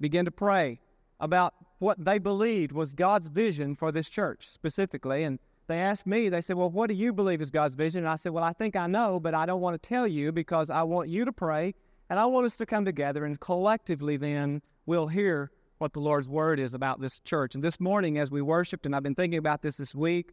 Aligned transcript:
begin 0.00 0.24
to 0.24 0.30
pray 0.30 0.80
about 1.20 1.54
what 1.78 2.02
they 2.02 2.18
believed 2.18 2.72
was 2.72 2.94
God's 2.94 3.28
vision 3.28 3.74
for 3.74 3.92
this 3.92 4.08
church 4.08 4.46
specifically. 4.48 5.24
And 5.24 5.38
they 5.68 5.80
asked 5.80 6.06
me, 6.06 6.28
they 6.28 6.40
said, 6.40 6.56
Well, 6.56 6.70
what 6.70 6.88
do 6.88 6.94
you 6.94 7.12
believe 7.12 7.40
is 7.40 7.50
God's 7.50 7.74
vision? 7.74 8.00
And 8.00 8.08
I 8.08 8.16
said, 8.16 8.32
Well, 8.32 8.44
I 8.44 8.52
think 8.52 8.74
I 8.74 8.86
know, 8.86 9.20
but 9.20 9.34
I 9.34 9.46
don't 9.46 9.60
want 9.60 9.80
to 9.80 9.88
tell 9.88 10.06
you 10.06 10.32
because 10.32 10.70
I 10.70 10.82
want 10.82 11.08
you 11.08 11.24
to 11.24 11.32
pray 11.32 11.74
and 12.10 12.18
I 12.18 12.26
want 12.26 12.46
us 12.46 12.56
to 12.56 12.66
come 12.66 12.84
together 12.84 13.24
and 13.24 13.38
collectively 13.38 14.16
then 14.16 14.62
we'll 14.86 15.06
hear 15.06 15.50
what 15.78 15.92
the 15.92 16.00
Lord's 16.00 16.28
word 16.28 16.58
is 16.58 16.74
about 16.74 17.00
this 17.00 17.20
church. 17.20 17.54
And 17.54 17.62
this 17.62 17.78
morning, 17.78 18.18
as 18.18 18.30
we 18.30 18.42
worshiped, 18.42 18.86
and 18.86 18.96
I've 18.96 19.02
been 19.02 19.14
thinking 19.14 19.38
about 19.38 19.62
this 19.62 19.76
this 19.76 19.94
week, 19.94 20.32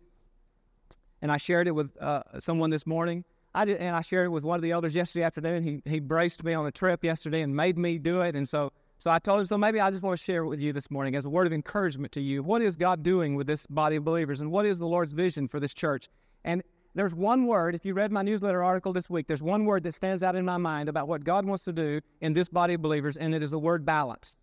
and 1.22 1.32
I 1.32 1.38
shared 1.38 1.68
it 1.68 1.72
with 1.72 1.96
uh, 2.02 2.24
someone 2.40 2.70
this 2.70 2.86
morning. 2.86 3.24
I 3.54 3.66
did, 3.66 3.78
and 3.78 3.96
I 3.96 4.02
shared 4.02 4.26
it 4.26 4.30
with 4.30 4.44
one 4.44 4.58
of 4.58 4.62
the 4.62 4.72
elders 4.72 4.96
yesterday 4.96 5.24
afternoon. 5.24 5.64
He 5.64 5.82
he 5.90 6.00
braced 6.00 6.44
me 6.44 6.54
on 6.54 6.66
a 6.66 6.72
trip 6.72 7.04
yesterday 7.04 7.42
and 7.42 7.56
made 7.56 7.78
me 7.78 7.98
do 7.98 8.22
it, 8.22 8.36
and 8.36 8.48
so 8.48 8.72
so 9.06 9.12
I 9.12 9.20
told 9.20 9.40
him, 9.40 9.46
so 9.46 9.56
maybe 9.56 9.80
I 9.80 9.92
just 9.92 10.02
want 10.02 10.18
to 10.18 10.24
share 10.24 10.46
with 10.46 10.60
you 10.60 10.74
this 10.74 10.90
morning 10.90 11.16
as 11.16 11.26
a 11.26 11.30
word 11.30 11.46
of 11.46 11.54
encouragement 11.54 12.12
to 12.14 12.22
you. 12.22 12.42
What 12.42 12.64
is 12.64 12.76
God 12.76 13.04
doing 13.04 13.36
with 13.36 13.46
this 13.46 13.68
body 13.68 13.98
of 13.98 14.04
believers, 14.04 14.42
and 14.42 14.50
what 14.50 14.66
is 14.66 14.80
the 14.80 14.88
Lord's 14.88 15.14
vision 15.14 15.48
for 15.48 15.60
this 15.60 15.76
church? 15.76 16.10
And 16.44 16.64
there's 16.96 17.14
one 17.14 17.46
word, 17.46 17.76
if 17.76 17.86
you 17.86 17.94
read 17.94 18.12
my 18.12 18.24
newsletter 18.24 18.64
article 18.64 18.94
this 18.94 19.08
week, 19.08 19.28
there's 19.28 19.44
one 19.44 19.66
word 19.66 19.84
that 19.84 19.94
stands 19.94 20.24
out 20.24 20.36
in 20.36 20.44
my 20.44 20.58
mind 20.58 20.90
about 20.90 21.08
what 21.08 21.24
God 21.24 21.46
wants 21.46 21.66
to 21.66 21.72
do 21.72 22.02
in 22.22 22.34
this 22.34 22.50
body 22.50 22.74
of 22.74 22.82
believers, 22.82 23.16
and 23.16 23.36
it 23.36 23.44
is 23.44 23.52
the 23.52 23.60
word 23.60 23.86
balance. 23.86 24.36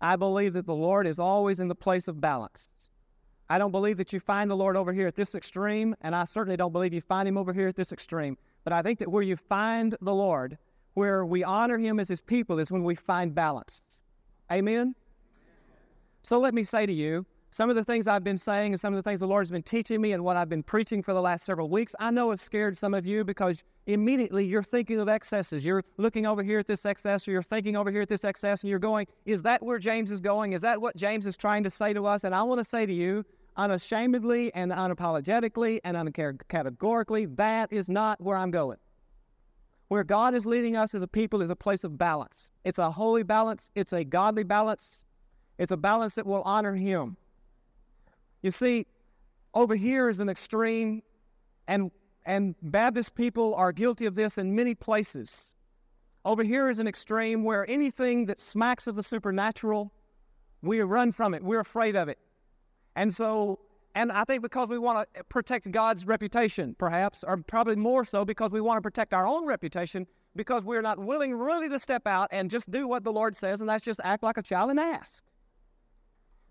I 0.00 0.16
believe 0.16 0.54
that 0.54 0.66
the 0.66 0.74
Lord 0.74 1.06
is 1.06 1.20
always 1.20 1.60
in 1.60 1.68
the 1.68 1.76
place 1.76 2.08
of 2.08 2.20
balance. 2.20 2.68
I 3.48 3.58
don't 3.58 3.70
believe 3.70 3.98
that 3.98 4.12
you 4.12 4.18
find 4.18 4.50
the 4.50 4.56
Lord 4.56 4.76
over 4.76 4.92
here 4.92 5.06
at 5.06 5.14
this 5.14 5.36
extreme, 5.36 5.94
and 6.00 6.12
I 6.16 6.24
certainly 6.24 6.56
don't 6.56 6.72
believe 6.72 6.92
you 6.92 7.00
find 7.00 7.28
him 7.28 7.38
over 7.38 7.52
here 7.52 7.68
at 7.68 7.76
this 7.76 7.92
extreme. 7.92 8.36
But 8.64 8.72
I 8.72 8.82
think 8.82 8.98
that 8.98 9.12
where 9.12 9.22
you 9.22 9.36
find 9.36 9.96
the 10.00 10.12
Lord, 10.12 10.58
where 10.94 11.24
we 11.26 11.44
honor 11.44 11.78
Him 11.78 12.00
as 12.00 12.08
His 12.08 12.20
people 12.20 12.58
is 12.58 12.70
when 12.70 12.82
we 12.82 12.94
find 12.94 13.34
balance. 13.34 13.80
Amen? 14.50 14.94
So 16.22 16.40
let 16.40 16.54
me 16.54 16.62
say 16.62 16.86
to 16.86 16.92
you, 16.92 17.26
some 17.54 17.70
of 17.70 17.76
the 17.76 17.84
things 17.84 18.08
I've 18.08 18.24
been 18.24 18.36
saying 18.36 18.72
and 18.72 18.80
some 18.80 18.92
of 18.92 18.96
the 18.96 19.08
things 19.08 19.20
the 19.20 19.28
Lord 19.28 19.42
has 19.42 19.50
been 19.50 19.62
teaching 19.62 20.00
me 20.00 20.10
and 20.10 20.24
what 20.24 20.36
I've 20.36 20.48
been 20.48 20.64
preaching 20.64 21.04
for 21.04 21.12
the 21.12 21.20
last 21.20 21.44
several 21.44 21.68
weeks, 21.68 21.94
I 22.00 22.10
know 22.10 22.30
have 22.30 22.42
scared 22.42 22.76
some 22.76 22.94
of 22.94 23.06
you 23.06 23.22
because 23.22 23.62
immediately 23.86 24.44
you're 24.44 24.64
thinking 24.64 24.98
of 24.98 25.08
excesses. 25.08 25.64
You're 25.64 25.84
looking 25.96 26.26
over 26.26 26.42
here 26.42 26.58
at 26.58 26.66
this 26.66 26.84
excess 26.84 27.28
or 27.28 27.30
you're 27.30 27.44
thinking 27.44 27.76
over 27.76 27.92
here 27.92 28.02
at 28.02 28.08
this 28.08 28.24
excess 28.24 28.62
and 28.62 28.70
you're 28.70 28.80
going, 28.80 29.06
is 29.24 29.40
that 29.42 29.62
where 29.62 29.78
James 29.78 30.10
is 30.10 30.20
going? 30.20 30.52
Is 30.52 30.62
that 30.62 30.80
what 30.80 30.96
James 30.96 31.26
is 31.26 31.36
trying 31.36 31.62
to 31.62 31.70
say 31.70 31.92
to 31.92 32.06
us? 32.06 32.24
And 32.24 32.34
I 32.34 32.42
want 32.42 32.58
to 32.58 32.64
say 32.64 32.86
to 32.86 32.92
you, 32.92 33.24
unashamedly 33.56 34.52
and 34.54 34.72
unapologetically 34.72 35.78
and 35.84 35.96
uncategorically, 35.96 37.36
that 37.36 37.72
is 37.72 37.88
not 37.88 38.20
where 38.20 38.36
I'm 38.36 38.50
going. 38.50 38.78
Where 39.88 40.04
God 40.04 40.34
is 40.34 40.46
leading 40.46 40.76
us 40.76 40.94
as 40.94 41.02
a 41.02 41.08
people 41.08 41.42
is 41.42 41.50
a 41.50 41.56
place 41.56 41.84
of 41.84 41.98
balance. 41.98 42.50
It's 42.64 42.78
a 42.78 42.90
holy 42.90 43.22
balance, 43.22 43.70
it's 43.74 43.92
a 43.92 44.04
godly 44.04 44.42
balance, 44.42 45.04
it's 45.58 45.72
a 45.72 45.76
balance 45.76 46.14
that 46.14 46.26
will 46.26 46.42
honor 46.42 46.74
Him. 46.74 47.16
You 48.42 48.50
see, 48.50 48.86
over 49.54 49.74
here 49.76 50.08
is 50.08 50.20
an 50.20 50.28
extreme, 50.28 51.02
and, 51.68 51.90
and 52.26 52.54
Baptist 52.62 53.14
people 53.14 53.54
are 53.54 53.72
guilty 53.72 54.06
of 54.06 54.14
this 54.14 54.38
in 54.38 54.54
many 54.54 54.74
places. 54.74 55.54
Over 56.24 56.42
here 56.42 56.70
is 56.70 56.78
an 56.78 56.88
extreme 56.88 57.44
where 57.44 57.68
anything 57.70 58.26
that 58.26 58.38
smacks 58.38 58.86
of 58.86 58.96
the 58.96 59.02
supernatural, 59.02 59.92
we 60.62 60.80
run 60.80 61.12
from 61.12 61.34
it, 61.34 61.42
we're 61.42 61.60
afraid 61.60 61.96
of 61.96 62.08
it. 62.08 62.18
And 62.96 63.12
so 63.12 63.60
and 63.94 64.10
I 64.10 64.24
think 64.24 64.42
because 64.42 64.68
we 64.68 64.78
want 64.78 65.08
to 65.12 65.20
eh, 65.20 65.22
protect 65.28 65.70
God's 65.70 66.06
reputation, 66.06 66.74
perhaps, 66.78 67.24
or 67.24 67.36
probably 67.36 67.76
more 67.76 68.04
so 68.04 68.24
because 68.24 68.50
we 68.50 68.60
want 68.60 68.78
to 68.78 68.82
protect 68.82 69.14
our 69.14 69.26
own 69.26 69.46
reputation 69.46 70.06
because 70.36 70.64
we're 70.64 70.82
not 70.82 70.98
willing 70.98 71.34
really 71.34 71.68
to 71.68 71.78
step 71.78 72.06
out 72.06 72.28
and 72.32 72.50
just 72.50 72.70
do 72.70 72.88
what 72.88 73.04
the 73.04 73.12
Lord 73.12 73.36
says, 73.36 73.60
and 73.60 73.70
that's 73.70 73.84
just 73.84 74.00
act 74.02 74.22
like 74.22 74.36
a 74.36 74.42
child 74.42 74.70
and 74.70 74.80
ask. 74.80 75.22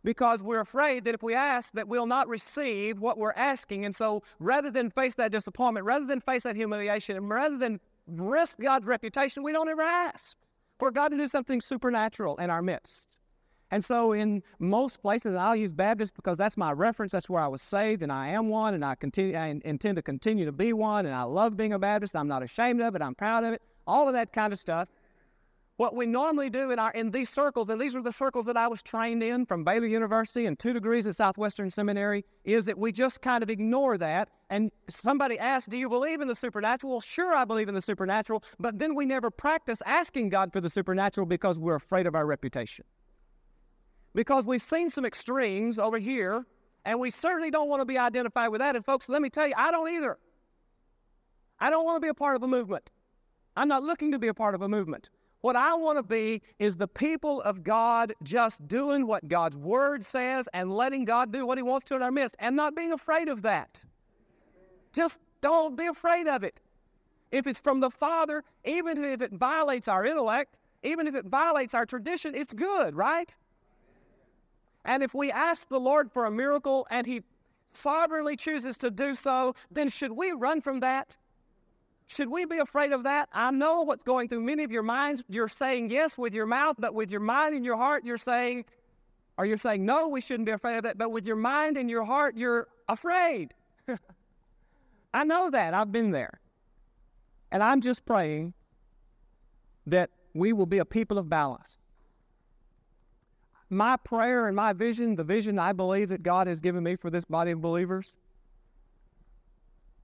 Because 0.05 0.43
we're 0.43 0.61
afraid 0.61 1.05
that 1.05 1.15
if 1.15 1.23
we 1.23 1.33
ask, 1.33 1.73
that 1.73 1.87
we'll 1.87 2.05
not 2.05 2.27
receive 2.27 2.99
what 2.99 3.17
we're 3.17 3.33
asking. 3.33 3.85
And 3.85 3.95
so 3.95 4.23
rather 4.39 4.69
than 4.69 4.89
face 4.89 5.15
that 5.15 5.31
disappointment, 5.31 5.85
rather 5.85 6.05
than 6.05 6.19
face 6.19 6.43
that 6.43 6.55
humiliation, 6.55 7.15
and 7.15 7.29
rather 7.29 7.57
than 7.57 7.79
risk 8.07 8.59
God's 8.59 8.85
reputation, 8.85 9.43
we 9.43 9.53
don't 9.53 9.69
ever 9.69 9.81
ask 9.81 10.37
for 10.77 10.91
God 10.91 11.09
to 11.09 11.17
do 11.17 11.27
something 11.27 11.61
supernatural 11.61 12.35
in 12.37 12.49
our 12.49 12.61
midst. 12.61 13.07
And 13.73 13.83
so, 13.83 14.11
in 14.11 14.43
most 14.59 15.01
places, 15.01 15.31
and 15.31 15.39
I'll 15.39 15.55
use 15.55 15.71
Baptist 15.71 16.13
because 16.13 16.37
that's 16.37 16.57
my 16.57 16.71
reference. 16.71 17.11
That's 17.11 17.27
where 17.27 17.41
I 17.41 17.47
was 17.47 17.63
saved, 17.63 18.03
and 18.03 18.11
I 18.11 18.27
am 18.27 18.47
one, 18.47 18.75
and 18.75 18.85
I 18.85 18.93
continue. 18.93 19.35
I 19.35 19.59
intend 19.65 19.95
to 19.95 20.03
continue 20.03 20.45
to 20.45 20.51
be 20.51 20.73
one, 20.73 21.07
and 21.07 21.15
I 21.15 21.23
love 21.23 21.57
being 21.57 21.73
a 21.73 21.79
Baptist. 21.79 22.15
I'm 22.15 22.27
not 22.27 22.43
ashamed 22.43 22.81
of 22.81 22.93
it. 22.93 23.01
I'm 23.01 23.15
proud 23.15 23.43
of 23.43 23.53
it. 23.53 23.63
All 23.87 24.07
of 24.07 24.13
that 24.13 24.31
kind 24.31 24.53
of 24.53 24.59
stuff. 24.59 24.89
What 25.77 25.95
we 25.95 26.05
normally 26.05 26.51
do 26.51 26.69
in 26.69 26.77
our 26.77 26.91
in 26.91 27.09
these 27.09 27.31
circles, 27.31 27.67
and 27.69 27.81
these 27.81 27.95
are 27.95 28.03
the 28.03 28.11
circles 28.11 28.45
that 28.45 28.55
I 28.55 28.67
was 28.67 28.83
trained 28.83 29.23
in 29.23 29.43
from 29.47 29.63
Baylor 29.63 29.87
University 29.87 30.45
and 30.45 30.59
two 30.59 30.73
degrees 30.73 31.07
at 31.07 31.15
Southwestern 31.15 31.71
Seminary, 31.71 32.25
is 32.43 32.65
that 32.65 32.77
we 32.77 32.91
just 32.91 33.23
kind 33.23 33.41
of 33.41 33.49
ignore 33.49 33.97
that. 33.97 34.29
And 34.51 34.71
somebody 34.87 35.39
asks, 35.39 35.67
"Do 35.67 35.77
you 35.77 35.89
believe 35.89 36.21
in 36.21 36.27
the 36.27 36.35
supernatural?" 36.35 36.91
Well, 36.91 37.01
sure, 37.01 37.35
I 37.35 37.43
believe 37.43 37.69
in 37.69 37.73
the 37.73 37.81
supernatural, 37.81 38.43
but 38.59 38.77
then 38.77 38.93
we 38.93 39.07
never 39.07 39.31
practice 39.31 39.81
asking 39.87 40.29
God 40.29 40.53
for 40.53 40.61
the 40.61 40.69
supernatural 40.69 41.25
because 41.25 41.57
we're 41.57 41.73
afraid 41.73 42.05
of 42.05 42.13
our 42.13 42.27
reputation 42.27 42.85
because 44.13 44.45
we've 44.45 44.61
seen 44.61 44.89
some 44.89 45.05
extremes 45.05 45.79
over 45.79 45.99
here, 45.99 46.45
and 46.85 46.99
we 46.99 47.09
certainly 47.09 47.51
don't 47.51 47.69
want 47.69 47.81
to 47.81 47.85
be 47.85 47.97
identified 47.97 48.49
with 48.49 48.59
that. 48.59 48.75
And 48.75 48.85
folks, 48.85 49.09
let 49.09 49.21
me 49.21 49.29
tell 49.29 49.47
you, 49.47 49.53
I 49.57 49.71
don't 49.71 49.89
either. 49.89 50.17
I 51.59 51.69
don't 51.69 51.85
want 51.85 51.97
to 51.97 52.05
be 52.05 52.09
a 52.09 52.13
part 52.13 52.35
of 52.35 52.43
a 52.43 52.47
movement. 52.47 52.91
I'm 53.55 53.67
not 53.67 53.83
looking 53.83 54.11
to 54.11 54.19
be 54.19 54.27
a 54.27 54.33
part 54.33 54.55
of 54.55 54.61
a 54.61 54.69
movement. 54.69 55.09
What 55.41 55.55
I 55.55 55.73
want 55.73 55.97
to 55.97 56.03
be 56.03 56.41
is 56.57 56.77
the 56.77 56.87
people 56.87 57.41
of 57.41 57.63
God 57.63 58.13
just 58.23 58.65
doing 58.67 59.05
what 59.05 59.27
God's 59.27 59.57
word 59.57 60.05
says 60.05 60.47
and 60.53 60.71
letting 60.71 61.03
God 61.03 61.33
do 61.33 61.45
what 61.45 61.57
he 61.57 61.63
wants 61.63 61.85
to 61.89 61.95
in 61.95 62.01
our 62.01 62.11
midst 62.11 62.35
and 62.39 62.55
not 62.55 62.75
being 62.75 62.93
afraid 62.93 63.27
of 63.27 63.41
that. 63.41 63.83
Just 64.93 65.19
don't 65.41 65.75
be 65.75 65.87
afraid 65.87 66.27
of 66.27 66.43
it. 66.43 66.61
If 67.31 67.45
it's 67.45 67.59
from 67.59 67.81
the 67.81 67.89
Father, 67.89 68.43
even 68.63 69.03
if 69.03 69.21
it 69.21 69.33
violates 69.33 69.87
our 69.87 70.05
intellect, 70.05 70.55
even 70.83 71.07
if 71.07 71.15
it 71.15 71.25
violates 71.25 71.73
our 71.73 71.85
tradition, 71.85 72.35
it's 72.35 72.53
good, 72.53 72.95
right? 72.95 73.35
And 74.85 75.03
if 75.03 75.13
we 75.13 75.31
ask 75.31 75.67
the 75.69 75.79
Lord 75.79 76.11
for 76.11 76.25
a 76.25 76.31
miracle 76.31 76.87
and 76.89 77.07
He 77.07 77.23
sovereignly 77.73 78.35
chooses 78.35 78.77
to 78.79 78.91
do 78.91 79.15
so, 79.15 79.55
then 79.71 79.89
should 79.89 80.11
we 80.11 80.31
run 80.31 80.61
from 80.61 80.79
that? 80.81 81.15
Should 82.05 82.29
we 82.29 82.45
be 82.45 82.57
afraid 82.57 82.91
of 82.91 83.03
that? 83.03 83.29
I 83.31 83.51
know 83.51 83.81
what's 83.81 84.03
going 84.03 84.27
through 84.27 84.41
many 84.41 84.63
of 84.63 84.71
your 84.71 84.83
minds. 84.83 85.23
You're 85.29 85.47
saying 85.47 85.89
yes 85.89 86.17
with 86.17 86.33
your 86.35 86.45
mouth, 86.45 86.75
but 86.77 86.93
with 86.93 87.09
your 87.09 87.21
mind 87.21 87.55
and 87.55 87.63
your 87.63 87.77
heart, 87.77 88.03
you're 88.05 88.17
saying, 88.17 88.65
or 89.37 89.45
you're 89.45 89.57
saying, 89.57 89.85
no, 89.85 90.07
we 90.07 90.21
shouldn't 90.21 90.45
be 90.45 90.51
afraid 90.51 90.77
of 90.77 90.83
that. 90.83 90.97
But 90.97 91.11
with 91.11 91.25
your 91.25 91.37
mind 91.37 91.77
and 91.77 91.89
your 91.89 92.03
heart, 92.03 92.35
you're 92.35 92.67
afraid. 92.89 93.53
I 95.13 95.23
know 95.23 95.49
that. 95.49 95.73
I've 95.73 95.91
been 95.91 96.11
there. 96.11 96.39
And 97.51 97.63
I'm 97.63 97.81
just 97.81 98.05
praying 98.05 98.53
that 99.87 100.09
we 100.33 100.53
will 100.53 100.65
be 100.65 100.79
a 100.79 100.85
people 100.85 101.17
of 101.17 101.29
balance 101.29 101.77
my 103.77 103.97
prayer 103.97 104.47
and 104.47 104.55
my 104.55 104.73
vision, 104.73 105.15
the 105.15 105.23
vision 105.23 105.59
I 105.59 105.73
believe 105.73 106.09
that 106.09 106.23
God 106.23 106.47
has 106.47 106.61
given 106.61 106.83
me 106.83 106.95
for 106.95 107.09
this 107.09 107.25
body 107.25 107.51
of 107.51 107.61
believers, 107.61 108.17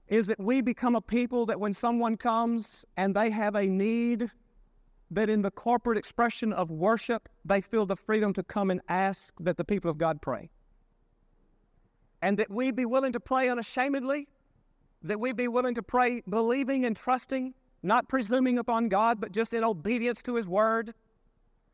is 0.08 0.26
that 0.26 0.40
we 0.40 0.60
become 0.60 0.96
a 0.96 1.00
people 1.00 1.46
that 1.46 1.60
when 1.60 1.72
someone 1.72 2.16
comes 2.16 2.84
and 2.96 3.14
they 3.14 3.30
have 3.30 3.54
a 3.54 3.66
need, 3.66 4.30
that 5.10 5.28
in 5.28 5.42
the 5.42 5.50
corporate 5.50 5.98
expression 5.98 6.52
of 6.52 6.70
worship, 6.70 7.28
they 7.44 7.60
feel 7.60 7.86
the 7.86 7.96
freedom 7.96 8.32
to 8.32 8.42
come 8.42 8.70
and 8.70 8.80
ask 8.88 9.34
that 9.40 9.56
the 9.56 9.64
people 9.64 9.90
of 9.90 9.98
God 9.98 10.20
pray. 10.20 10.50
And 12.22 12.38
that 12.38 12.50
we 12.50 12.70
be 12.70 12.84
willing 12.84 13.12
to 13.12 13.20
pray 13.20 13.48
unashamedly, 13.48 14.28
that 15.02 15.18
we 15.18 15.32
be 15.32 15.48
willing 15.48 15.74
to 15.74 15.82
pray 15.82 16.22
believing 16.28 16.84
and 16.84 16.96
trusting, 16.96 17.54
not 17.82 18.08
presuming 18.08 18.58
upon 18.58 18.88
God, 18.88 19.20
but 19.20 19.32
just 19.32 19.54
in 19.54 19.64
obedience 19.64 20.22
to 20.22 20.34
His 20.34 20.48
word, 20.48 20.92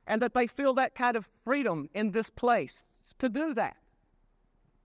and 0.07 0.23
that 0.23 0.35
they 0.35 0.47
feel 0.47 0.75
that 0.75 0.95
kind 0.95 1.17
of 1.17 1.29
freedom 1.45 1.89
in 1.95 2.11
this 2.13 2.31
place 2.31 2.83
to 3.19 3.29
do 3.29 3.55
that. 3.55 3.77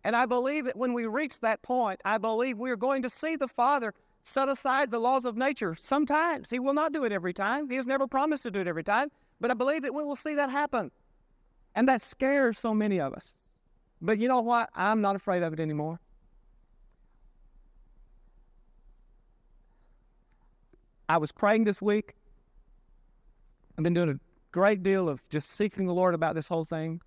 And 0.04 0.16
I 0.16 0.26
believe 0.26 0.66
that 0.66 0.76
when 0.76 0.94
we 0.94 1.06
reach 1.06 1.40
that 1.40 1.62
point, 1.62 2.02
I 2.06 2.18
believe 2.18 2.58
we 2.58 2.72
are 2.72 2.76
going 2.76 3.04
to 3.04 3.10
see 3.10 3.36
the 3.36 3.48
Father 3.48 3.94
set 4.24 4.50
aside 4.50 4.90
the 4.90 5.00
laws 5.00 5.26
of 5.26 5.38
nature 5.38 5.76
sometimes. 5.76 6.50
He 6.50 6.60
will 6.60 6.74
not 6.74 6.94
do 6.94 7.04
it 7.04 7.12
every 7.12 7.34
time. 7.34 7.70
He 7.70 7.76
has 7.76 7.88
never 7.88 8.08
promised 8.08 8.44
to 8.44 8.52
do 8.52 8.62
it 8.62 8.68
every 8.68 8.84
time. 8.84 9.10
But 9.40 9.52
I 9.52 9.54
believe 9.54 9.84
that 9.84 9.94
we 9.94 10.04
will 10.04 10.16
see 10.16 10.36
that 10.36 10.50
happen. 10.50 10.92
And 11.76 11.88
that 11.88 12.02
scares 12.02 12.60
so 12.60 12.74
many 12.74 13.00
of 13.00 13.14
us. 13.14 13.34
But 14.02 14.18
you 14.18 14.28
know 14.28 14.42
what? 14.42 14.70
I'm 14.76 15.02
not 15.02 15.16
afraid 15.16 15.44
of 15.44 15.54
it 15.54 15.60
anymore. 15.60 16.00
I 21.08 21.18
was 21.18 21.32
praying 21.32 21.66
this 21.66 21.82
week. 21.82 22.16
I've 23.78 23.84
been 23.84 23.94
doing 23.94 24.10
a 24.10 24.20
great 24.52 24.84
deal 24.84 25.10
of 25.10 25.28
just 25.30 25.50
seeking 25.52 25.86
the 25.86 25.94
Lord 25.94 26.14
about 26.14 26.36
this 26.36 26.48
whole 26.48 26.64
thing. 26.64 27.02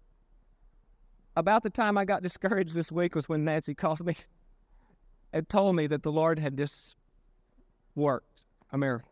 About 1.36 1.62
the 1.62 1.70
time 1.70 1.98
I 1.98 2.04
got 2.04 2.22
discouraged 2.22 2.74
this 2.74 2.92
week 2.92 3.14
was 3.14 3.28
when 3.28 3.44
Nancy 3.44 3.74
called 3.74 4.04
me 4.04 4.16
and 5.32 5.48
told 5.48 5.76
me 5.76 5.86
that 5.88 6.02
the 6.02 6.12
Lord 6.12 6.38
had 6.38 6.56
just 6.56 6.96
worked 7.94 8.42
a 8.72 8.78
miracle. 8.78 9.10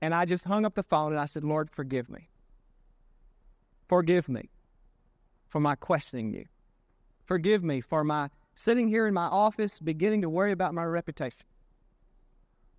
And 0.00 0.14
I 0.14 0.24
just 0.24 0.44
hung 0.44 0.64
up 0.64 0.74
the 0.74 0.82
phone 0.82 1.12
and 1.12 1.20
I 1.20 1.26
said, 1.26 1.44
Lord, 1.44 1.70
forgive 1.70 2.10
me. 2.10 2.28
Forgive 3.88 4.28
me 4.28 4.50
for 5.48 5.60
my 5.60 5.74
questioning 5.76 6.32
you. 6.32 6.46
Forgive 7.24 7.62
me 7.62 7.80
for 7.80 8.02
my 8.02 8.28
sitting 8.54 8.88
here 8.88 9.06
in 9.06 9.14
my 9.14 9.26
office 9.26 9.78
beginning 9.78 10.22
to 10.22 10.28
worry 10.28 10.50
about 10.50 10.74
my 10.74 10.84
reputation. 10.84 11.46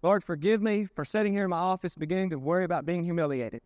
Lord, 0.02 0.24
forgive 0.24 0.62
me 0.62 0.86
for 0.86 1.06
sitting 1.06 1.32
here 1.32 1.46
in 1.46 1.50
my 1.50 1.58
office 1.58 1.96
beginning 1.96 2.30
to 2.32 2.40
worry 2.40 2.66
about 2.66 2.86
being 2.86 3.06
humiliated. 3.06 3.62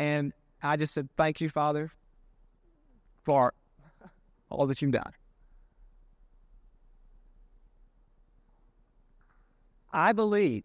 And 0.00 0.32
I 0.62 0.78
just 0.78 0.94
said, 0.94 1.10
Thank 1.18 1.42
you, 1.42 1.50
Father, 1.50 1.92
for 3.22 3.52
all 4.48 4.66
that 4.66 4.80
you've 4.80 4.92
done. 4.92 5.12
I 9.92 10.14
believe, 10.14 10.64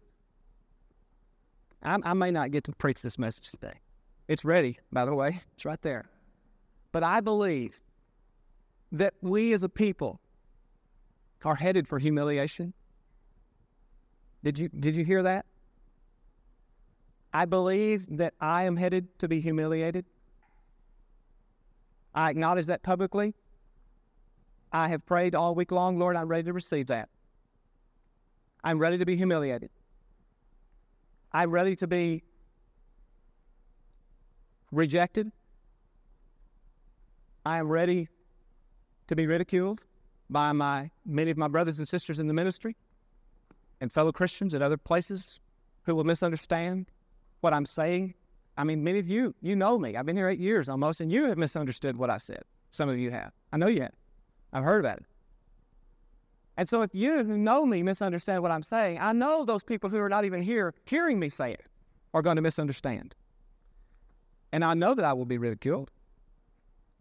I, 1.82 1.98
I 2.02 2.14
may 2.14 2.30
not 2.30 2.50
get 2.50 2.64
to 2.64 2.72
preach 2.72 3.02
this 3.02 3.18
message 3.18 3.50
today. 3.50 3.74
It's 4.26 4.42
ready, 4.42 4.78
by 4.90 5.04
the 5.04 5.14
way, 5.14 5.42
it's 5.54 5.66
right 5.66 5.82
there. 5.82 6.06
But 6.90 7.02
I 7.02 7.20
believe 7.20 7.82
that 8.90 9.12
we 9.20 9.52
as 9.52 9.62
a 9.62 9.68
people 9.68 10.18
are 11.44 11.56
headed 11.56 11.86
for 11.86 11.98
humiliation. 11.98 12.72
Did 14.42 14.58
you, 14.58 14.70
did 14.70 14.96
you 14.96 15.04
hear 15.04 15.22
that? 15.24 15.44
I 17.36 17.44
believe 17.44 18.06
that 18.16 18.32
I 18.40 18.62
am 18.62 18.76
headed 18.76 19.18
to 19.18 19.28
be 19.28 19.42
humiliated. 19.42 20.06
I 22.14 22.30
acknowledge 22.30 22.64
that 22.64 22.82
publicly. 22.82 23.34
I 24.72 24.88
have 24.88 25.04
prayed 25.04 25.34
all 25.34 25.54
week 25.54 25.70
long, 25.70 25.98
Lord, 25.98 26.16
I'm 26.16 26.28
ready 26.28 26.44
to 26.44 26.54
receive 26.54 26.86
that. 26.86 27.10
I'm 28.64 28.78
ready 28.78 28.96
to 28.96 29.04
be 29.04 29.16
humiliated. 29.16 29.68
I'm 31.30 31.50
ready 31.50 31.76
to 31.76 31.86
be 31.86 32.22
rejected. 34.72 35.30
I 37.44 37.58
am 37.58 37.68
ready 37.68 38.08
to 39.08 39.14
be 39.14 39.26
ridiculed 39.26 39.82
by 40.30 40.52
my 40.52 40.90
many 41.04 41.30
of 41.30 41.36
my 41.36 41.48
brothers 41.48 41.80
and 41.80 41.86
sisters 41.86 42.18
in 42.18 42.28
the 42.28 42.34
ministry 42.34 42.76
and 43.82 43.92
fellow 43.92 44.10
Christians 44.10 44.54
at 44.54 44.62
other 44.62 44.78
places 44.78 45.38
who 45.82 45.94
will 45.94 46.04
misunderstand 46.04 46.86
what 47.46 47.54
I'm 47.54 47.64
saying. 47.64 48.12
I 48.58 48.64
mean, 48.64 48.82
many 48.82 48.98
of 48.98 49.08
you, 49.08 49.32
you 49.40 49.54
know 49.54 49.78
me. 49.78 49.94
I've 49.94 50.04
been 50.04 50.16
here 50.16 50.28
eight 50.28 50.40
years 50.40 50.68
almost, 50.68 51.00
and 51.00 51.12
you 51.12 51.26
have 51.26 51.38
misunderstood 51.38 51.96
what 51.96 52.10
I've 52.10 52.24
said. 52.24 52.42
Some 52.72 52.88
of 52.88 52.98
you 52.98 53.12
have. 53.12 53.30
I 53.52 53.56
know 53.56 53.68
you 53.68 53.82
have. 53.82 53.94
I've 54.52 54.64
heard 54.64 54.84
about 54.84 54.96
it. 54.96 55.06
And 56.56 56.68
so 56.68 56.82
if 56.82 56.92
you 56.92 57.22
who 57.22 57.38
know 57.38 57.64
me 57.64 57.84
misunderstand 57.84 58.42
what 58.42 58.50
I'm 58.50 58.64
saying, 58.64 58.98
I 59.00 59.12
know 59.12 59.44
those 59.44 59.62
people 59.62 59.88
who 59.88 59.98
are 59.98 60.08
not 60.08 60.24
even 60.24 60.42
here 60.42 60.74
hearing 60.86 61.20
me 61.20 61.28
say 61.28 61.52
it 61.52 61.66
are 62.14 62.22
going 62.22 62.34
to 62.34 62.42
misunderstand. 62.42 63.14
And 64.50 64.64
I 64.64 64.74
know 64.74 64.92
that 64.94 65.04
I 65.04 65.12
will 65.12 65.24
be 65.24 65.38
ridiculed. 65.38 65.92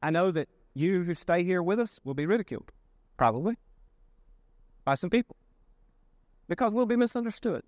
I 0.03 0.11
know 0.11 0.29
that 0.29 0.47
you 0.75 1.01
who 1.01 1.15
stay 1.15 1.43
here 1.43 1.63
with 1.63 1.79
us 1.79 1.99
will 2.03 2.13
be 2.13 2.27
ridiculed, 2.27 2.71
probably, 3.17 3.57
by 4.83 4.93
some 4.93 5.09
people, 5.09 5.37
because 6.47 6.71
we'll 6.71 6.85
be 6.85 6.97
misunderstood. 6.97 7.63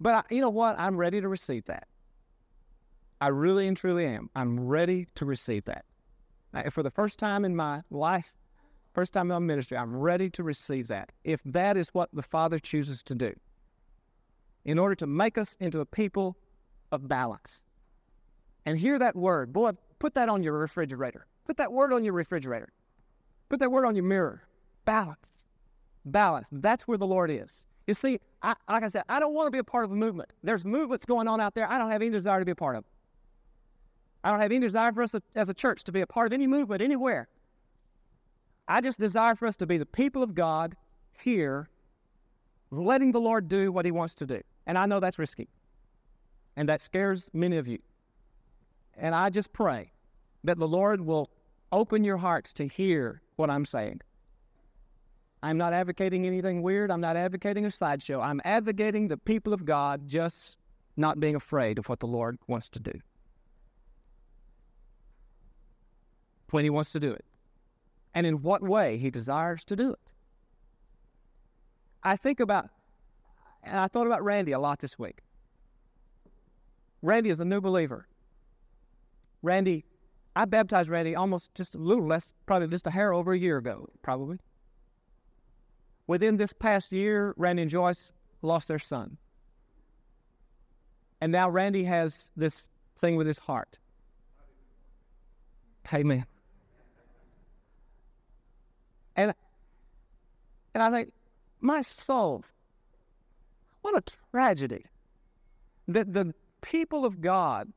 But 0.00 0.14
I, 0.14 0.34
you 0.34 0.40
know 0.40 0.50
what? 0.50 0.78
I'm 0.78 0.96
ready 0.96 1.20
to 1.20 1.28
receive 1.28 1.66
that. 1.66 1.86
I 3.20 3.28
really 3.28 3.68
and 3.68 3.76
truly 3.76 4.06
am. 4.06 4.30
I'm 4.34 4.58
ready 4.58 5.06
to 5.16 5.26
receive 5.26 5.66
that. 5.66 5.84
for 6.72 6.82
the 6.82 6.90
first 6.90 7.18
time 7.18 7.44
in 7.44 7.54
my 7.54 7.82
life, 7.90 8.34
First 8.92 9.12
time 9.12 9.30
in 9.30 9.34
my 9.34 9.38
ministry, 9.38 9.76
I'm 9.76 9.96
ready 9.96 10.28
to 10.30 10.42
receive 10.42 10.88
that. 10.88 11.12
If 11.22 11.40
that 11.44 11.76
is 11.76 11.88
what 11.90 12.10
the 12.12 12.22
Father 12.22 12.58
chooses 12.58 13.02
to 13.04 13.14
do, 13.14 13.32
in 14.64 14.78
order 14.78 14.94
to 14.96 15.06
make 15.06 15.38
us 15.38 15.56
into 15.60 15.80
a 15.80 15.86
people 15.86 16.36
of 16.90 17.08
balance. 17.08 17.62
And 18.66 18.78
hear 18.78 18.98
that 18.98 19.16
word. 19.16 19.52
Boy, 19.52 19.72
put 20.00 20.14
that 20.14 20.28
on 20.28 20.42
your 20.42 20.58
refrigerator. 20.58 21.26
Put 21.46 21.56
that 21.58 21.72
word 21.72 21.92
on 21.92 22.04
your 22.04 22.12
refrigerator. 22.12 22.72
Put 23.48 23.60
that 23.60 23.70
word 23.70 23.86
on 23.86 23.94
your 23.94 24.04
mirror. 24.04 24.42
Balance. 24.84 25.44
Balance. 26.04 26.48
That's 26.50 26.86
where 26.86 26.98
the 26.98 27.06
Lord 27.06 27.30
is. 27.30 27.66
You 27.90 27.94
see, 27.94 28.20
I, 28.40 28.54
like 28.68 28.84
I 28.84 28.86
said, 28.86 29.02
I 29.08 29.18
don't 29.18 29.34
want 29.34 29.48
to 29.48 29.50
be 29.50 29.58
a 29.58 29.64
part 29.64 29.84
of 29.84 29.90
a 29.90 29.96
movement. 29.96 30.32
There's 30.44 30.64
movements 30.64 31.04
going 31.04 31.26
on 31.26 31.40
out 31.40 31.56
there. 31.56 31.68
I 31.68 31.76
don't 31.76 31.90
have 31.90 32.02
any 32.02 32.12
desire 32.12 32.38
to 32.38 32.44
be 32.44 32.52
a 32.52 32.54
part 32.54 32.76
of. 32.76 32.84
I 34.22 34.30
don't 34.30 34.38
have 34.38 34.52
any 34.52 34.60
desire 34.60 34.92
for 34.92 35.02
us 35.02 35.12
as 35.34 35.48
a 35.48 35.54
church 35.54 35.82
to 35.82 35.90
be 35.90 36.00
a 36.00 36.06
part 36.06 36.28
of 36.28 36.32
any 36.32 36.46
movement 36.46 36.82
anywhere. 36.82 37.26
I 38.68 38.80
just 38.80 39.00
desire 39.00 39.34
for 39.34 39.46
us 39.46 39.56
to 39.56 39.66
be 39.66 39.76
the 39.76 39.86
people 39.86 40.22
of 40.22 40.36
God 40.36 40.76
here, 41.20 41.68
letting 42.70 43.10
the 43.10 43.20
Lord 43.20 43.48
do 43.48 43.72
what 43.72 43.84
He 43.84 43.90
wants 43.90 44.14
to 44.14 44.24
do. 44.24 44.40
And 44.68 44.78
I 44.78 44.86
know 44.86 45.00
that's 45.00 45.18
risky. 45.18 45.48
And 46.54 46.68
that 46.68 46.80
scares 46.80 47.28
many 47.32 47.56
of 47.56 47.66
you. 47.66 47.80
And 48.96 49.16
I 49.16 49.30
just 49.30 49.52
pray 49.52 49.90
that 50.44 50.60
the 50.60 50.68
Lord 50.68 51.00
will 51.00 51.28
open 51.72 52.04
your 52.04 52.18
hearts 52.18 52.52
to 52.52 52.68
hear 52.68 53.20
what 53.34 53.50
I'm 53.50 53.64
saying. 53.64 54.00
I'm 55.42 55.56
not 55.56 55.72
advocating 55.72 56.26
anything 56.26 56.62
weird. 56.62 56.90
I'm 56.90 57.00
not 57.00 57.16
advocating 57.16 57.64
a 57.64 57.70
sideshow. 57.70 58.20
I'm 58.20 58.40
advocating 58.44 59.08
the 59.08 59.16
people 59.16 59.52
of 59.52 59.64
God 59.64 60.06
just 60.06 60.58
not 60.96 61.18
being 61.18 61.34
afraid 61.34 61.78
of 61.78 61.88
what 61.88 62.00
the 62.00 62.06
Lord 62.06 62.38
wants 62.46 62.68
to 62.70 62.80
do 62.80 62.92
when 66.50 66.64
He 66.64 66.70
wants 66.70 66.92
to 66.92 67.00
do 67.00 67.12
it 67.12 67.24
and 68.14 68.26
in 68.26 68.42
what 68.42 68.62
way 68.62 68.98
he 68.98 69.10
desires 69.10 69.64
to 69.64 69.76
do 69.76 69.92
it. 69.92 69.98
I 72.02 72.16
think 72.16 72.40
about, 72.40 72.70
and 73.62 73.78
I 73.78 73.88
thought 73.88 74.06
about 74.06 74.24
Randy 74.24 74.52
a 74.52 74.58
lot 74.58 74.80
this 74.80 74.98
week. 74.98 75.18
Randy 77.02 77.30
is 77.30 77.40
a 77.40 77.44
new 77.44 77.60
believer. 77.60 78.06
Randy, 79.42 79.84
I 80.34 80.44
baptized 80.44 80.88
Randy 80.88 81.14
almost 81.14 81.54
just 81.54 81.74
a 81.74 81.78
little 81.78 82.06
less, 82.06 82.32
probably 82.46 82.68
just 82.68 82.86
a 82.86 82.90
hair 82.90 83.12
over 83.12 83.32
a 83.32 83.38
year 83.38 83.58
ago, 83.58 83.88
probably. 84.02 84.38
Within 86.10 86.38
this 86.38 86.52
past 86.52 86.92
year, 86.92 87.34
Randy 87.36 87.62
and 87.62 87.70
Joyce 87.70 88.10
lost 88.42 88.66
their 88.66 88.80
son. 88.80 89.16
And 91.20 91.30
now 91.30 91.48
Randy 91.48 91.84
has 91.84 92.32
this 92.36 92.68
thing 92.98 93.14
with 93.14 93.28
his 93.28 93.38
heart. 93.38 93.78
Amen. 95.94 96.26
And, 99.14 99.32
and 100.74 100.82
I 100.82 100.90
think, 100.90 101.12
my 101.60 101.80
soul, 101.80 102.42
what 103.82 103.96
a 103.96 104.02
tragedy 104.32 104.86
that 105.86 106.12
the 106.12 106.34
people 106.60 107.04
of 107.04 107.20
God, 107.20 107.72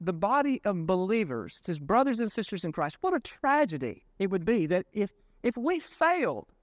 the 0.00 0.14
body 0.14 0.62
of 0.64 0.86
believers, 0.86 1.60
his 1.66 1.78
brothers 1.78 2.18
and 2.18 2.32
sisters 2.32 2.64
in 2.64 2.72
Christ, 2.72 2.96
what 3.02 3.12
a 3.12 3.20
tragedy 3.20 4.04
it 4.18 4.30
would 4.30 4.46
be 4.46 4.64
that 4.68 4.86
if, 4.94 5.10
if 5.42 5.54
we 5.58 5.80
failed 5.80 6.53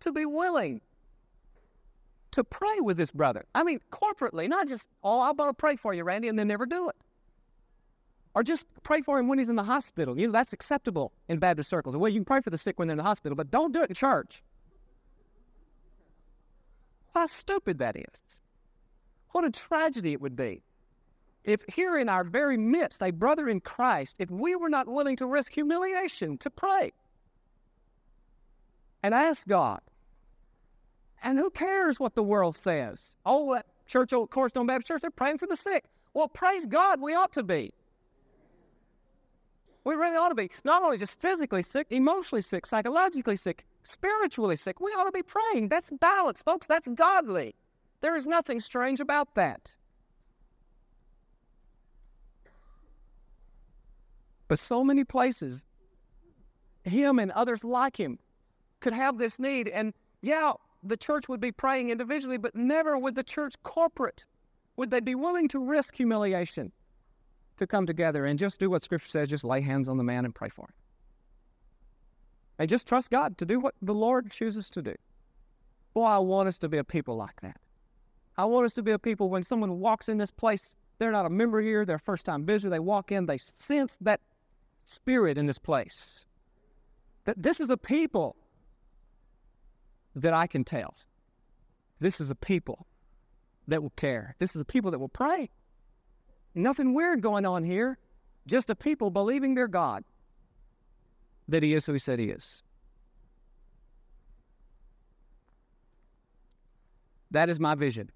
to 0.00 0.12
be 0.12 0.26
willing 0.26 0.80
to 2.32 2.44
pray 2.44 2.80
with 2.80 2.96
this 2.96 3.10
brother, 3.10 3.44
I 3.54 3.62
mean, 3.62 3.80
corporately, 3.90 4.48
not 4.48 4.68
just, 4.68 4.88
oh, 5.02 5.20
I'm 5.20 5.36
going 5.36 5.50
to 5.50 5.54
pray 5.54 5.76
for 5.76 5.92
you, 5.94 6.04
Randy, 6.04 6.28
and 6.28 6.38
then 6.38 6.48
never 6.48 6.66
do 6.66 6.88
it. 6.88 6.96
Or 8.34 8.44
just 8.44 8.66
pray 8.84 9.02
for 9.02 9.18
him 9.18 9.26
when 9.26 9.38
he's 9.38 9.48
in 9.48 9.56
the 9.56 9.64
hospital. 9.64 10.16
You 10.18 10.28
know, 10.28 10.32
that's 10.32 10.52
acceptable 10.52 11.12
in 11.28 11.38
Baptist 11.38 11.68
circles. 11.68 11.96
Well, 11.96 12.10
you 12.10 12.20
can 12.20 12.24
pray 12.24 12.40
for 12.40 12.50
the 12.50 12.58
sick 12.58 12.78
when 12.78 12.86
they're 12.86 12.92
in 12.92 12.98
the 12.98 13.04
hospital, 13.04 13.34
but 13.34 13.50
don't 13.50 13.72
do 13.72 13.82
it 13.82 13.88
in 13.88 13.94
church. 13.94 14.44
How 17.12 17.26
stupid 17.26 17.78
that 17.78 17.96
is. 17.96 18.40
What 19.30 19.44
a 19.44 19.50
tragedy 19.50 20.12
it 20.12 20.20
would 20.20 20.36
be 20.36 20.62
if 21.44 21.64
here 21.72 21.98
in 21.98 22.08
our 22.08 22.24
very 22.24 22.56
midst, 22.56 23.02
a 23.02 23.10
brother 23.10 23.48
in 23.48 23.60
Christ, 23.60 24.16
if 24.18 24.30
we 24.30 24.56
were 24.56 24.68
not 24.68 24.86
willing 24.86 25.16
to 25.16 25.26
risk 25.26 25.52
humiliation 25.52 26.36
to 26.38 26.50
pray 26.50 26.92
and 29.02 29.14
ask 29.14 29.46
God. 29.46 29.80
And 31.22 31.38
who 31.38 31.50
cares 31.50 32.00
what 32.00 32.14
the 32.14 32.22
world 32.22 32.56
says? 32.56 33.16
Oh, 33.26 33.54
that 33.54 33.66
church, 33.86 34.12
old 34.12 34.30
Cornerstone 34.30 34.66
Baptist 34.66 34.88
Church, 34.88 35.02
they're 35.02 35.10
praying 35.10 35.38
for 35.38 35.46
the 35.46 35.56
sick. 35.56 35.84
Well, 36.14 36.28
praise 36.28 36.66
God, 36.66 37.00
we 37.00 37.14
ought 37.14 37.32
to 37.34 37.42
be. 37.42 37.72
We 39.84 39.94
really 39.94 40.16
ought 40.16 40.28
to 40.28 40.34
be. 40.34 40.50
Not 40.64 40.82
only 40.82 40.98
just 40.98 41.20
physically 41.20 41.62
sick, 41.62 41.86
emotionally 41.90 42.42
sick, 42.42 42.66
psychologically 42.66 43.36
sick, 43.36 43.64
spiritually 43.82 44.56
sick. 44.56 44.80
We 44.80 44.90
ought 44.92 45.04
to 45.04 45.12
be 45.12 45.22
praying. 45.22 45.68
That's 45.68 45.90
balance, 45.90 46.42
folks. 46.42 46.66
That's 46.66 46.88
godly. 46.88 47.54
There 48.00 48.16
is 48.16 48.26
nothing 48.26 48.60
strange 48.60 49.00
about 49.00 49.34
that. 49.34 49.74
But 54.48 54.58
so 54.58 54.82
many 54.82 55.04
places, 55.04 55.64
him 56.82 57.18
and 57.18 57.30
others 57.32 57.62
like 57.62 57.96
him 57.96 58.18
could 58.80 58.92
have 58.92 59.18
this 59.18 59.38
need. 59.38 59.68
And 59.68 59.94
yeah, 60.22 60.52
the 60.82 60.96
church 60.96 61.28
would 61.28 61.40
be 61.40 61.52
praying 61.52 61.90
individually, 61.90 62.38
but 62.38 62.54
never 62.54 62.98
would 62.98 63.14
the 63.14 63.22
church 63.22 63.54
corporate. 63.62 64.24
Would 64.76 64.90
they 64.90 65.00
be 65.00 65.14
willing 65.14 65.48
to 65.48 65.58
risk 65.58 65.96
humiliation 65.96 66.72
to 67.58 67.66
come 67.66 67.86
together 67.86 68.24
and 68.24 68.38
just 68.38 68.58
do 68.58 68.70
what 68.70 68.82
Scripture 68.82 69.08
says, 69.08 69.28
just 69.28 69.44
lay 69.44 69.60
hands 69.60 69.88
on 69.88 69.98
the 69.98 70.04
man 70.04 70.24
and 70.24 70.34
pray 70.34 70.48
for 70.48 70.66
him? 70.66 70.74
And 72.58 72.68
just 72.68 72.86
trust 72.86 73.10
God 73.10 73.38
to 73.38 73.46
do 73.46 73.58
what 73.60 73.74
the 73.80 73.94
Lord 73.94 74.30
chooses 74.30 74.68
to 74.70 74.82
do. 74.82 74.94
Boy, 75.94 76.04
I 76.04 76.18
want 76.18 76.48
us 76.48 76.58
to 76.58 76.68
be 76.68 76.78
a 76.78 76.84
people 76.84 77.16
like 77.16 77.40
that. 77.40 77.56
I 78.36 78.44
want 78.44 78.64
us 78.64 78.72
to 78.74 78.82
be 78.82 78.92
a 78.92 78.98
people 78.98 79.28
when 79.28 79.42
someone 79.42 79.80
walks 79.80 80.08
in 80.08 80.18
this 80.18 80.30
place, 80.30 80.76
they're 80.98 81.10
not 81.10 81.26
a 81.26 81.30
member 81.30 81.60
here, 81.60 81.84
they're 81.84 81.98
first 81.98 82.24
time 82.24 82.44
visitor, 82.44 82.70
they 82.70 82.78
walk 82.78 83.12
in, 83.12 83.26
they 83.26 83.38
sense 83.38 83.98
that 84.00 84.20
spirit 84.84 85.36
in 85.36 85.46
this 85.46 85.58
place. 85.58 86.24
That 87.24 87.42
this 87.42 87.60
is 87.60 87.70
a 87.70 87.76
people 87.76 88.36
that 90.14 90.32
I 90.32 90.46
can 90.46 90.64
tell. 90.64 90.94
This 92.00 92.20
is 92.20 92.30
a 92.30 92.34
people 92.34 92.86
that 93.68 93.82
will 93.82 93.90
care. 93.90 94.34
This 94.38 94.54
is 94.54 94.60
a 94.60 94.64
people 94.64 94.90
that 94.90 94.98
will 94.98 95.08
pray. 95.08 95.50
Nothing 96.54 96.94
weird 96.94 97.20
going 97.20 97.46
on 97.46 97.64
here. 97.64 97.98
Just 98.46 98.70
a 98.70 98.74
people 98.74 99.10
believing 99.10 99.54
their 99.54 99.68
God 99.68 100.04
that 101.48 101.62
He 101.62 101.74
is 101.74 101.86
who 101.86 101.92
He 101.92 101.98
said 101.98 102.18
He 102.18 102.30
is. 102.30 102.62
That 107.30 107.48
is 107.48 107.60
my 107.60 107.74
vision. 107.74 108.10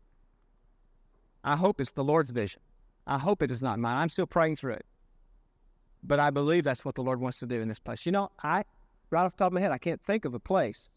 I 1.44 1.56
hope 1.56 1.80
it's 1.80 1.92
the 1.92 2.02
Lord's 2.02 2.30
vision. 2.30 2.60
I 3.06 3.18
hope 3.18 3.42
it 3.42 3.50
is 3.50 3.62
not 3.62 3.78
mine. 3.78 3.96
I'm 3.96 4.08
still 4.08 4.26
praying 4.26 4.56
through 4.56 4.74
it. 4.74 4.86
But 6.02 6.18
I 6.18 6.30
believe 6.30 6.64
that's 6.64 6.84
what 6.84 6.94
the 6.94 7.02
Lord 7.02 7.20
wants 7.20 7.38
to 7.40 7.46
do 7.46 7.60
in 7.60 7.68
this 7.68 7.78
place. 7.78 8.06
You 8.06 8.12
know, 8.12 8.30
I, 8.42 8.64
right 9.10 9.24
off 9.24 9.32
the 9.32 9.38
top 9.38 9.48
of 9.48 9.52
my 9.52 9.60
head, 9.60 9.70
I 9.70 9.78
can't 9.78 10.02
think 10.02 10.24
of 10.24 10.34
a 10.34 10.40
place, 10.40 10.90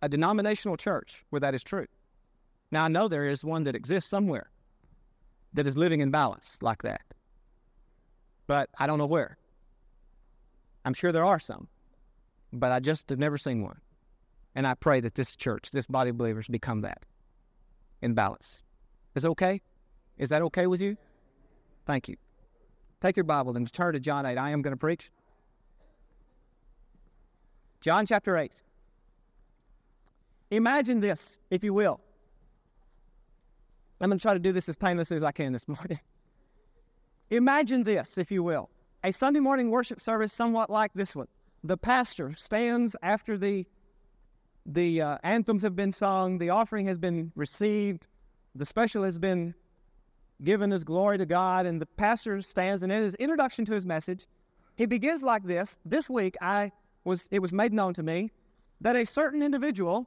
a 0.00 0.08
denominational 0.08 0.76
church 0.76 1.24
where 1.30 1.40
that 1.40 1.54
is 1.54 1.64
true. 1.64 1.86
Now, 2.70 2.84
I 2.84 2.88
know 2.88 3.08
there 3.08 3.26
is 3.26 3.44
one 3.44 3.64
that 3.64 3.74
exists 3.74 4.08
somewhere 4.08 4.50
that 5.52 5.66
is 5.66 5.76
living 5.76 6.00
in 6.00 6.10
balance 6.10 6.58
like 6.62 6.82
that, 6.82 7.02
but 8.46 8.70
I 8.78 8.86
don't 8.86 8.98
know 8.98 9.06
where. 9.06 9.36
I'm 10.84 10.94
sure 10.94 11.12
there 11.12 11.24
are 11.24 11.38
some, 11.38 11.68
but 12.52 12.72
I 12.72 12.80
just 12.80 13.08
have 13.10 13.18
never 13.18 13.38
seen 13.38 13.62
one. 13.62 13.80
And 14.54 14.66
I 14.66 14.74
pray 14.74 15.00
that 15.00 15.14
this 15.14 15.36
church, 15.36 15.70
this 15.70 15.86
body 15.86 16.10
of 16.10 16.18
believers, 16.18 16.48
become 16.48 16.80
that 16.82 17.04
in 18.02 18.14
balance. 18.14 18.62
Is 19.14 19.24
okay? 19.24 19.60
Is 20.18 20.30
that 20.30 20.42
okay 20.42 20.66
with 20.66 20.80
you? 20.80 20.96
Thank 21.86 22.08
you. 22.08 22.16
Take 23.00 23.16
your 23.16 23.24
Bible 23.24 23.56
and 23.56 23.70
turn 23.72 23.92
to 23.94 24.00
John 24.00 24.26
8. 24.26 24.36
I 24.36 24.50
am 24.50 24.62
going 24.62 24.72
to 24.72 24.78
preach. 24.78 25.10
John 27.80 28.06
chapter 28.06 28.36
8. 28.36 28.62
Imagine 30.52 31.00
this, 31.00 31.38
if 31.50 31.64
you 31.64 31.72
will. 31.72 31.98
I'm 34.02 34.10
going 34.10 34.18
to 34.18 34.22
try 34.22 34.34
to 34.34 34.38
do 34.38 34.52
this 34.52 34.68
as 34.68 34.76
painlessly 34.76 35.16
as 35.16 35.24
I 35.24 35.32
can 35.32 35.50
this 35.50 35.66
morning. 35.68 35.98
Imagine 37.30 37.84
this, 37.84 38.18
if 38.18 38.30
you 38.30 38.42
will. 38.42 38.68
A 39.02 39.12
Sunday 39.12 39.40
morning 39.40 39.70
worship 39.70 39.98
service 39.98 40.30
somewhat 40.30 40.68
like 40.68 40.92
this 40.94 41.16
one. 41.16 41.28
The 41.64 41.78
pastor 41.78 42.34
stands 42.36 42.94
after 43.02 43.38
the, 43.38 43.64
the 44.66 45.00
uh, 45.00 45.18
anthems 45.22 45.62
have 45.62 45.74
been 45.74 45.90
sung, 45.90 46.36
the 46.36 46.50
offering 46.50 46.86
has 46.86 46.98
been 46.98 47.32
received, 47.34 48.06
the 48.54 48.66
special 48.66 49.04
has 49.04 49.16
been 49.16 49.54
given 50.44 50.70
as 50.70 50.84
glory 50.84 51.16
to 51.16 51.24
God, 51.24 51.64
and 51.64 51.80
the 51.80 51.86
pastor 51.86 52.42
stands, 52.42 52.82
and 52.82 52.92
in 52.92 53.02
his 53.02 53.14
introduction 53.14 53.64
to 53.64 53.72
his 53.72 53.86
message, 53.86 54.26
he 54.76 54.84
begins 54.84 55.22
like 55.22 55.44
this. 55.44 55.78
This 55.86 56.10
week, 56.10 56.36
I 56.42 56.72
was 57.04 57.26
it 57.30 57.38
was 57.38 57.54
made 57.54 57.72
known 57.72 57.94
to 57.94 58.02
me 58.02 58.32
that 58.82 58.96
a 58.96 59.06
certain 59.06 59.42
individual 59.42 60.06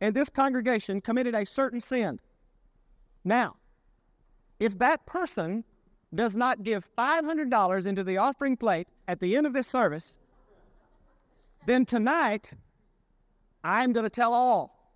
in 0.00 0.12
this 0.12 0.28
congregation 0.28 1.00
committed 1.00 1.34
a 1.34 1.44
certain 1.44 1.80
sin. 1.80 2.20
Now, 3.24 3.56
if 4.60 4.78
that 4.78 5.04
person 5.06 5.64
does 6.14 6.36
not 6.36 6.62
give 6.62 6.86
$500 6.96 7.86
into 7.86 8.04
the 8.04 8.16
offering 8.18 8.56
plate 8.56 8.88
at 9.08 9.20
the 9.20 9.36
end 9.36 9.46
of 9.46 9.52
this 9.52 9.66
service, 9.66 10.18
then 11.66 11.84
tonight 11.84 12.52
I'm 13.64 13.92
going 13.92 14.04
to 14.04 14.10
tell 14.10 14.32
all. 14.32 14.94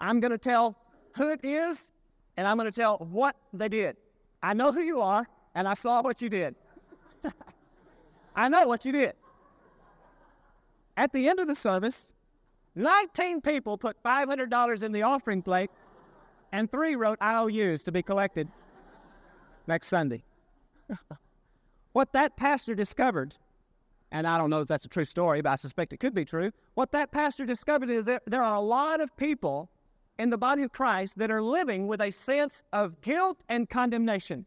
I'm 0.00 0.20
going 0.20 0.32
to 0.32 0.38
tell 0.38 0.76
who 1.14 1.28
it 1.28 1.44
is 1.44 1.92
and 2.36 2.46
I'm 2.46 2.56
going 2.56 2.70
to 2.70 2.80
tell 2.80 2.98
what 2.98 3.36
they 3.52 3.68
did. 3.68 3.96
I 4.42 4.54
know 4.54 4.72
who 4.72 4.80
you 4.80 5.00
are, 5.00 5.28
and 5.54 5.68
I 5.68 5.74
saw 5.74 6.02
what 6.02 6.20
you 6.20 6.28
did. 6.28 6.54
I 8.36 8.48
know 8.48 8.66
what 8.66 8.84
you 8.84 8.92
did. 8.92 9.12
At 10.96 11.12
the 11.12 11.28
end 11.28 11.38
of 11.38 11.46
the 11.46 11.54
service, 11.54 12.12
19 12.74 13.40
people 13.40 13.76
put 13.76 14.02
$500 14.02 14.82
in 14.82 14.92
the 14.92 15.02
offering 15.02 15.42
plate, 15.42 15.70
and 16.52 16.70
three 16.70 16.96
wrote 16.96 17.18
IOUs 17.20 17.82
to 17.84 17.92
be 17.92 18.02
collected 18.02 18.48
next 19.66 19.88
Sunday. 19.88 20.22
what 21.92 22.12
that 22.12 22.36
pastor 22.36 22.74
discovered, 22.74 23.36
and 24.10 24.26
I 24.26 24.38
don't 24.38 24.50
know 24.50 24.60
if 24.60 24.68
that's 24.68 24.84
a 24.84 24.88
true 24.88 25.04
story, 25.04 25.42
but 25.42 25.50
I 25.50 25.56
suspect 25.56 25.92
it 25.92 26.00
could 26.00 26.14
be 26.14 26.24
true. 26.24 26.52
What 26.74 26.92
that 26.92 27.12
pastor 27.12 27.44
discovered 27.44 27.90
is 27.90 28.04
that 28.04 28.22
there 28.26 28.42
are 28.42 28.56
a 28.56 28.60
lot 28.60 29.00
of 29.00 29.16
people 29.16 29.70
in 30.18 30.30
the 30.30 30.38
body 30.38 30.62
of 30.62 30.72
Christ 30.72 31.18
that 31.18 31.30
are 31.30 31.42
living 31.42 31.86
with 31.86 32.00
a 32.00 32.10
sense 32.10 32.62
of 32.72 33.00
guilt 33.00 33.44
and 33.48 33.68
condemnation. 33.68 34.46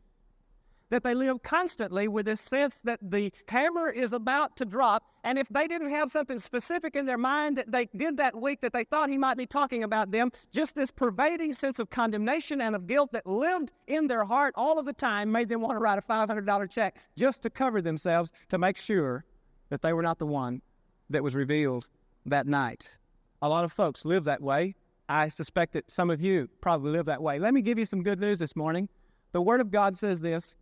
That 0.89 1.04
they 1.04 1.15
live 1.15 1.42
constantly 1.42 2.08
with 2.08 2.27
this 2.27 2.39
sense 2.39 2.77
that 2.84 3.00
the 3.01 3.34
hammer 3.48 3.89
is 3.89 4.13
about 4.13 4.56
to 4.58 4.65
drop, 4.65 5.04
and 5.24 5.39
if 5.39 5.48
they 5.50 5.68
didn't 5.68 5.89
have 5.89 6.12
something 6.12 6.38
specific 6.38 6.96
in 6.96 7.06
their 7.06 7.18
mind 7.18 7.58
that 7.58 7.72
they 7.72 7.88
did 7.96 8.18
that 8.18 8.39
week 8.39 8.62
that 8.62 8.72
they 8.72 8.84
thought 8.84 9.10
he 9.10 9.18
might 9.18 9.38
be 9.38 9.48
talking 9.48 9.84
about 9.84 10.12
them, 10.12 10.32
just 10.51 10.75
this 10.75 10.92
pervading 10.92 11.54
sense 11.54 11.80
of 11.80 11.89
condemnation 11.89 12.62
and 12.62 12.75
of 12.75 12.86
guilt 12.86 13.12
that 13.13 13.25
lived 13.25 13.72
in 13.88 14.08
their 14.08 14.24
heart 14.24 14.54
all 14.56 14.77
of 14.77 14.86
the 14.86 14.94
time 14.94 15.32
made 15.32 15.50
them 15.50 15.62
want 15.62 15.75
to 15.75 15.82
write 15.82 15.98
a 15.98 16.01
$500 16.01 16.70
check 16.70 16.98
just 17.18 17.42
to 17.42 17.50
cover 17.50 17.82
themselves 17.82 18.32
to 18.50 18.58
make 18.58 18.77
sure 18.77 19.25
that 19.70 19.82
they 19.82 19.94
were 19.94 20.04
not 20.04 20.20
the 20.20 20.27
one 20.27 20.62
that 21.10 21.24
was 21.24 21.36
revealed 21.36 21.89
that 22.27 22.46
night. 22.46 22.98
A 23.42 23.50
lot 23.50 23.65
of 23.65 23.72
folks 23.72 24.06
live 24.06 24.24
that 24.25 24.42
way 24.42 24.75
I 25.08 25.27
suspect 25.27 25.74
that 25.74 25.89
some 25.89 26.10
of 26.10 26.22
you 26.22 26.50
probably 26.62 26.92
live 26.92 27.06
that 27.06 27.22
way. 27.22 27.38
Let 27.38 27.54
me 27.54 27.62
give 27.62 27.77
you 27.77 27.86
some 27.86 28.01
good 28.01 28.20
news 28.20 28.39
this 28.39 28.56
morning. 28.56 28.89
The 29.34 29.42
Word 29.42 29.62
of 29.62 29.70
God 29.70 29.98
says 29.98 30.20
this 30.20 30.56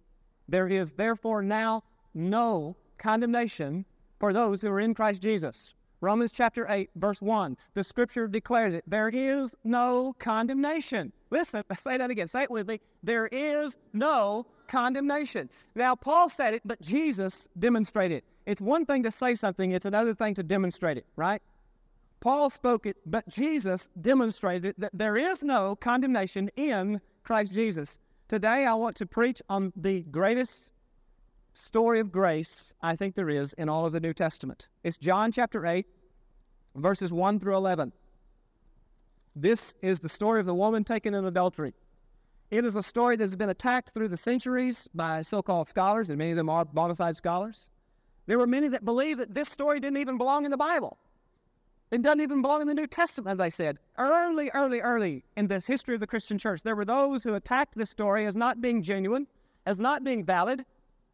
There 0.48 0.68
is 0.68 0.92
therefore 0.92 1.42
now 1.42 1.84
no 2.14 2.76
condemnation 2.98 3.86
for 4.20 4.34
those 4.34 4.62
who 4.62 4.70
are 4.70 4.80
in 4.80 4.94
Christ 4.94 5.22
Jesus. 5.22 5.74
Romans 6.02 6.34
chapter 6.34 6.66
8, 6.70 6.90
verse 6.98 7.22
1. 7.22 7.56
The 7.76 7.84
scripture 7.84 8.28
declares 8.28 8.74
it. 8.74 8.84
There 8.86 9.08
is 9.08 9.56
no 9.64 10.16
condemnation. 10.20 11.14
Listen, 11.30 11.64
say 11.80 11.98
that 11.98 12.12
again. 12.12 12.28
Say 12.28 12.44
it 12.44 12.52
with 12.52 12.68
me. 12.68 12.82
There 13.04 13.28
is 13.28 13.78
no 13.94 14.46
condemnation. 14.68 15.50
Now, 15.76 15.96
Paul 15.96 16.28
said 16.28 16.54
it, 16.54 16.62
but 16.66 16.82
Jesus 16.82 17.48
demonstrated 17.58 18.18
it. 18.18 18.24
It's 18.46 18.60
one 18.60 18.86
thing 18.86 19.04
to 19.04 19.12
say 19.12 19.36
something, 19.36 19.72
it's 19.72 19.86
another 19.86 20.14
thing 20.14 20.34
to 20.36 20.44
demonstrate 20.44 20.98
it, 20.98 21.06
right? 21.16 21.42
Paul 22.20 22.50
spoke 22.50 22.86
it, 22.86 22.98
but 23.06 23.28
Jesus 23.28 23.90
demonstrated 24.02 24.76
that 24.78 24.92
there 24.94 25.16
is 25.16 25.44
no 25.44 25.76
condemnation 25.76 26.50
in 26.56 27.02
Christ 27.24 27.54
Jesus. 27.54 28.00
Today, 28.30 28.66
I 28.66 28.74
want 28.74 28.96
to 28.98 29.06
preach 29.06 29.42
on 29.50 29.74
the 29.76 30.02
greatest 30.04 30.72
story 31.54 32.00
of 32.00 32.12
grace 32.12 32.74
I 32.82 32.96
think 32.96 33.16
there 33.16 33.30
is 33.30 33.54
in 33.54 33.68
all 33.68 33.86
of 33.86 33.92
the 33.92 34.00
New 34.00 34.14
Testament. 34.14 34.70
It's 34.84 34.98
John 34.98 35.32
chapter 35.32 35.66
8, 35.66 35.86
verses 36.76 37.12
1 37.12 37.40
through 37.40 37.58
11. 37.58 37.92
This 39.36 39.76
is 39.82 40.00
the 40.00 40.10
story 40.10 40.40
of 40.40 40.46
the 40.46 40.56
woman 40.56 40.86
taken 40.86 41.14
in 41.14 41.26
adultery. 41.26 41.74
It 42.50 42.64
is 42.64 42.76
a 42.76 42.84
story 42.84 43.18
that 43.18 43.24
has 43.24 43.36
been 43.36 43.50
attacked 43.50 43.94
through 43.94 44.08
the 44.08 44.18
centuries 44.18 44.88
by 44.96 45.22
so 45.22 45.42
called 45.42 45.68
scholars, 45.68 46.10
and 46.10 46.18
many 46.18 46.32
of 46.32 46.38
them 46.38 46.50
are 46.50 46.64
bona 46.64 46.96
fide 46.96 47.18
scholars. 47.18 47.70
There 48.26 48.38
were 48.38 48.48
many 48.48 48.70
that 48.70 48.86
believe 48.86 49.18
that 49.18 49.34
this 49.34 49.50
story 49.50 49.82
didn't 49.82 49.98
even 49.98 50.18
belong 50.18 50.46
in 50.46 50.52
the 50.52 50.58
Bible. 50.58 50.98
It 51.94 52.02
doesn't 52.02 52.22
even 52.22 52.42
belong 52.42 52.62
in 52.62 52.68
the 52.68 52.74
New 52.74 52.88
Testament, 52.88 53.38
they 53.38 53.52
said. 53.52 53.78
Early, 54.00 54.50
early, 54.56 54.82
early 54.82 55.24
in 55.38 55.46
the 55.46 55.60
history 55.60 55.94
of 55.94 56.00
the 56.00 56.08
Christian 56.08 56.40
church, 56.40 56.64
there 56.64 56.76
were 56.76 56.86
those 56.86 57.22
who 57.22 57.36
attacked 57.36 57.78
this 57.78 57.92
story 57.92 58.26
as 58.26 58.36
not 58.36 58.60
being 58.60 58.82
genuine, 58.82 59.28
as 59.68 59.80
not 59.80 60.04
being 60.04 60.26
valid, 60.26 60.66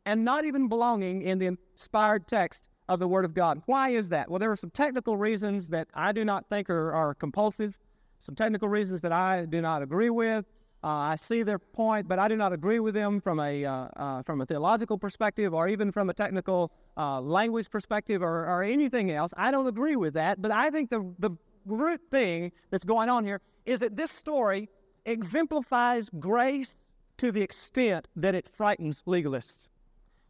and 0.05 0.23
not 0.23 0.45
even 0.45 0.69
belonging 0.69 1.23
in 1.23 1.37
the 1.37 1.47
inspired 1.47 2.29
text 2.29 2.69
of 2.87 2.99
the 2.99 3.09
Word 3.09 3.25
of 3.25 3.33
God. 3.33 3.61
Why 3.65 3.89
is 3.89 4.07
that? 4.07 4.29
Well, 4.29 4.39
there 4.39 4.53
are 4.53 4.55
some 4.55 4.69
technical 4.69 5.17
reasons 5.17 5.67
that 5.67 5.89
I 5.93 6.13
do 6.13 6.23
not 6.23 6.47
think 6.47 6.69
are, 6.69 6.93
are 6.93 7.13
compulsive, 7.13 7.77
some 8.19 8.35
technical 8.35 8.69
reasons 8.69 9.01
that 9.01 9.11
I 9.11 9.47
do 9.47 9.61
not 9.61 9.81
agree 9.81 10.09
with, 10.09 10.45
uh, 10.83 10.87
I 10.87 11.15
see 11.15 11.43
their 11.43 11.59
point, 11.59 12.07
but 12.07 12.19
I 12.19 12.27
do 12.27 12.37
not 12.37 12.53
agree 12.53 12.79
with 12.79 12.93
them 12.93 13.19
from 13.19 13.39
a 13.39 13.65
uh, 13.65 13.71
uh, 13.71 14.23
from 14.23 14.39
a 14.41 14.45
theological 14.45 14.97
perspective, 14.97 15.53
or 15.53 15.67
even 15.67 15.91
from 15.91 16.09
a 16.09 16.13
technical 16.13 16.71
uh, 16.95 17.19
language 17.19 17.69
perspective, 17.69 18.21
or, 18.21 18.45
or 18.45 18.63
anything 18.63 19.11
else. 19.11 19.33
I 19.35 19.51
don't 19.51 19.67
agree 19.67 19.97
with 19.97 20.13
that. 20.13 20.41
But 20.41 20.51
I 20.51 20.69
think 20.69 20.89
the 20.89 21.13
the 21.19 21.31
root 21.65 22.01
thing 22.09 22.51
that's 22.69 22.85
going 22.85 23.09
on 23.09 23.25
here 23.25 23.41
is 23.65 23.79
that 23.79 23.97
this 23.97 24.11
story 24.11 24.69
exemplifies 25.05 26.09
grace 26.19 26.77
to 27.17 27.31
the 27.31 27.41
extent 27.41 28.07
that 28.15 28.33
it 28.33 28.47
frightens 28.47 29.03
legalists. 29.05 29.67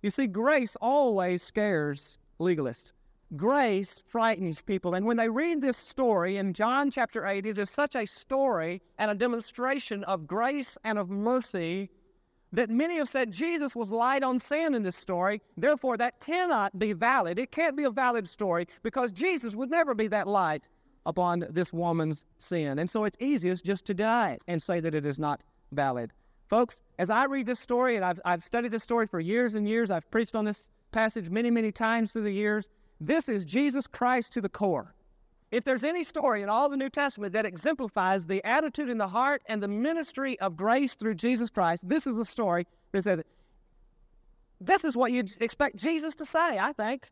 You 0.01 0.09
see, 0.09 0.25
grace 0.25 0.75
always 0.81 1.43
scares 1.43 2.17
legalists 2.39 2.91
grace 3.35 4.01
frightens 4.07 4.61
people. 4.61 4.95
And 4.95 5.05
when 5.05 5.17
they 5.17 5.29
read 5.29 5.61
this 5.61 5.77
story 5.77 6.37
in 6.37 6.53
John 6.53 6.89
chapter 6.89 7.25
8, 7.25 7.45
it 7.45 7.59
is 7.59 7.69
such 7.69 7.95
a 7.95 8.05
story 8.05 8.81
and 8.97 9.11
a 9.11 9.15
demonstration 9.15 10.03
of 10.05 10.27
grace 10.27 10.77
and 10.83 10.97
of 10.97 11.09
mercy 11.09 11.89
that 12.51 12.69
many 12.69 12.97
have 12.97 13.09
said 13.09 13.31
Jesus 13.31 13.75
was 13.75 13.91
light 13.91 14.23
on 14.23 14.39
sin 14.39 14.73
in 14.73 14.81
this 14.81 14.95
story. 14.95 15.41
Therefore, 15.55 15.97
that 15.97 16.19
cannot 16.19 16.77
be 16.79 16.93
valid. 16.93 17.37
It 17.37 17.51
can't 17.51 17.77
be 17.77 17.83
a 17.83 17.91
valid 17.91 18.27
story 18.27 18.67
because 18.81 19.11
Jesus 19.11 19.55
would 19.55 19.69
never 19.69 19.93
be 19.93 20.07
that 20.07 20.27
light 20.27 20.67
upon 21.05 21.45
this 21.49 21.71
woman's 21.71 22.25
sin. 22.37 22.79
And 22.79 22.89
so 22.89 23.05
it's 23.05 23.17
easiest 23.19 23.63
just 23.63 23.85
to 23.85 23.93
deny 23.93 24.31
it 24.31 24.43
and 24.47 24.61
say 24.61 24.79
that 24.79 24.95
it 24.95 25.05
is 25.05 25.19
not 25.19 25.43
valid. 25.71 26.11
Folks, 26.47 26.81
as 26.97 27.11
I 27.11 27.25
read 27.25 27.45
this 27.45 27.59
story, 27.59 27.95
and 27.95 28.03
I've, 28.03 28.19
I've 28.25 28.43
studied 28.43 28.71
this 28.71 28.83
story 28.83 29.05
for 29.05 29.19
years 29.19 29.53
and 29.53 29.69
years, 29.69 29.91
I've 29.91 30.09
preached 30.09 30.35
on 30.35 30.45
this 30.45 30.71
passage 30.91 31.29
many, 31.29 31.51
many 31.51 31.71
times 31.71 32.11
through 32.11 32.23
the 32.23 32.31
years. 32.31 32.67
This 32.99 33.29
is 33.29 33.43
Jesus 33.43 33.87
Christ 33.87 34.33
to 34.33 34.41
the 34.41 34.49
core. 34.49 34.93
If 35.51 35.63
there's 35.63 35.83
any 35.83 36.03
story 36.03 36.43
in 36.43 36.49
all 36.49 36.69
the 36.69 36.77
New 36.77 36.89
Testament 36.89 37.33
that 37.33 37.45
exemplifies 37.45 38.25
the 38.25 38.43
attitude 38.45 38.89
in 38.89 38.99
the 38.99 39.07
heart 39.07 39.41
and 39.47 39.63
the 39.63 39.67
ministry 39.67 40.39
of 40.39 40.55
grace 40.55 40.93
through 40.93 41.15
Jesus 41.15 41.49
Christ, 41.49 41.87
this 41.87 42.05
is 42.05 42.17
a 42.17 42.25
story 42.25 42.67
that 42.91 43.03
says, 43.03 43.21
this 44.61 44.83
is 44.83 44.95
what 44.95 45.11
you'd 45.11 45.41
expect 45.41 45.77
Jesus 45.77 46.13
to 46.15 46.25
say, 46.25 46.59
I 46.59 46.73
think, 46.73 47.09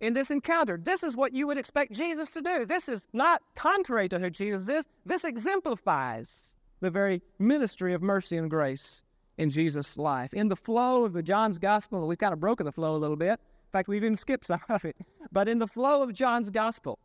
in 0.00 0.14
this 0.14 0.30
encounter. 0.30 0.80
This 0.82 1.02
is 1.02 1.16
what 1.16 1.32
you 1.32 1.46
would 1.46 1.58
expect 1.58 1.92
Jesus 1.92 2.30
to 2.30 2.40
do. 2.40 2.64
This 2.64 2.88
is 2.88 3.06
not 3.12 3.42
contrary 3.54 4.08
to 4.08 4.18
who 4.18 4.30
Jesus 4.30 4.68
is. 4.68 4.86
This 5.04 5.24
exemplifies 5.24 6.54
the 6.80 6.90
very 6.90 7.22
ministry 7.38 7.92
of 7.92 8.02
mercy 8.02 8.36
and 8.36 8.50
grace 8.50 9.02
in 9.36 9.50
Jesus' 9.50 9.96
life. 9.96 10.32
In 10.32 10.48
the 10.48 10.56
flow 10.56 11.04
of 11.04 11.12
the 11.12 11.22
John's 11.22 11.58
Gospel, 11.58 12.06
we've 12.08 12.18
kind 12.18 12.32
of 12.32 12.40
broken 12.40 12.66
the 12.66 12.72
flow 12.72 12.96
a 12.96 12.98
little 12.98 13.16
bit. 13.16 13.38
In 13.68 13.72
fact, 13.72 13.88
we've 13.88 14.02
even 14.02 14.16
skipped 14.16 14.46
some 14.46 14.60
of 14.70 14.84
it. 14.86 14.96
But 15.30 15.46
in 15.46 15.58
the 15.58 15.66
flow 15.66 16.02
of 16.02 16.14
John's 16.14 16.48
gospel, 16.48 16.98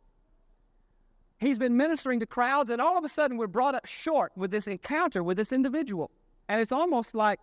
he's 1.38 1.58
been 1.58 1.76
ministering 1.76 2.20
to 2.20 2.26
crowds, 2.26 2.70
and 2.70 2.80
all 2.80 2.96
of 2.96 3.04
a 3.04 3.08
sudden 3.08 3.36
we're 3.36 3.46
brought 3.46 3.74
up 3.74 3.84
short 3.84 4.32
with 4.34 4.50
this 4.50 4.66
encounter 4.66 5.22
with 5.22 5.36
this 5.36 5.52
individual. 5.52 6.10
And 6.48 6.60
it's 6.62 6.72
almost 6.72 7.14
like, 7.14 7.38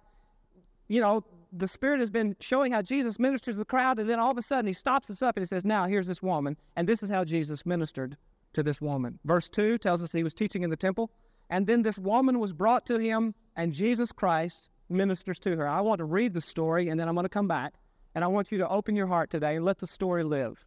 you 0.87 1.01
know, 1.01 1.23
the 1.53 1.67
Spirit 1.67 1.99
has 1.99 2.09
been 2.09 2.35
showing 2.39 2.71
how 2.71 2.81
Jesus 2.81 3.19
ministers 3.19 3.55
to 3.55 3.59
the 3.59 3.65
crowd, 3.65 3.99
and 3.99 4.09
then 4.09 4.19
all 4.19 4.31
of 4.31 4.37
a 4.39 4.41
sudden 4.41 4.65
he 4.65 4.73
stops 4.73 5.09
us 5.11 5.21
up 5.21 5.37
and 5.37 5.45
he 5.45 5.47
says, 5.47 5.65
Now, 5.65 5.85
here's 5.85 6.07
this 6.07 6.23
woman, 6.23 6.57
and 6.75 6.87
this 6.87 7.03
is 7.03 7.09
how 7.09 7.23
Jesus 7.23 7.63
ministered 7.63 8.17
to 8.53 8.63
this 8.63 8.81
woman. 8.81 9.19
Verse 9.23 9.47
2 9.49 9.77
tells 9.77 10.01
us 10.01 10.11
he 10.11 10.23
was 10.23 10.33
teaching 10.33 10.63
in 10.63 10.71
the 10.71 10.75
temple, 10.75 11.11
and 11.51 11.67
then 11.67 11.83
this 11.83 11.99
woman 11.99 12.39
was 12.39 12.53
brought 12.53 12.87
to 12.87 12.97
him, 12.97 13.35
and 13.55 13.71
Jesus 13.71 14.11
Christ 14.11 14.71
ministers 14.89 15.37
to 15.39 15.55
her. 15.57 15.67
I 15.67 15.81
want 15.81 15.99
to 15.99 16.05
read 16.05 16.33
the 16.33 16.41
story, 16.41 16.89
and 16.89 16.99
then 16.99 17.07
I'm 17.07 17.13
going 17.13 17.25
to 17.25 17.29
come 17.29 17.47
back 17.47 17.73
and 18.13 18.23
I 18.23 18.27
want 18.27 18.51
you 18.51 18.57
to 18.59 18.69
open 18.69 18.95
your 18.95 19.07
heart 19.07 19.29
today 19.29 19.55
and 19.55 19.65
let 19.65 19.79
the 19.79 19.87
story 19.87 20.23
live. 20.23 20.65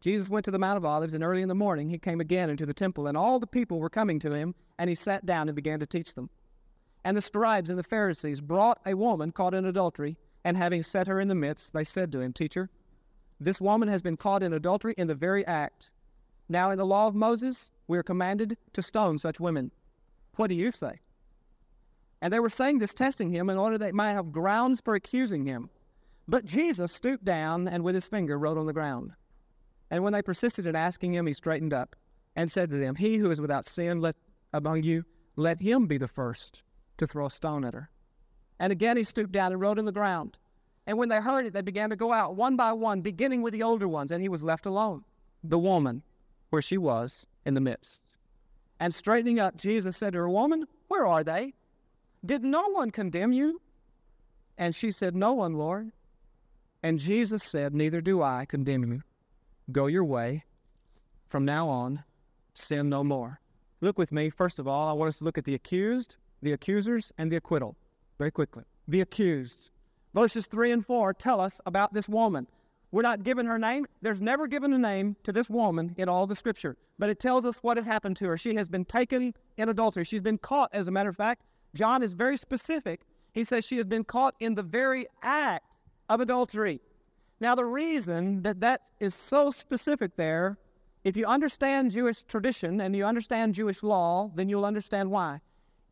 Jesus 0.00 0.28
went 0.28 0.44
to 0.44 0.50
the 0.50 0.58
Mount 0.58 0.76
of 0.76 0.84
Olives, 0.84 1.14
and 1.14 1.24
early 1.24 1.42
in 1.42 1.48
the 1.48 1.54
morning 1.54 1.88
he 1.88 1.98
came 1.98 2.20
again 2.20 2.50
into 2.50 2.66
the 2.66 2.74
temple, 2.74 3.06
and 3.06 3.16
all 3.16 3.38
the 3.38 3.46
people 3.46 3.80
were 3.80 3.90
coming 3.90 4.18
to 4.20 4.32
him, 4.32 4.54
and 4.78 4.88
he 4.88 4.94
sat 4.94 5.26
down 5.26 5.48
and 5.48 5.56
began 5.56 5.80
to 5.80 5.86
teach 5.86 6.14
them. 6.14 6.30
And 7.04 7.16
the 7.16 7.22
scribes 7.22 7.70
and 7.70 7.78
the 7.78 7.82
Pharisees 7.82 8.40
brought 8.40 8.80
a 8.84 8.94
woman 8.94 9.32
caught 9.32 9.54
in 9.54 9.64
adultery, 9.64 10.16
and 10.44 10.56
having 10.56 10.82
set 10.82 11.06
her 11.06 11.20
in 11.20 11.28
the 11.28 11.34
midst, 11.34 11.72
they 11.72 11.84
said 11.84 12.12
to 12.12 12.20
him, 12.20 12.32
Teacher, 12.32 12.70
this 13.40 13.60
woman 13.60 13.88
has 13.88 14.02
been 14.02 14.16
caught 14.16 14.42
in 14.42 14.52
adultery 14.52 14.94
in 14.96 15.08
the 15.08 15.14
very 15.14 15.46
act. 15.46 15.90
Now, 16.48 16.70
in 16.70 16.78
the 16.78 16.86
law 16.86 17.06
of 17.06 17.14
Moses, 17.14 17.72
we 17.88 17.98
are 17.98 18.02
commanded 18.02 18.56
to 18.72 18.82
stone 18.82 19.18
such 19.18 19.40
women. 19.40 19.72
What 20.36 20.48
do 20.48 20.54
you 20.54 20.70
say? 20.70 21.00
And 22.22 22.32
they 22.32 22.40
were 22.40 22.48
saying 22.48 22.78
this, 22.78 22.94
testing 22.94 23.30
him, 23.30 23.50
in 23.50 23.58
order 23.58 23.76
that 23.76 23.84
they 23.84 23.92
might 23.92 24.12
have 24.12 24.32
grounds 24.32 24.80
for 24.80 24.94
accusing 24.94 25.44
him. 25.44 25.68
But 26.28 26.44
Jesus 26.44 26.92
stooped 26.92 27.24
down 27.24 27.68
and 27.68 27.84
with 27.84 27.94
his 27.94 28.08
finger 28.08 28.38
wrote 28.38 28.58
on 28.58 28.66
the 28.66 28.72
ground. 28.72 29.12
And 29.90 30.02
when 30.02 30.12
they 30.12 30.22
persisted 30.22 30.66
in 30.66 30.74
asking 30.74 31.14
him, 31.14 31.26
he 31.26 31.32
straightened 31.32 31.72
up 31.72 31.94
and 32.34 32.50
said 32.50 32.70
to 32.70 32.76
them, 32.76 32.96
He 32.96 33.16
who 33.16 33.30
is 33.30 33.40
without 33.40 33.66
sin 33.66 34.00
let, 34.00 34.16
among 34.52 34.82
you, 34.82 35.04
let 35.36 35.60
him 35.60 35.86
be 35.86 35.98
the 35.98 36.08
first 36.08 36.62
to 36.98 37.06
throw 37.06 37.26
a 37.26 37.30
stone 37.30 37.64
at 37.64 37.74
her. 37.74 37.90
And 38.58 38.72
again 38.72 38.96
he 38.96 39.04
stooped 39.04 39.32
down 39.32 39.52
and 39.52 39.60
wrote 39.60 39.78
on 39.78 39.84
the 39.84 39.92
ground. 39.92 40.38
And 40.86 40.98
when 40.98 41.08
they 41.08 41.20
heard 41.20 41.46
it, 41.46 41.52
they 41.52 41.62
began 41.62 41.90
to 41.90 41.96
go 41.96 42.12
out 42.12 42.36
one 42.36 42.56
by 42.56 42.72
one, 42.72 43.00
beginning 43.00 43.42
with 43.42 43.52
the 43.52 43.62
older 43.62 43.88
ones, 43.88 44.10
and 44.10 44.22
he 44.22 44.28
was 44.28 44.42
left 44.42 44.66
alone, 44.66 45.04
the 45.42 45.58
woman, 45.58 46.02
where 46.50 46.62
she 46.62 46.78
was 46.78 47.26
in 47.44 47.54
the 47.54 47.60
midst. 47.60 48.00
And 48.78 48.94
straightening 48.94 49.40
up, 49.40 49.56
Jesus 49.56 49.96
said 49.96 50.12
to 50.12 50.20
her, 50.20 50.28
Woman, 50.28 50.66
where 50.88 51.06
are 51.06 51.24
they? 51.24 51.54
Did 52.24 52.44
no 52.44 52.68
one 52.70 52.90
condemn 52.90 53.32
you? 53.32 53.60
And 54.58 54.74
she 54.74 54.90
said, 54.90 55.14
No 55.14 55.32
one, 55.32 55.54
Lord. 55.54 55.92
And 56.86 57.00
Jesus 57.00 57.42
said, 57.42 57.74
Neither 57.74 58.00
do 58.00 58.22
I 58.22 58.46
condemn 58.48 58.84
you. 58.84 59.02
Go 59.72 59.86
your 59.86 60.04
way. 60.04 60.44
From 61.28 61.44
now 61.44 61.68
on, 61.68 62.04
sin 62.54 62.88
no 62.88 63.02
more. 63.02 63.40
Look 63.80 63.98
with 63.98 64.12
me. 64.12 64.30
First 64.30 64.60
of 64.60 64.68
all, 64.68 64.88
I 64.88 64.92
want 64.92 65.08
us 65.08 65.18
to 65.18 65.24
look 65.24 65.36
at 65.36 65.44
the 65.44 65.56
accused, 65.56 66.14
the 66.42 66.52
accusers, 66.52 67.12
and 67.18 67.28
the 67.28 67.38
acquittal 67.38 67.76
very 68.18 68.30
quickly. 68.30 68.62
The 68.86 69.00
accused. 69.00 69.70
Verses 70.14 70.46
3 70.46 70.70
and 70.70 70.86
4 70.86 71.12
tell 71.14 71.40
us 71.40 71.60
about 71.66 71.92
this 71.92 72.08
woman. 72.08 72.46
We're 72.92 73.02
not 73.02 73.24
given 73.24 73.46
her 73.46 73.58
name. 73.58 73.86
There's 74.00 74.20
never 74.20 74.46
given 74.46 74.72
a 74.72 74.78
name 74.78 75.16
to 75.24 75.32
this 75.32 75.50
woman 75.50 75.92
in 75.98 76.08
all 76.08 76.28
the 76.28 76.36
scripture, 76.36 76.76
but 77.00 77.10
it 77.10 77.18
tells 77.18 77.44
us 77.44 77.56
what 77.62 77.78
had 77.78 77.84
happened 77.84 78.16
to 78.18 78.28
her. 78.28 78.38
She 78.38 78.54
has 78.54 78.68
been 78.68 78.84
taken 78.84 79.34
in 79.56 79.68
adultery. 79.68 80.04
She's 80.04 80.22
been 80.22 80.38
caught, 80.38 80.70
as 80.72 80.86
a 80.86 80.92
matter 80.92 81.10
of 81.10 81.16
fact. 81.16 81.42
John 81.74 82.04
is 82.04 82.12
very 82.12 82.36
specific. 82.36 83.00
He 83.32 83.42
says 83.42 83.64
she 83.64 83.76
has 83.78 83.86
been 83.86 84.04
caught 84.04 84.36
in 84.38 84.54
the 84.54 84.62
very 84.62 85.08
act 85.24 85.66
of 86.08 86.20
adultery. 86.20 86.80
Now, 87.40 87.54
the 87.54 87.64
reason 87.64 88.42
that 88.42 88.60
that 88.60 88.82
is 89.00 89.14
so 89.14 89.50
specific 89.50 90.16
there, 90.16 90.58
if 91.04 91.16
you 91.16 91.26
understand 91.26 91.92
Jewish 91.92 92.22
tradition 92.22 92.80
and 92.80 92.96
you 92.96 93.04
understand 93.04 93.54
Jewish 93.54 93.82
law, 93.82 94.30
then 94.34 94.48
you'll 94.48 94.64
understand 94.64 95.10
why. 95.10 95.40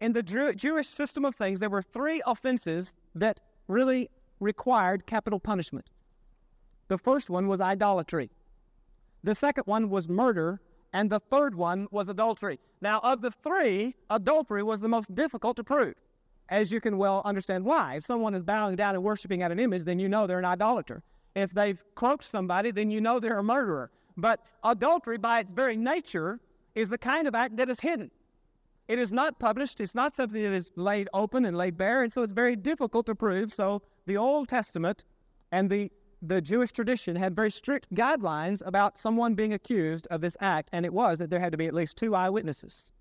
In 0.00 0.12
the 0.12 0.22
Jew- 0.22 0.55
Jewish 0.55 0.88
system 0.88 1.24
of 1.24 1.35
things, 1.35 1.61
there 1.61 1.70
were 1.70 1.83
three 1.83 2.22
offenses 2.27 2.92
that 3.14 3.40
really 3.68 4.11
required 4.40 5.07
capital 5.07 5.38
punishment. 5.38 5.90
The 6.88 6.98
first 6.98 7.31
one 7.31 7.46
was 7.48 7.61
idolatry, 7.61 8.31
the 9.22 9.35
second 9.35 9.64
one 9.66 9.88
was 9.88 10.09
murder, 10.09 10.61
and 10.92 11.09
the 11.09 11.20
third 11.20 11.55
one 11.55 11.88
was 11.90 12.09
adultery. 12.09 12.61
Now, 12.81 13.00
of 13.00 13.22
the 13.22 13.31
three, 13.31 13.94
adultery 14.11 14.62
was 14.62 14.81
the 14.81 14.88
most 14.88 15.14
difficult 15.14 15.57
to 15.57 15.64
prove 15.64 15.94
as 16.48 16.70
you 16.70 16.80
can 16.80 16.98
well 16.98 17.22
understand 17.24 17.64
why. 17.64 17.96
If 17.96 18.04
someone 18.04 18.35
is 18.35 18.42
bowing 18.42 18.76
down 18.76 18.94
and 18.94 19.02
worshiping 19.02 19.42
at 19.42 19.52
an 19.52 19.59
image, 19.59 19.85
then 19.85 19.98
you 19.98 20.09
know 20.09 20.26
they're 20.26 20.38
an 20.38 20.44
idolater. 20.44 21.02
If 21.35 21.52
they've 21.52 21.83
cloaked 21.94 22.24
somebody, 22.24 22.70
then 22.70 22.90
you 22.90 23.00
know 23.00 23.18
they're 23.18 23.38
a 23.38 23.42
murderer. 23.42 23.90
But 24.16 24.40
adultery, 24.62 25.18
by 25.18 25.40
its 25.40 25.52
very 25.52 25.76
nature, 25.76 26.40
is 26.74 26.88
the 26.88 26.98
kind 26.98 27.26
of 27.26 27.35
act 27.35 27.57
that 27.57 27.68
is 27.68 27.80
hidden. 27.80 28.11
It 28.87 28.98
is 28.98 29.11
not 29.11 29.38
published, 29.38 29.80
it's 29.80 29.94
not 29.94 30.14
something 30.14 30.42
that 30.42 30.52
is 30.52 30.70
laid 30.76 31.09
open 31.14 31.46
and 31.46 31.57
laid 31.57 31.76
bare, 31.76 32.02
and 32.02 32.12
so 32.12 32.22
it's 32.22 32.33
very 32.33 32.54
difficult 32.54 33.07
to 33.07 33.14
prove. 33.14 33.52
So 33.52 33.83
the 34.07 34.16
Old 34.16 34.48
Testament 34.48 35.04
and 35.52 35.70
the 35.70 35.90
the 36.26 36.40
Jewish 36.40 36.72
tradition 36.72 37.16
had 37.16 37.37
very 37.37 37.50
strict 37.50 37.94
guidelines 37.94 38.62
about 38.64 38.96
someone 38.96 39.35
being 39.35 39.52
accused 39.52 40.07
of 40.11 40.22
this 40.22 40.38
act, 40.40 40.70
and 40.72 40.87
it 40.87 40.92
was 40.92 41.18
that 41.18 41.28
there 41.28 41.40
had 41.40 41.52
to 41.52 41.59
be 41.59 41.66
at 41.66 41.74
least 41.74 41.98
two 41.98 42.14
eyewitnesses 42.14 42.92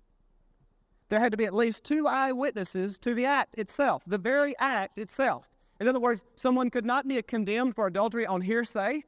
there 1.08 1.20
had 1.20 1.32
to 1.32 1.36
be 1.36 1.44
at 1.44 1.54
least 1.54 1.84
two 1.84 2.06
eyewitnesses 2.06 2.98
to 2.98 3.14
the 3.14 3.26
act 3.26 3.56
itself, 3.56 4.02
the 4.06 4.18
very 4.18 4.54
act 4.58 4.98
itself. 4.98 5.50
In 5.80 5.88
other 5.88 6.00
words, 6.00 6.22
someone 6.36 6.70
could 6.70 6.84
not 6.84 7.06
be 7.06 7.20
condemned 7.22 7.74
for 7.74 7.86
adultery 7.86 8.26
on 8.26 8.40
hearsay. 8.40 9.02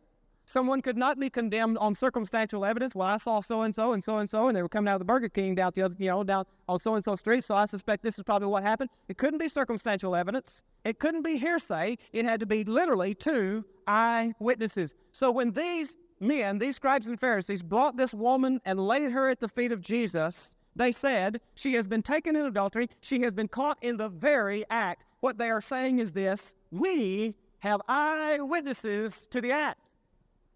Someone 0.49 0.81
could 0.81 0.97
not 0.97 1.19
be 1.19 1.29
condemned 1.29 1.77
on 1.79 1.95
circumstantial 1.95 2.65
evidence. 2.65 2.95
Well, 2.95 3.09
I 3.09 3.17
saw 3.17 3.41
so 3.41 3.63
and 3.63 3.75
so 3.75 3.95
and 3.95 4.03
so 4.03 4.19
and 4.19 4.31
so, 4.31 4.47
and 4.47 4.57
they 4.57 4.63
were 4.63 4.69
coming 4.69 4.89
out 4.89 4.95
of 4.95 5.01
the 5.01 5.05
Burger 5.05 5.29
King 5.29 5.57
down 5.57 5.73
the 5.75 5.83
other, 5.83 5.97
you 5.99 6.09
know, 6.09 6.23
down 6.23 6.45
on 6.69 6.79
so 6.79 6.95
and 6.95 7.05
so 7.05 7.17
street. 7.17 7.43
So 7.43 7.57
I 7.57 7.67
suspect 7.67 8.05
this 8.05 8.17
is 8.17 8.23
probably 8.23 8.47
what 8.47 8.63
happened. 8.63 8.91
It 9.09 9.19
couldn't 9.19 9.39
be 9.39 9.49
circumstantial 9.49 10.15
evidence. 10.15 10.63
It 10.85 11.01
couldn't 11.01 11.23
be 11.23 11.37
hearsay. 11.37 11.99
It 12.13 12.25
had 12.25 12.39
to 12.41 12.47
be 12.47 12.63
literally 12.63 13.15
two 13.15 13.65
eyewitnesses. 13.89 14.95
So 15.11 15.33
when 15.33 15.51
these 15.51 15.97
men, 16.21 16.59
these 16.59 16.77
scribes 16.77 17.09
and 17.09 17.19
Pharisees, 17.19 17.63
brought 17.63 17.97
this 17.97 18.15
woman 18.15 18.61
and 18.65 18.79
laid 18.79 19.11
her 19.11 19.29
at 19.29 19.41
the 19.41 19.49
feet 19.49 19.73
of 19.73 19.81
Jesus, 19.81 20.56
they 20.77 20.93
said, 20.93 21.41
She 21.55 21.75
has 21.75 21.89
been 21.89 22.03
taken 22.03 22.37
in 22.37 22.47
adultery. 22.47 22.89
She 23.01 23.21
has 23.23 23.33
been 23.33 23.49
caught 23.49 23.79
in 23.83 23.97
the 23.97 24.09
very 24.09 24.65
act. 24.71 25.05
What 25.21 25.39
they 25.39 25.51
are 25.51 25.63
saying 25.63 25.99
is 25.99 26.13
this 26.13 26.55
We 26.71 27.35
have 27.61 27.81
eyewitnesses 27.89 29.27
to 29.31 29.41
the 29.41 29.51
act. 29.51 29.81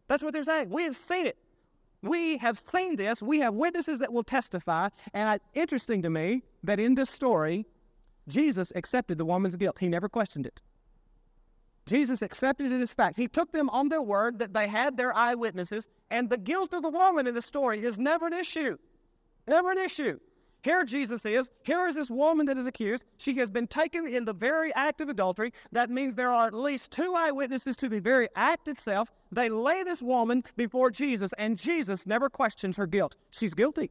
That's 0.07 0.23
what 0.23 0.33
they're 0.33 0.45
saying. 0.45 0.71
We 0.71 0.85
have 0.85 0.97
seen 0.97 1.27
it. 1.27 1.37
We 2.03 2.37
have 2.39 2.59
seen 2.59 2.97
this. 2.97 3.23
We 3.23 3.41
have 3.41 3.55
witnesses 3.55 3.99
that 3.99 4.13
will 4.13 4.23
testify. 4.23 4.89
And 5.15 5.35
it's 5.35 5.45
interesting 5.55 6.03
to 6.03 6.11
me 6.11 6.43
that 6.63 6.79
in 6.79 6.95
this 6.95 7.11
story, 7.11 7.67
Jesus 8.29 8.73
accepted 8.75 9.19
the 9.19 9.25
woman's 9.25 9.57
guilt. 9.57 9.79
He 9.79 9.89
never 9.89 10.09
questioned 10.09 10.47
it. 10.47 10.61
Jesus 11.87 12.23
accepted 12.23 12.71
it 12.71 12.81
as 12.81 12.95
fact. 12.95 13.17
He 13.17 13.27
took 13.27 13.53
them 13.53 13.69
on 13.71 13.89
their 13.89 14.03
word 14.03 14.39
that 14.39 14.53
they 14.53 14.69
had 14.69 14.97
their 14.97 15.15
eyewitnesses, 15.17 15.89
and 16.11 16.29
the 16.29 16.37
guilt 16.37 16.73
of 16.73 16.83
the 16.83 16.89
woman 16.89 17.27
in 17.27 17.35
the 17.35 17.43
story 17.43 17.85
is 17.85 17.99
never 17.99 18.27
an 18.27 18.33
issue. 18.33 18.77
Never 19.51 19.73
an 19.73 19.79
issue. 19.79 20.21
Here 20.63 20.85
Jesus 20.85 21.27
is. 21.27 21.51
Here 21.65 21.89
is 21.89 21.97
this 21.97 22.09
woman 22.09 22.47
that 22.47 22.57
is 22.57 22.67
accused. 22.67 23.05
She 23.17 23.35
has 23.39 23.51
been 23.51 23.67
taken 23.67 24.07
in 24.07 24.25
the 24.25 24.33
very 24.33 24.73
act 24.75 25.01
of 25.01 25.09
adultery. 25.09 25.53
That 25.73 25.91
means 25.91 26.15
there 26.15 26.31
are 26.31 26.47
at 26.47 26.55
least 26.55 26.93
two 26.93 27.15
eyewitnesses 27.17 27.77
to 27.79 27.89
the 27.89 27.99
very 27.99 28.29
act 28.37 28.69
itself. 28.69 29.11
They 29.33 29.49
lay 29.49 29.83
this 29.83 30.01
woman 30.01 30.45
before 30.57 30.93
Jesus, 30.93 31.33
and 31.37 31.59
Jesus 31.59 32.07
never 32.07 32.31
questions 32.31 32.77
her 32.77 32.87
guilt. 32.87 33.17
She's 33.31 33.53
guilty. 33.53 33.91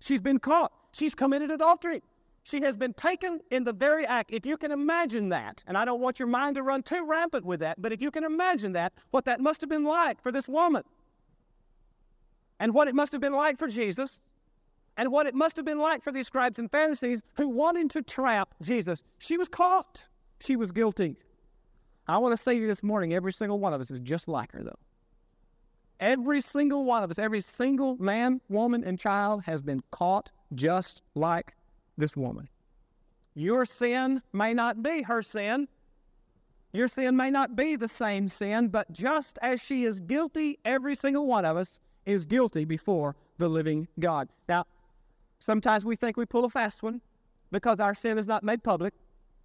She's 0.00 0.22
been 0.22 0.38
caught. 0.38 0.72
She's 0.92 1.14
committed 1.14 1.50
adultery. 1.50 2.02
She 2.44 2.62
has 2.62 2.74
been 2.74 2.94
taken 2.94 3.40
in 3.50 3.64
the 3.64 3.74
very 3.74 4.06
act. 4.06 4.30
If 4.32 4.46
you 4.46 4.56
can 4.56 4.72
imagine 4.72 5.28
that, 5.28 5.62
and 5.66 5.76
I 5.76 5.84
don't 5.84 6.00
want 6.00 6.18
your 6.18 6.28
mind 6.28 6.56
to 6.56 6.62
run 6.62 6.82
too 6.82 7.04
rampant 7.04 7.44
with 7.44 7.60
that, 7.60 7.82
but 7.82 7.92
if 7.92 8.00
you 8.00 8.10
can 8.10 8.24
imagine 8.24 8.72
that, 8.72 8.94
what 9.10 9.26
that 9.26 9.40
must 9.40 9.60
have 9.60 9.68
been 9.68 9.84
like 9.84 10.22
for 10.22 10.32
this 10.32 10.48
woman, 10.48 10.84
and 12.58 12.72
what 12.72 12.88
it 12.88 12.94
must 12.94 13.12
have 13.12 13.20
been 13.20 13.34
like 13.34 13.58
for 13.58 13.68
Jesus, 13.68 14.22
and 15.00 15.10
what 15.10 15.26
it 15.26 15.34
must 15.34 15.56
have 15.56 15.64
been 15.64 15.78
like 15.78 16.04
for 16.04 16.12
these 16.12 16.26
scribes 16.26 16.58
and 16.58 16.70
Pharisees 16.70 17.22
who 17.38 17.48
wanted 17.48 17.88
to 17.88 18.02
trap 18.02 18.54
Jesus. 18.60 19.02
She 19.18 19.38
was 19.38 19.48
caught. 19.48 20.04
She 20.40 20.56
was 20.56 20.72
guilty. 20.72 21.16
I 22.06 22.18
want 22.18 22.36
to 22.36 22.42
say 22.42 22.54
to 22.54 22.60
you 22.60 22.66
this 22.66 22.82
morning, 22.82 23.14
every 23.14 23.32
single 23.32 23.58
one 23.58 23.72
of 23.72 23.80
us 23.80 23.90
is 23.90 23.98
just 24.00 24.28
like 24.28 24.52
her, 24.52 24.62
though. 24.62 24.78
Every 26.00 26.42
single 26.42 26.84
one 26.84 27.02
of 27.02 27.10
us, 27.10 27.18
every 27.18 27.40
single 27.40 27.96
man, 27.96 28.42
woman, 28.50 28.84
and 28.84 28.98
child 28.98 29.42
has 29.44 29.62
been 29.62 29.82
caught 29.90 30.32
just 30.54 31.00
like 31.14 31.54
this 31.96 32.14
woman. 32.14 32.50
Your 33.34 33.64
sin 33.64 34.20
may 34.34 34.52
not 34.52 34.82
be 34.82 35.00
her 35.00 35.22
sin. 35.22 35.66
Your 36.74 36.88
sin 36.88 37.16
may 37.16 37.30
not 37.30 37.56
be 37.56 37.74
the 37.74 37.88
same 37.88 38.28
sin, 38.28 38.68
but 38.68 38.92
just 38.92 39.38
as 39.40 39.62
she 39.62 39.84
is 39.84 39.98
guilty, 39.98 40.58
every 40.66 40.94
single 40.94 41.26
one 41.26 41.46
of 41.46 41.56
us 41.56 41.80
is 42.04 42.26
guilty 42.26 42.66
before 42.66 43.16
the 43.38 43.48
living 43.48 43.88
God. 43.98 44.28
Now, 44.46 44.66
sometimes 45.40 45.84
we 45.84 45.96
think 45.96 46.16
we 46.16 46.24
pull 46.24 46.44
a 46.44 46.48
fast 46.48 46.82
one 46.82 47.00
because 47.50 47.80
our 47.80 47.94
sin 47.94 48.16
is 48.18 48.28
not 48.28 48.44
made 48.44 48.62
public 48.62 48.94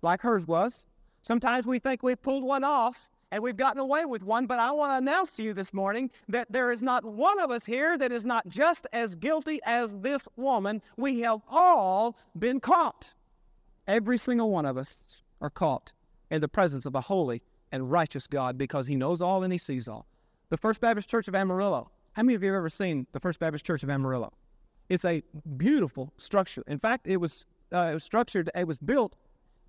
like 0.03 0.21
hers 0.21 0.45
was. 0.45 0.85
Sometimes 1.23 1.65
we 1.65 1.79
think 1.79 2.03
we've 2.03 2.21
pulled 2.21 2.43
one 2.43 2.63
off 2.63 3.09
and 3.31 3.41
we've 3.41 3.57
gotten 3.57 3.79
away 3.79 4.05
with 4.05 4.23
one, 4.23 4.45
but 4.45 4.59
I 4.59 4.71
want 4.71 4.91
to 4.91 4.97
announce 4.97 5.35
to 5.37 5.43
you 5.43 5.53
this 5.53 5.73
morning 5.73 6.11
that 6.29 6.51
there 6.51 6.71
is 6.71 6.83
not 6.83 7.03
one 7.03 7.39
of 7.39 7.49
us 7.49 7.65
here 7.65 7.97
that 7.97 8.11
is 8.11 8.23
not 8.23 8.47
just 8.47 8.85
as 8.93 9.15
guilty 9.15 9.59
as 9.65 9.93
this 9.95 10.27
woman. 10.37 10.81
We 10.95 11.21
have 11.21 11.41
all 11.49 12.15
been 12.37 12.59
caught. 12.59 13.11
Every 13.87 14.17
single 14.17 14.51
one 14.51 14.65
of 14.65 14.77
us 14.77 14.97
are 15.41 15.49
caught 15.49 15.91
in 16.29 16.41
the 16.41 16.47
presence 16.47 16.85
of 16.85 16.95
a 16.95 17.01
holy 17.01 17.41
and 17.71 17.91
righteous 17.91 18.27
God 18.27 18.57
because 18.57 18.87
he 18.87 18.95
knows 18.95 19.21
all 19.21 19.43
and 19.43 19.51
he 19.51 19.57
sees 19.57 19.87
all. 19.87 20.05
The 20.49 20.57
First 20.57 20.79
Baptist 20.79 21.09
Church 21.09 21.27
of 21.27 21.35
Amarillo. 21.35 21.89
How 22.13 22.23
many 22.23 22.35
of 22.35 22.43
you 22.43 22.49
have 22.49 22.57
ever 22.57 22.69
seen 22.69 23.07
the 23.11 23.19
First 23.19 23.39
Baptist 23.39 23.65
Church 23.65 23.83
of 23.83 23.89
Amarillo? 23.89 24.31
It's 24.89 25.05
a 25.05 25.23
beautiful 25.57 26.13
structure. 26.17 26.63
In 26.67 26.79
fact, 26.79 27.07
it 27.07 27.17
was, 27.17 27.45
uh, 27.73 27.89
it 27.91 27.93
was 27.95 28.03
structured, 28.03 28.49
it 28.55 28.67
was 28.67 28.77
built 28.77 29.15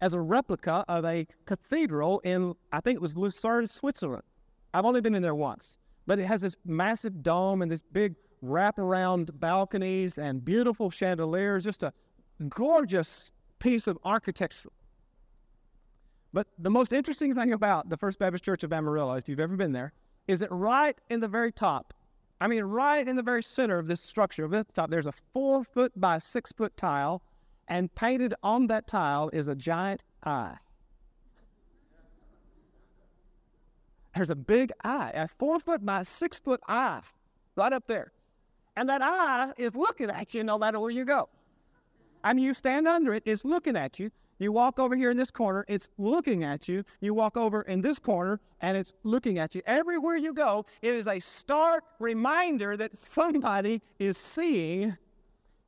as 0.01 0.13
a 0.13 0.21
replica 0.21 0.85
of 0.89 1.05
a 1.05 1.27
cathedral 1.47 2.21
in, 2.21 2.55
I 2.73 2.81
think 2.81 2.97
it 2.97 3.03
was 3.03 3.17
Lucerne, 3.17 3.67
Switzerland. 3.67 4.25
I've 4.75 4.85
only 4.85 5.01
been 5.01 5.15
in 5.15 5.23
there 5.23 5.35
once, 5.35 5.79
but 6.07 6.19
it 6.19 6.27
has 6.27 6.43
this 6.43 6.55
massive 6.67 7.23
dome 7.23 7.63
and 7.63 7.71
this 7.71 7.83
big 7.93 8.15
wraparound 8.45 9.31
balconies 9.41 10.19
and 10.19 10.45
beautiful 10.45 10.91
chandeliers, 10.91 11.65
just 11.65 11.83
a 11.83 11.93
gorgeous 12.49 13.31
piece 13.59 13.87
of 13.87 13.99
architecture. 14.05 14.71
But 16.35 16.49
the 16.59 16.71
most 16.71 16.93
interesting 16.93 17.35
thing 17.35 17.55
about 17.55 17.89
the 17.89 17.97
First 17.97 18.19
Baptist 18.19 18.45
Church 18.45 18.63
of 18.63 18.73
Amarillo, 18.73 19.15
if 19.15 19.29
you've 19.29 19.41
ever 19.41 19.57
been 19.57 19.73
there, 19.73 19.95
is 20.29 20.41
that 20.41 20.53
right 20.53 21.01
in 21.09 21.21
the 21.21 21.29
very 21.29 21.51
top, 21.51 21.95
I 22.41 22.49
mean, 22.49 22.65
right 22.65 23.07
in 23.07 23.17
the 23.17 23.23
very 23.23 23.43
center 23.43 23.79
of 23.79 23.87
this 23.87 24.01
structure, 24.01 24.45
of 24.45 24.51
the 24.51 24.65
top, 24.75 24.91
there's 24.91 25.07
a 25.07 25.15
four 25.33 25.65
foot 25.65 25.93
by 25.99 26.19
six 26.19 26.53
foot 26.53 26.77
tile 26.77 27.23
and 27.69 27.93
painted 27.95 28.35
on 28.43 28.67
that 28.69 28.87
tile 28.87 29.31
is 29.33 29.49
a 29.49 29.55
giant 29.55 30.05
eye. 30.25 30.57
There's 34.15 34.31
a 34.31 34.37
big 34.37 34.73
eye, 34.85 35.11
a 35.15 35.29
four 35.29 35.61
foot 35.61 35.85
by 35.85 36.03
six 36.03 36.39
foot 36.39 36.61
eye, 36.69 37.03
right 37.55 37.73
up 37.73 37.87
there. 37.87 38.13
And 38.77 38.89
that 38.89 39.03
eye 39.03 39.53
is 39.57 39.75
looking 39.75 40.11
at 40.11 40.35
you 40.35 40.45
no 40.45 40.59
matter 40.59 40.79
where 40.79 40.91
you 40.91 41.05
go. 41.05 41.29
I 42.23 42.33
mean, 42.33 42.45
you 42.45 42.55
stand 42.55 42.87
under 42.89 43.15
it, 43.15 43.23
it's 43.27 43.45
looking 43.45 43.77
at 43.77 43.99
you. 43.99 44.11
You 44.39 44.53
walk 44.53 44.79
over 44.79 44.95
here 44.97 45.11
in 45.11 45.17
this 45.17 45.31
corner, 45.31 45.65
it's 45.67 45.89
looking 45.97 46.45
at 46.45 46.69
you. 46.69 46.85
You 47.01 47.15
walk 47.15 47.37
over 47.37 47.63
in 47.63 47.81
this 47.81 47.99
corner, 47.99 48.41
and 48.61 48.77
it's 48.77 48.93
looking 49.03 49.39
at 49.39 49.55
you. 49.55 49.63
Everywhere 49.67 50.17
you 50.17 50.35
go, 50.35 50.67
it 50.83 50.95
is 50.95 51.07
a 51.07 51.21
stark 51.21 51.85
reminder 51.99 52.77
that 52.77 52.99
somebody 52.99 53.81
is 53.99 54.19
seeing 54.19 54.97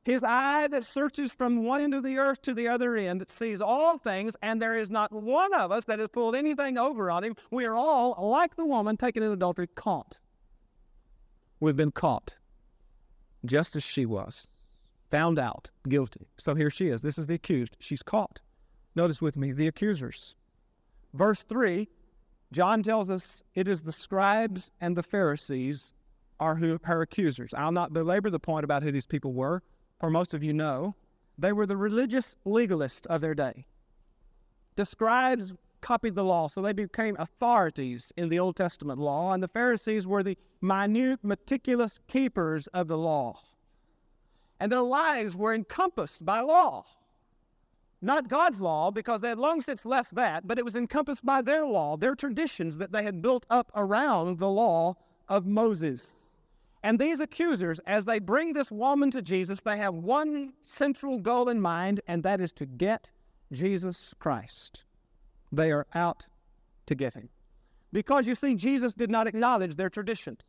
his 0.03 0.23
eye 0.23 0.67
that 0.67 0.85
searches 0.85 1.31
from 1.31 1.63
one 1.63 1.81
end 1.81 1.93
of 1.93 2.03
the 2.03 2.17
earth 2.17 2.41
to 2.43 2.53
the 2.53 2.67
other 2.67 2.95
end 2.95 3.23
sees 3.27 3.59
all 3.59 3.97
things, 3.97 4.35
and 4.41 4.61
there 4.61 4.75
is 4.75 4.89
not 4.89 5.11
one 5.11 5.53
of 5.53 5.71
us 5.71 5.83
that 5.85 5.99
has 5.99 6.07
pulled 6.09 6.35
anything 6.35 6.77
over 6.77 7.11
on 7.11 7.23
him. 7.23 7.35
We 7.51 7.65
are 7.65 7.75
all, 7.75 8.15
like 8.29 8.55
the 8.55 8.65
woman 8.65 8.97
taken 8.97 9.23
in 9.23 9.31
adultery, 9.31 9.67
caught. 9.67 10.17
We've 11.59 11.75
been 11.75 11.91
caught, 11.91 12.37
just 13.45 13.75
as 13.75 13.83
she 13.83 14.05
was, 14.05 14.47
found 15.09 15.37
out 15.37 15.71
guilty. 15.87 16.27
So 16.37 16.55
here 16.55 16.69
she 16.69 16.87
is. 16.87 17.01
This 17.01 17.17
is 17.17 17.27
the 17.27 17.35
accused. 17.35 17.75
She's 17.79 18.01
caught. 18.03 18.39
Notice 18.95 19.21
with 19.21 19.37
me 19.37 19.51
the 19.51 19.67
accusers. 19.67 20.35
Verse 21.13 21.43
3, 21.43 21.87
John 22.51 22.83
tells 22.83 23.09
us 23.09 23.43
it 23.55 23.67
is 23.67 23.81
the 23.81 23.91
scribes 23.91 24.71
and 24.81 24.95
the 24.95 25.03
Pharisees 25.03 25.93
are 26.39 26.55
who 26.55 26.79
her 26.83 27.01
accusers. 27.01 27.53
I'll 27.53 27.71
not 27.71 27.93
belabor 27.93 28.29
the 28.29 28.39
point 28.39 28.63
about 28.63 28.83
who 28.83 28.91
these 28.91 29.05
people 29.05 29.33
were 29.33 29.61
for 29.99 30.09
most 30.09 30.33
of 30.33 30.43
you 30.43 30.53
know, 30.53 30.95
they 31.37 31.51
were 31.51 31.65
the 31.65 31.77
religious 31.77 32.35
legalists 32.45 33.05
of 33.07 33.21
their 33.21 33.35
day. 33.35 33.65
The 34.75 34.85
scribes 34.85 35.53
copied 35.81 36.15
the 36.15 36.23
law, 36.23 36.47
so 36.47 36.61
they 36.61 36.73
became 36.73 37.15
authorities 37.19 38.13
in 38.17 38.29
the 38.29 38.39
Old 38.39 38.55
Testament 38.55 38.99
law, 38.99 39.33
and 39.33 39.43
the 39.43 39.47
Pharisees 39.47 40.07
were 40.07 40.23
the 40.23 40.37
minute, 40.61 41.19
meticulous 41.23 41.99
keepers 42.07 42.67
of 42.67 42.87
the 42.87 42.97
law. 42.97 43.39
And 44.59 44.71
their 44.71 44.81
lives 44.81 45.35
were 45.35 45.53
encompassed 45.53 46.25
by 46.25 46.41
law. 46.41 46.85
Not 48.01 48.29
God's 48.29 48.61
law, 48.61 48.91
because 48.91 49.19
they 49.21 49.29
had 49.29 49.39
long 49.39 49.61
since 49.61 49.85
left 49.85 50.15
that, 50.15 50.47
but 50.47 50.57
it 50.57 50.63
was 50.63 50.75
encompassed 50.75 51.25
by 51.25 51.41
their 51.41 51.65
law, 51.65 51.97
their 51.97 52.15
traditions 52.15 52.77
that 52.77 52.91
they 52.91 53.03
had 53.03 53.21
built 53.21 53.45
up 53.49 53.71
around 53.75 54.39
the 54.39 54.49
law 54.49 54.95
of 55.27 55.45
Moses. 55.45 56.11
And 56.81 56.97
these 56.97 57.19
accusers, 57.19 57.79
as 57.85 58.05
they 58.05 58.19
bring 58.19 58.53
this 58.53 58.71
woman 58.71 59.11
to 59.11 59.21
Jesus, 59.21 59.59
they 59.59 59.77
have 59.77 59.93
one 59.93 60.53
central 60.63 61.17
goal 61.17 61.49
in 61.49 61.59
mind, 61.59 61.99
and 62.07 62.23
that 62.23 62.39
is 62.39 62.53
to 62.53 62.65
get 62.65 63.09
Jesus 63.51 64.13
Christ. 64.17 64.83
They 65.51 65.71
are 65.71 65.87
out 65.93 66.27
to 66.85 66.95
get 66.95 67.15
him. 67.15 67.29
Because 67.91 68.27
you 68.27 68.35
see, 68.35 68.55
Jesus 68.55 68.93
did 68.93 69.09
not 69.09 69.27
acknowledge 69.27 69.75
their 69.75 69.89
traditions. 69.89 70.39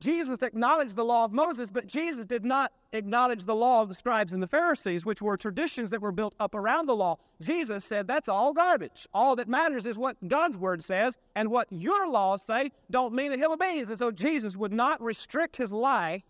Jesus 0.00 0.42
acknowledged 0.42 0.94
the 0.94 1.04
law 1.04 1.24
of 1.24 1.32
Moses, 1.32 1.70
but 1.70 1.86
Jesus 1.86 2.24
did 2.24 2.44
not 2.44 2.72
acknowledge 2.92 3.44
the 3.44 3.54
law 3.54 3.82
of 3.82 3.88
the 3.88 3.94
scribes 3.94 4.32
and 4.32 4.42
the 4.42 4.46
Pharisees, 4.46 5.04
which 5.04 5.20
were 5.20 5.36
traditions 5.36 5.90
that 5.90 6.00
were 6.00 6.12
built 6.12 6.34
up 6.38 6.54
around 6.54 6.86
the 6.86 6.94
law. 6.94 7.18
Jesus 7.40 7.84
said 7.84 8.06
that's 8.06 8.28
all 8.28 8.52
garbage. 8.52 9.08
All 9.12 9.34
that 9.36 9.48
matters 9.48 9.86
is 9.86 9.98
what 9.98 10.16
God's 10.28 10.56
word 10.56 10.84
says, 10.84 11.18
and 11.34 11.50
what 11.50 11.66
your 11.70 12.08
laws 12.08 12.42
say 12.42 12.70
don't 12.90 13.12
mean 13.12 13.32
a 13.32 13.36
hill 13.36 13.52
of 13.52 13.58
beans. 13.58 13.88
And 13.88 13.98
so 13.98 14.12
Jesus 14.12 14.56
would 14.56 14.72
not 14.72 15.02
restrict 15.02 15.56
his 15.56 15.72
life 15.72 16.22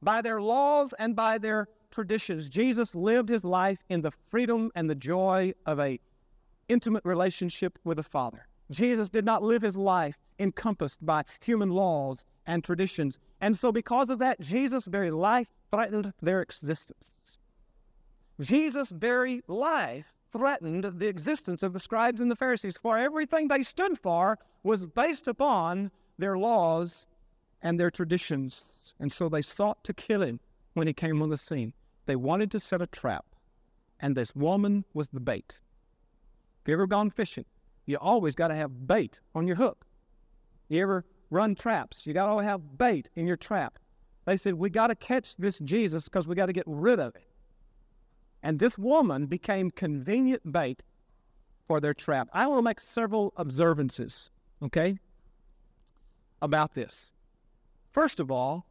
by 0.00 0.22
their 0.22 0.40
laws 0.40 0.94
and 0.98 1.14
by 1.14 1.36
their 1.36 1.68
traditions. 1.90 2.48
Jesus 2.48 2.94
lived 2.94 3.28
his 3.28 3.44
life 3.44 3.78
in 3.90 4.00
the 4.00 4.12
freedom 4.30 4.70
and 4.74 4.88
the 4.88 4.94
joy 4.94 5.52
of 5.66 5.80
a 5.80 6.00
intimate 6.68 7.04
relationship 7.04 7.78
with 7.84 7.98
the 7.98 8.02
Father. 8.02 8.46
Jesus 8.70 9.08
did 9.08 9.24
not 9.24 9.42
live 9.42 9.62
his 9.62 9.76
life 9.76 10.18
encompassed 10.38 11.04
by 11.04 11.24
human 11.40 11.70
laws 11.70 12.24
and 12.46 12.62
traditions. 12.62 13.18
And 13.40 13.58
so, 13.58 13.72
because 13.72 14.10
of 14.10 14.18
that, 14.20 14.40
Jesus' 14.40 14.84
very 14.84 15.10
life 15.10 15.48
threatened 15.70 16.12
their 16.22 16.40
existence. 16.40 17.12
Jesus' 18.40 18.90
very 18.90 19.42
life 19.48 20.12
threatened 20.32 20.84
the 20.98 21.08
existence 21.08 21.62
of 21.62 21.72
the 21.72 21.80
scribes 21.80 22.20
and 22.20 22.30
the 22.30 22.36
Pharisees, 22.36 22.76
for 22.76 22.98
everything 22.98 23.48
they 23.48 23.62
stood 23.62 23.98
for 23.98 24.38
was 24.62 24.86
based 24.86 25.26
upon 25.26 25.90
their 26.18 26.36
laws 26.36 27.06
and 27.62 27.80
their 27.80 27.90
traditions, 27.90 28.64
and 29.00 29.12
so 29.12 29.28
they 29.28 29.42
sought 29.42 29.82
to 29.84 29.94
kill 29.94 30.22
him 30.22 30.40
when 30.74 30.86
he 30.86 30.92
came 30.92 31.22
on 31.22 31.30
the 31.30 31.36
scene. 31.36 31.72
They 32.04 32.16
wanted 32.16 32.50
to 32.52 32.60
set 32.60 32.82
a 32.82 32.86
trap, 32.86 33.24
and 34.00 34.14
this 34.14 34.34
woman 34.36 34.84
was 34.92 35.08
the 35.08 35.20
bait. 35.20 35.60
If 36.62 36.68
you 36.68 36.74
ever 36.74 36.86
gone 36.86 37.10
fishing, 37.10 37.46
you 37.86 37.96
always 37.96 38.34
got 38.34 38.48
to 38.48 38.54
have 38.54 38.86
bait 38.86 39.20
on 39.34 39.46
your 39.46 39.56
hook. 39.56 39.85
You 40.68 40.82
ever 40.82 41.04
run 41.30 41.54
traps? 41.54 42.06
You 42.06 42.14
got 42.14 42.34
to 42.34 42.42
have 42.42 42.78
bait 42.78 43.08
in 43.14 43.26
your 43.26 43.36
trap. 43.36 43.78
They 44.24 44.36
said, 44.36 44.54
We 44.54 44.70
got 44.70 44.88
to 44.88 44.94
catch 44.94 45.36
this 45.36 45.58
Jesus 45.60 46.04
because 46.04 46.26
we 46.26 46.34
got 46.34 46.46
to 46.46 46.52
get 46.52 46.64
rid 46.66 46.98
of 46.98 47.14
it. 47.14 47.26
And 48.42 48.58
this 48.58 48.76
woman 48.76 49.26
became 49.26 49.70
convenient 49.70 50.52
bait 50.52 50.82
for 51.66 51.80
their 51.80 51.94
trap. 51.94 52.28
I 52.32 52.46
want 52.46 52.58
to 52.58 52.62
make 52.62 52.80
several 52.80 53.32
observances, 53.36 54.30
okay, 54.62 54.98
about 56.42 56.74
this. 56.74 57.12
First 57.92 58.20
of 58.20 58.30
all, 58.30 58.66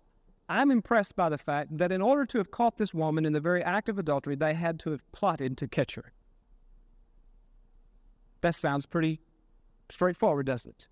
I'm 0.47 0.71
impressed 0.71 1.15
by 1.15 1.29
the 1.29 1.37
fact 1.37 1.77
that 1.77 1.91
in 1.91 2.01
order 2.01 2.25
to 2.27 2.37
have 2.37 2.51
caught 2.51 2.77
this 2.77 2.93
woman 2.93 3.25
in 3.25 3.33
the 3.33 3.39
very 3.39 3.63
act 3.63 3.89
of 3.89 3.97
adultery, 3.97 4.35
they 4.35 4.53
had 4.53 4.79
to 4.81 4.91
have 4.91 5.11
plotted 5.11 5.57
to 5.57 5.67
catch 5.67 5.95
her. 5.95 6.11
That 8.41 8.53
sounds 8.53 8.85
pretty 8.85 9.19
straightforward, 9.89 10.45
doesn't 10.45 10.69
it? 10.69 10.87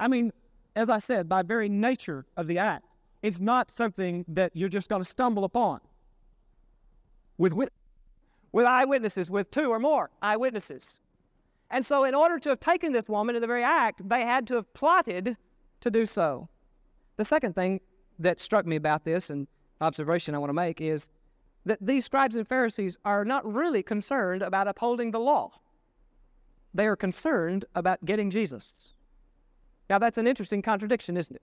I 0.00 0.08
mean, 0.08 0.32
as 0.76 0.88
I 0.88 0.98
said, 0.98 1.28
by 1.28 1.42
very 1.42 1.68
nature 1.68 2.24
of 2.36 2.46
the 2.46 2.58
act, 2.58 2.96
it's 3.22 3.40
not 3.40 3.70
something 3.70 4.24
that 4.28 4.52
you're 4.54 4.68
just 4.68 4.88
going 4.88 5.02
to 5.02 5.08
stumble 5.08 5.44
upon. 5.44 5.80
With, 7.36 7.52
wit- 7.52 7.72
with 8.52 8.66
eyewitnesses, 8.66 9.30
with 9.30 9.50
two 9.50 9.70
or 9.70 9.78
more 9.78 10.10
eyewitnesses. 10.22 11.00
And 11.70 11.84
so, 11.84 12.04
in 12.04 12.14
order 12.14 12.38
to 12.38 12.48
have 12.50 12.60
taken 12.60 12.92
this 12.92 13.08
woman 13.08 13.36
in 13.36 13.42
the 13.42 13.46
very 13.46 13.62
act, 13.62 14.08
they 14.08 14.22
had 14.22 14.46
to 14.48 14.54
have 14.54 14.72
plotted 14.72 15.36
to 15.80 15.90
do 15.90 16.06
so. 16.06 16.48
The 17.16 17.24
second 17.24 17.54
thing 17.54 17.80
that 18.18 18.40
struck 18.40 18.66
me 18.66 18.76
about 18.76 19.04
this 19.04 19.30
and 19.30 19.46
observation 19.80 20.34
I 20.34 20.38
want 20.38 20.50
to 20.50 20.54
make 20.54 20.80
is 20.80 21.10
that 21.66 21.78
these 21.80 22.04
scribes 22.04 22.36
and 22.36 22.48
Pharisees 22.48 22.96
are 23.04 23.24
not 23.24 23.44
really 23.44 23.82
concerned 23.82 24.42
about 24.42 24.68
upholding 24.68 25.10
the 25.10 25.20
law. 25.20 25.50
They 26.72 26.86
are 26.86 26.96
concerned 26.96 27.64
about 27.74 28.04
getting 28.04 28.30
Jesus. 28.30 28.94
Now, 29.88 29.98
that's 29.98 30.18
an 30.18 30.26
interesting 30.26 30.62
contradiction, 30.62 31.16
isn't 31.16 31.36
it? 31.36 31.42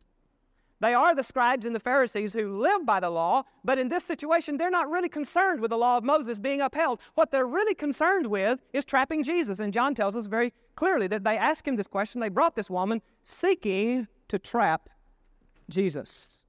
They 0.81 0.93
are 0.93 1.15
the 1.15 1.23
scribes 1.23 1.65
and 1.65 1.73
the 1.73 1.79
Pharisees 1.79 2.33
who 2.33 2.59
live 2.59 2.85
by 2.85 2.99
the 2.99 3.09
law, 3.09 3.43
but 3.63 3.79
in 3.79 3.87
this 3.87 4.03
situation, 4.03 4.57
they're 4.57 4.69
not 4.69 4.89
really 4.89 5.07
concerned 5.07 5.61
with 5.61 5.71
the 5.71 5.77
law 5.77 5.97
of 5.97 6.03
Moses 6.03 6.37
being 6.37 6.61
upheld. 6.61 6.99
What 7.15 7.31
they're 7.31 7.47
really 7.47 7.73
concerned 7.73 8.27
with 8.27 8.59
is 8.73 8.83
trapping 8.83 9.23
Jesus. 9.23 9.59
And 9.59 9.71
John 9.71 9.95
tells 9.95 10.15
us 10.15 10.25
very 10.25 10.51
clearly 10.75 11.07
that 11.07 11.23
they 11.23 11.37
asked 11.37 11.67
him 11.67 11.77
this 11.77 11.87
question. 11.87 12.19
They 12.19 12.29
brought 12.29 12.55
this 12.55 12.69
woman 12.69 13.01
seeking 13.23 14.07
to 14.27 14.37
trap 14.37 14.89
Jesus. 15.69 16.43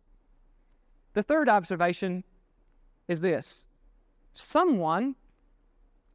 The 1.14 1.22
third 1.22 1.48
observation 1.48 2.24
is 3.08 3.20
this 3.20 3.66
someone 4.32 5.14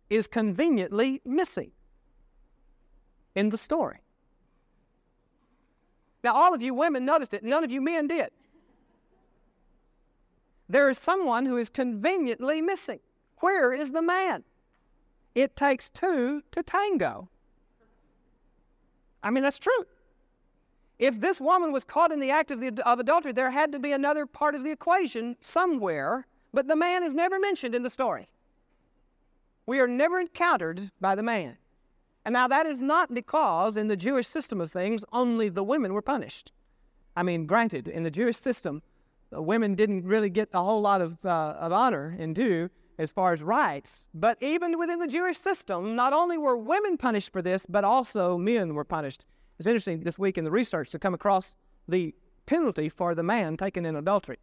is 0.10 0.28
conveniently 0.28 1.22
missing 1.26 1.72
in 3.36 3.50
the 3.50 3.58
story. 3.58 4.01
Now, 6.24 6.36
all 6.36 6.54
of 6.54 6.62
you 6.62 6.74
women 6.74 7.06
noticed 7.06 7.34
it, 7.34 7.44
none 7.44 7.64
of 7.64 7.72
you 7.72 7.82
men 7.82 8.08
did. 8.08 8.30
There 10.70 10.90
is 10.90 10.98
someone 10.98 11.46
who 11.46 11.58
is 11.58 11.70
conveniently 11.70 12.62
missing. 12.62 13.00
Where 13.40 13.74
is 13.74 13.92
the 13.92 14.02
man? 14.02 14.44
It 15.36 15.56
takes 15.56 15.90
two 15.90 16.44
to 16.52 16.64
tango. 16.64 17.30
I 19.24 19.30
mean, 19.30 19.44
that's 19.44 19.60
true. 19.60 19.86
If 21.00 21.20
this 21.20 21.42
woman 21.42 21.72
was 21.72 21.84
caught 21.84 22.12
in 22.12 22.20
the 22.20 22.32
act 22.32 22.52
of, 22.52 22.60
the, 22.60 22.88
of 22.88 23.00
adultery, 23.00 23.32
there 23.32 23.50
had 23.50 23.72
to 23.72 23.80
be 23.80 23.92
another 23.92 24.26
part 24.26 24.54
of 24.54 24.64
the 24.64 24.72
equation 24.72 25.36
somewhere, 25.40 26.28
but 26.54 26.68
the 26.68 26.76
man 26.76 27.04
is 27.04 27.16
never 27.16 27.40
mentioned 27.40 27.74
in 27.74 27.84
the 27.84 27.90
story. 27.90 28.30
We 29.66 29.80
are 29.80 29.88
never 29.88 30.20
encountered 30.20 30.92
by 31.00 31.16
the 31.16 31.24
man. 31.24 31.58
And 32.24 32.34
now 32.34 32.48
that 32.48 32.66
is 32.66 32.82
not 32.82 33.14
because 33.14 33.78
in 33.78 33.88
the 33.88 33.96
Jewish 33.98 34.28
system 34.28 34.62
of 34.62 34.72
things 34.72 35.04
only 35.12 35.50
the 35.50 35.64
women 35.64 35.94
were 35.94 36.02
punished. 36.02 36.52
I 37.16 37.24
mean, 37.24 37.46
granted, 37.46 37.88
in 37.88 38.04
the 38.04 38.12
Jewish 38.12 38.38
system, 38.38 38.82
the 39.32 39.42
women 39.42 39.76
didn't 39.76 40.06
really 40.06 40.30
get 40.30 40.50
a 40.54 40.64
whole 40.64 40.82
lot 40.82 41.02
of, 41.02 41.26
uh, 41.26 41.56
of 41.60 41.72
honor 41.72 42.16
and 42.20 42.36
due 42.36 42.70
as 42.98 43.12
far 43.12 43.34
as 43.34 43.42
rights. 43.42 44.10
But 44.14 44.38
even 44.42 44.78
within 44.78 45.00
the 45.00 45.08
Jewish 45.08 45.38
system, 45.38 45.96
not 45.96 46.14
only 46.14 46.38
were 46.38 46.56
women 46.56 46.98
punished 46.98 47.32
for 47.32 47.42
this, 47.42 47.66
but 47.66 47.84
also 47.84 48.38
men 48.38 48.76
were 48.76 48.84
punished. 48.84 49.26
It's 49.58 49.68
interesting 49.68 50.02
this 50.02 50.20
week 50.20 50.38
in 50.38 50.44
the 50.44 50.52
research 50.52 50.92
to 50.92 51.00
come 51.00 51.14
across 51.14 51.56
the 51.88 52.14
penalty 52.46 52.90
for 52.90 53.16
the 53.16 53.24
man 53.24 53.58
taken 53.58 53.86
in 53.86 53.96
adultery 53.96 54.38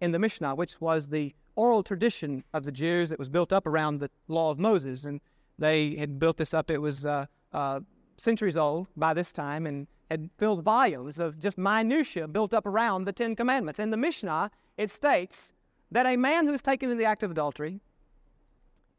in 0.00 0.12
the 0.12 0.18
Mishnah, 0.18 0.54
which 0.54 0.80
was 0.80 1.08
the 1.08 1.34
oral 1.56 1.82
tradition 1.82 2.44
of 2.52 2.64
the 2.64 2.72
Jews 2.72 3.08
that 3.08 3.18
was 3.18 3.28
built 3.28 3.52
up 3.52 3.66
around 3.66 4.00
the 4.00 4.10
law 4.28 4.50
of 4.50 4.58
Moses. 4.58 5.04
And 5.04 5.20
they 5.58 5.96
had 5.96 6.18
built 6.18 6.36
this 6.36 6.54
up. 6.54 6.70
It 6.70 6.78
was 6.78 7.06
uh, 7.06 7.26
uh, 7.52 7.80
centuries 8.16 8.56
old 8.56 8.88
by 8.96 9.14
this 9.14 9.32
time 9.32 9.66
and 9.66 9.86
had 10.10 10.30
filled 10.38 10.62
volumes 10.62 11.18
of 11.18 11.38
just 11.40 11.58
minutiae 11.58 12.28
built 12.28 12.54
up 12.54 12.66
around 12.66 13.04
the 13.04 13.12
Ten 13.12 13.34
Commandments. 13.34 13.80
In 13.80 13.90
the 13.90 13.96
Mishnah, 13.96 14.50
it 14.76 14.90
states 14.90 15.52
that 15.90 16.06
a 16.06 16.16
man 16.16 16.46
who 16.46 16.52
is 16.52 16.62
taken 16.62 16.90
in 16.90 16.98
the 16.98 17.04
act 17.04 17.22
of 17.22 17.30
adultery 17.30 17.80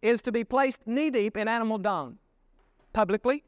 is 0.02 0.22
to 0.22 0.32
be 0.32 0.44
placed 0.44 0.86
knee 0.86 1.10
deep 1.10 1.38
in 1.38 1.48
animal 1.48 1.78
dung 1.78 2.18
publicly. 2.94 3.44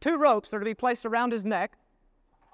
Two 0.00 0.16
ropes 0.16 0.52
are 0.52 0.58
to 0.58 0.64
be 0.64 0.74
placed 0.74 1.04
around 1.04 1.32
his 1.32 1.44
neck, 1.44 1.76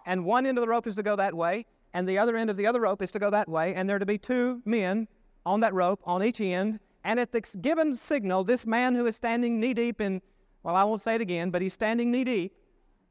and 0.06 0.24
one 0.24 0.46
end 0.46 0.58
of 0.58 0.62
the 0.62 0.68
rope 0.68 0.86
is 0.86 0.96
to 0.96 1.02
go 1.02 1.16
that 1.16 1.34
way, 1.34 1.66
and 1.94 2.08
the 2.08 2.18
other 2.18 2.36
end 2.36 2.50
of 2.50 2.56
the 2.56 2.66
other 2.66 2.80
rope 2.80 3.02
is 3.02 3.10
to 3.12 3.18
go 3.18 3.30
that 3.30 3.48
way, 3.48 3.74
and 3.74 3.88
there 3.88 3.96
are 3.96 4.00
to 4.00 4.06
be 4.06 4.18
two 4.18 4.60
men 4.64 5.08
on 5.46 5.60
that 5.60 5.72
rope 5.72 6.00
on 6.04 6.22
each 6.22 6.40
end, 6.40 6.80
and 7.08 7.18
at 7.18 7.32
the 7.32 7.40
given 7.40 7.94
signal, 7.94 8.44
this 8.44 8.66
man 8.66 8.94
who 8.94 9.06
is 9.06 9.16
standing 9.16 9.58
knee 9.58 9.72
deep 9.72 9.98
in, 9.98 10.20
well, 10.62 10.76
I 10.76 10.84
won't 10.84 11.00
say 11.00 11.14
it 11.14 11.22
again, 11.22 11.48
but 11.48 11.62
he's 11.62 11.72
standing 11.72 12.10
knee 12.10 12.22
deep, 12.22 12.52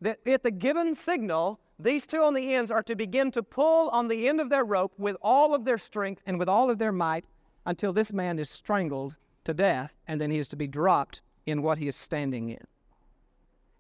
that 0.02 0.20
at 0.28 0.44
the 0.44 0.52
given 0.52 0.94
signal, 0.94 1.60
these 1.80 2.06
two 2.06 2.22
on 2.22 2.36
the 2.36 2.54
ends 2.54 2.70
are 2.70 2.84
to 2.84 2.96
begin 2.96 3.32
to 3.32 3.42
pull 3.42 3.90
on 3.90 4.08
the 4.08 4.28
end 4.28 4.40
of 4.40 4.52
their 4.52 4.64
rope 4.64 4.94
with 5.00 5.18
all 5.20 5.56
of 5.56 5.66
their 5.66 5.80
strength 5.80 6.22
and 6.28 6.38
with 6.38 6.48
all 6.48 6.70
of 6.70 6.78
their 6.78 6.92
might 6.92 7.26
until 7.66 7.92
this 7.92 8.14
man 8.14 8.38
is 8.38 8.52
strangled 8.52 9.16
to 9.46 9.54
death, 9.56 9.96
and 10.08 10.22
then 10.22 10.30
he 10.30 10.38
is 10.38 10.48
to 10.50 10.56
be 10.56 10.68
dropped 10.68 11.24
in 11.48 11.64
what 11.64 11.80
he 11.80 11.88
is 11.88 11.96
standing 11.96 12.50
in. 12.50 12.68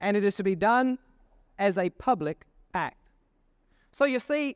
And 0.01 0.17
it 0.17 0.23
is 0.23 0.36
to 0.38 0.43
be 0.43 0.56
done 0.56 0.97
as 1.60 1.77
a 1.77 1.91
public 1.91 2.47
act. 2.73 3.12
So 3.91 4.06
you 4.06 4.19
see, 4.19 4.56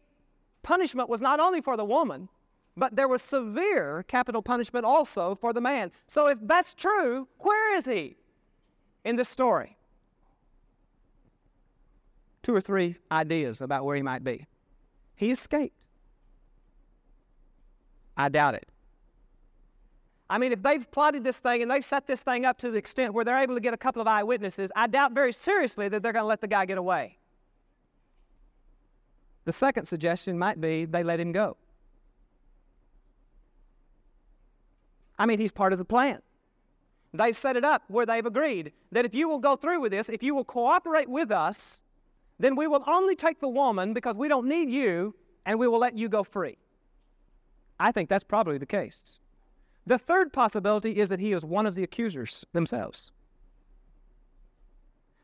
punishment 0.64 1.08
was 1.08 1.22
not 1.22 1.40
only 1.40 1.62
for 1.62 1.78
the 1.78 1.86
woman, 1.86 2.30
but 2.78 2.96
there 2.96 3.08
was 3.08 3.22
severe 3.22 4.04
capital 4.08 4.42
punishment 4.42 4.86
also 4.86 5.36
for 5.36 5.54
the 5.54 5.62
man. 5.62 5.92
So 6.08 6.28
if 6.28 6.38
that's 6.42 6.74
true, 6.74 7.28
where 7.40 7.76
is 7.76 7.86
he 7.86 8.18
in 9.04 9.16
this 9.16 9.30
story? 9.30 9.78
Two 12.44 12.56
or 12.56 12.62
three 12.62 12.96
ideas 13.12 13.62
about 13.62 13.86
where 13.86 13.96
he 13.96 14.02
might 14.02 14.24
be. 14.24 14.48
He 15.16 15.32
escaped. 15.32 15.76
I 18.18 18.30
doubt 18.30 18.56
it. 18.56 18.68
I 20.30 20.38
mean, 20.38 20.54
if 20.54 20.64
they've 20.64 20.90
plotted 20.92 21.26
this 21.26 21.38
thing 21.40 21.62
and 21.62 21.70
they've 21.70 21.86
set 21.86 22.08
this 22.08 22.22
thing 22.22 22.46
up 22.46 22.58
to 22.60 22.72
the 22.72 22.78
extent 22.78 23.14
where 23.14 23.26
they're 23.26 23.38
able 23.38 23.56
to 23.56 23.62
get 23.62 23.74
a 23.74 23.78
couple 23.78 24.02
of 24.02 24.08
eyewitnesses, 24.08 24.72
I 24.76 24.88
doubt 24.88 25.12
very 25.12 25.34
seriously 25.34 25.90
that 25.90 26.02
they're 26.02 26.14
going 26.14 26.24
to 26.24 26.28
let 26.28 26.40
the 26.40 26.48
guy 26.48 26.66
get 26.66 26.78
away. 26.78 27.18
The 29.44 29.52
second 29.52 29.86
suggestion 29.86 30.40
might 30.40 30.62
be 30.62 30.86
they 30.86 31.04
let 31.04 31.20
him 31.20 31.34
go. 31.34 31.58
I 35.22 35.28
mean, 35.28 35.38
he's 35.38 35.52
part 35.52 35.72
of 35.72 35.78
the 35.78 35.86
plan. 35.86 36.20
They 37.14 37.32
set 37.32 37.56
it 37.56 37.64
up 37.64 37.84
where 37.90 38.08
they've 38.08 38.26
agreed 38.26 38.72
that 38.92 39.06
if 39.06 39.14
you 39.14 39.30
will 39.30 39.38
go 39.38 39.56
through 39.56 39.80
with 39.80 39.92
this, 39.92 40.10
if 40.10 40.24
you 40.24 40.34
will 40.34 40.44
cooperate 40.44 41.08
with 41.08 41.30
us, 41.30 41.84
then 42.40 42.56
we 42.56 42.66
will 42.66 42.84
only 42.88 43.16
take 43.16 43.40
the 43.40 43.48
woman 43.48 43.94
because 43.94 44.16
we 44.18 44.28
don't 44.28 44.48
need 44.48 44.72
you 44.72 45.14
and 45.46 45.60
we 45.60 45.68
will 45.68 45.78
let 45.78 45.96
you 45.96 46.10
go 46.10 46.24
free. 46.24 46.58
I 47.80 47.92
think 47.92 48.10
that's 48.10 48.24
probably 48.24 48.58
the 48.58 48.66
case. 48.66 49.20
The 49.86 50.00
third 50.00 50.34
possibility 50.34 50.98
is 50.98 51.10
that 51.10 51.20
he 51.20 51.34
is 51.34 51.46
one 51.46 51.68
of 51.68 51.76
the 51.76 51.84
accusers 51.84 52.44
themselves. 52.54 53.12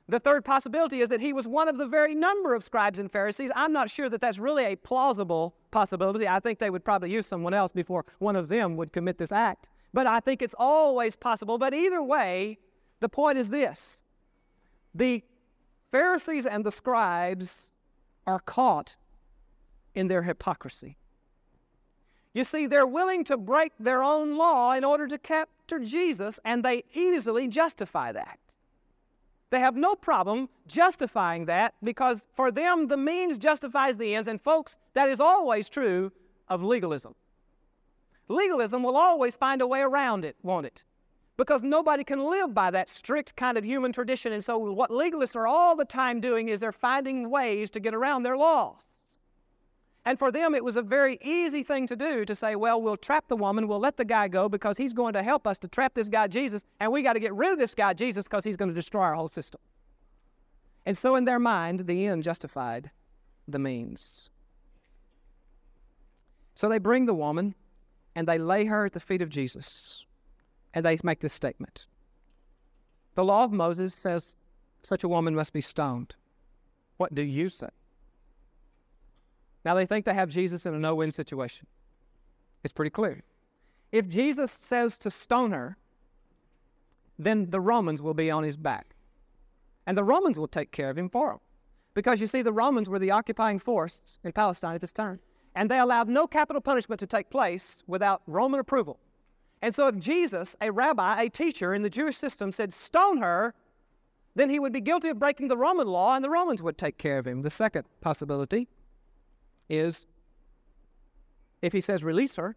The 0.08 0.20
third 0.20 0.46
possibility 0.46 1.02
is 1.02 1.10
that 1.10 1.22
he 1.22 1.34
was 1.34 1.48
one 1.48 1.68
of 1.68 1.78
the 1.78 1.88
very 1.88 2.14
number 2.14 2.54
of 2.54 2.64
scribes 2.64 3.00
and 3.00 3.12
Pharisees. 3.12 3.50
I'm 3.56 3.74
not 3.74 3.90
sure 3.90 4.10
that 4.10 4.22
that's 4.22 4.38
really 4.38 4.66
a 4.66 4.76
plausible 4.76 5.56
possibility. 5.72 6.28
I 6.28 6.40
think 6.40 6.60
they 6.60 6.70
would 6.70 6.86
probably 6.86 7.12
use 7.12 7.26
someone 7.26 7.56
else 7.56 7.72
before 7.72 8.06
one 8.20 8.36
of 8.36 8.48
them 8.48 8.78
would 8.78 8.94
commit 8.94 9.18
this 9.18 9.32
act. 9.32 9.70
But 9.94 10.08
I 10.08 10.20
think 10.20 10.42
it's 10.42 10.56
always 10.58 11.16
possible. 11.16 11.58
But 11.58 11.74
either 11.74 12.02
way, 12.04 12.60
the 13.00 13.10
point 13.10 13.38
is 13.38 13.50
this 13.50 14.02
the 14.94 15.24
Pharisees 15.92 16.46
and 16.46 16.66
the 16.66 16.72
scribes 16.72 17.72
are 18.26 18.40
caught 18.40 18.96
in 19.96 20.08
their 20.08 20.24
hypocrisy. 20.24 20.98
You 22.34 22.44
see, 22.44 22.68
they're 22.68 22.86
willing 22.86 23.24
to 23.26 23.38
break 23.38 23.74
their 23.80 24.04
own 24.04 24.38
law 24.38 24.74
in 24.74 24.84
order 24.84 25.08
to 25.08 25.18
capture 25.18 25.80
Jesus, 25.80 26.40
and 26.46 26.64
they 26.64 26.84
easily 26.94 27.48
justify 27.48 28.12
that. 28.12 28.38
They 29.50 29.60
have 29.60 29.76
no 29.76 29.96
problem 29.96 30.50
justifying 30.68 31.46
that 31.46 31.74
because 31.82 32.28
for 32.36 32.52
them, 32.52 32.88
the 32.88 32.98
means 32.98 33.38
justifies 33.38 33.98
the 33.98 34.14
ends. 34.14 34.28
And, 34.28 34.42
folks, 34.42 34.78
that 34.94 35.10
is 35.10 35.20
always 35.20 35.70
true 35.70 36.12
of 36.50 36.62
legalism. 36.62 37.16
Legalism 38.30 38.84
will 38.84 38.98
always 38.98 39.36
find 39.36 39.62
a 39.62 39.68
way 39.68 39.82
around 39.82 40.26
it, 40.26 40.36
won't 40.44 40.66
it? 40.66 40.84
Because 41.38 41.62
nobody 41.62 42.04
can 42.04 42.30
live 42.30 42.54
by 42.54 42.72
that 42.72 42.90
strict 42.90 43.36
kind 43.36 43.58
of 43.58 43.64
human 43.64 43.94
tradition. 43.94 44.34
And 44.34 44.44
so, 44.44 44.58
what 44.58 44.90
legalists 44.90 45.36
are 45.36 45.48
all 45.48 45.76
the 45.76 45.86
time 45.86 46.20
doing 46.20 46.50
is 46.50 46.60
they're 46.60 46.72
finding 46.72 47.30
ways 47.30 47.70
to 47.72 47.80
get 47.80 47.94
around 47.94 48.24
their 48.24 48.36
laws. 48.36 48.84
And 50.04 50.18
for 50.18 50.32
them, 50.32 50.56
it 50.56 50.64
was 50.64 50.78
a 50.78 50.82
very 50.82 51.20
easy 51.22 51.64
thing 51.64 51.86
to 51.88 51.96
do 51.96 52.26
to 52.26 52.34
say, 52.34 52.56
well, 52.56 52.82
we'll 52.82 52.98
trap 52.98 53.28
the 53.28 53.36
woman, 53.36 53.68
we'll 53.68 53.80
let 53.80 53.98
the 53.98 54.06
guy 54.06 54.28
go 54.28 54.50
because 54.50 54.78
he's 54.78 54.94
going 54.94 55.14
to 55.14 55.22
help 55.22 55.46
us 55.46 55.58
to 55.60 55.68
trap 55.68 55.94
this 55.94 56.10
guy 56.10 56.28
Jesus, 56.28 56.66
and 56.80 56.92
we 56.92 57.02
got 57.04 57.14
to 57.14 57.20
get 57.20 57.34
rid 57.34 57.52
of 57.52 57.60
this 57.60 57.74
guy 57.74 57.94
Jesus 57.94 58.26
because 58.26 58.44
he's 58.44 58.58
going 58.58 58.70
to 58.70 58.76
destroy 58.76 59.02
our 59.02 59.16
whole 59.16 59.28
system. 59.28 59.60
And 60.86 60.98
so, 60.98 61.16
in 61.16 61.26
their 61.26 61.40
mind, 61.40 61.82
the 61.88 62.08
end 62.08 62.24
justified 62.24 62.90
the 63.48 63.60
means. 63.60 64.30
So 66.56 66.68
they 66.68 66.80
bring 66.80 67.06
the 67.06 67.14
woman 67.14 67.54
and 68.18 68.28
they 68.28 68.40
lay 68.40 68.66
her 68.66 68.88
at 68.88 68.94
the 68.94 69.00
feet 69.00 69.22
of 69.22 69.30
Jesus 69.30 70.08
and 70.74 70.84
they 70.84 70.98
make 71.04 71.20
this 71.20 71.34
statement 71.34 71.86
The 73.14 73.24
law 73.24 73.44
of 73.44 73.52
Moses 73.52 73.94
says 73.94 74.36
such 74.82 75.04
a 75.04 75.08
woman 75.08 75.36
must 75.36 75.54
be 75.54 75.62
stoned. 75.62 76.16
What 76.98 77.14
do 77.14 77.22
you 77.22 77.48
say? 77.48 77.70
Now 79.64 79.76
they 79.76 79.86
think 79.86 80.06
they 80.06 80.16
have 80.16 80.30
Jesus 80.30 80.66
in 80.66 80.74
a 80.74 80.80
no 80.80 80.96
win 80.96 81.12
situation. 81.12 81.68
It's 82.64 82.74
pretty 82.74 82.90
clear. 82.90 83.22
If 83.92 84.10
Jesus 84.10 84.52
says 84.52 84.98
to 85.00 85.12
stone 85.12 85.52
her, 85.52 85.78
then 87.20 87.52
the 87.52 87.62
Romans 87.62 88.02
will 88.02 88.16
be 88.16 88.32
on 88.32 88.44
his 88.44 88.58
back. 88.58 88.96
And 89.86 89.96
the 89.96 90.04
Romans 90.04 90.40
will 90.40 90.48
take 90.48 90.72
care 90.72 90.90
of 90.90 90.98
him 90.98 91.10
for 91.10 91.34
him. 91.34 91.40
Because 91.94 92.20
you 92.20 92.26
see, 92.26 92.42
the 92.42 92.52
Romans 92.52 92.90
were 92.90 93.00
the 93.00 93.12
occupying 93.12 93.60
force 93.60 94.20
in 94.24 94.32
Palestine 94.32 94.74
at 94.74 94.82
this 94.82 94.92
time. 94.92 95.20
And 95.58 95.72
they 95.72 95.80
allowed 95.80 96.08
no 96.08 96.28
capital 96.28 96.62
punishment 96.62 97.00
to 97.00 97.08
take 97.08 97.32
place 97.32 97.84
without 97.88 98.22
Roman 98.28 98.60
approval. 98.60 99.00
And 99.64 99.74
so 99.74 99.88
if 99.88 99.98
Jesus, 99.98 100.56
a 100.62 100.72
rabbi, 100.72 101.24
a 101.24 101.30
teacher 101.32 101.74
in 101.74 101.82
the 101.82 101.90
Jewish 101.90 102.16
system, 102.16 102.52
said, 102.52 102.72
stone 102.72 103.18
her, 103.18 103.56
then 104.36 104.52
he 104.52 104.60
would 104.60 104.72
be 104.72 104.82
guilty 104.82 105.10
of 105.10 105.18
breaking 105.18 105.48
the 105.48 105.58
Roman 105.58 105.88
law 105.88 106.14
and 106.14 106.24
the 106.24 106.30
Romans 106.30 106.62
would 106.62 106.78
take 106.78 107.00
care 107.00 107.18
of 107.18 107.26
him. 107.26 107.42
The 107.42 107.50
second 107.50 107.86
possibility 108.02 108.68
is 109.68 110.06
if 111.64 111.74
he 111.74 111.82
says 111.82 112.04
release 112.04 112.36
her, 112.36 112.56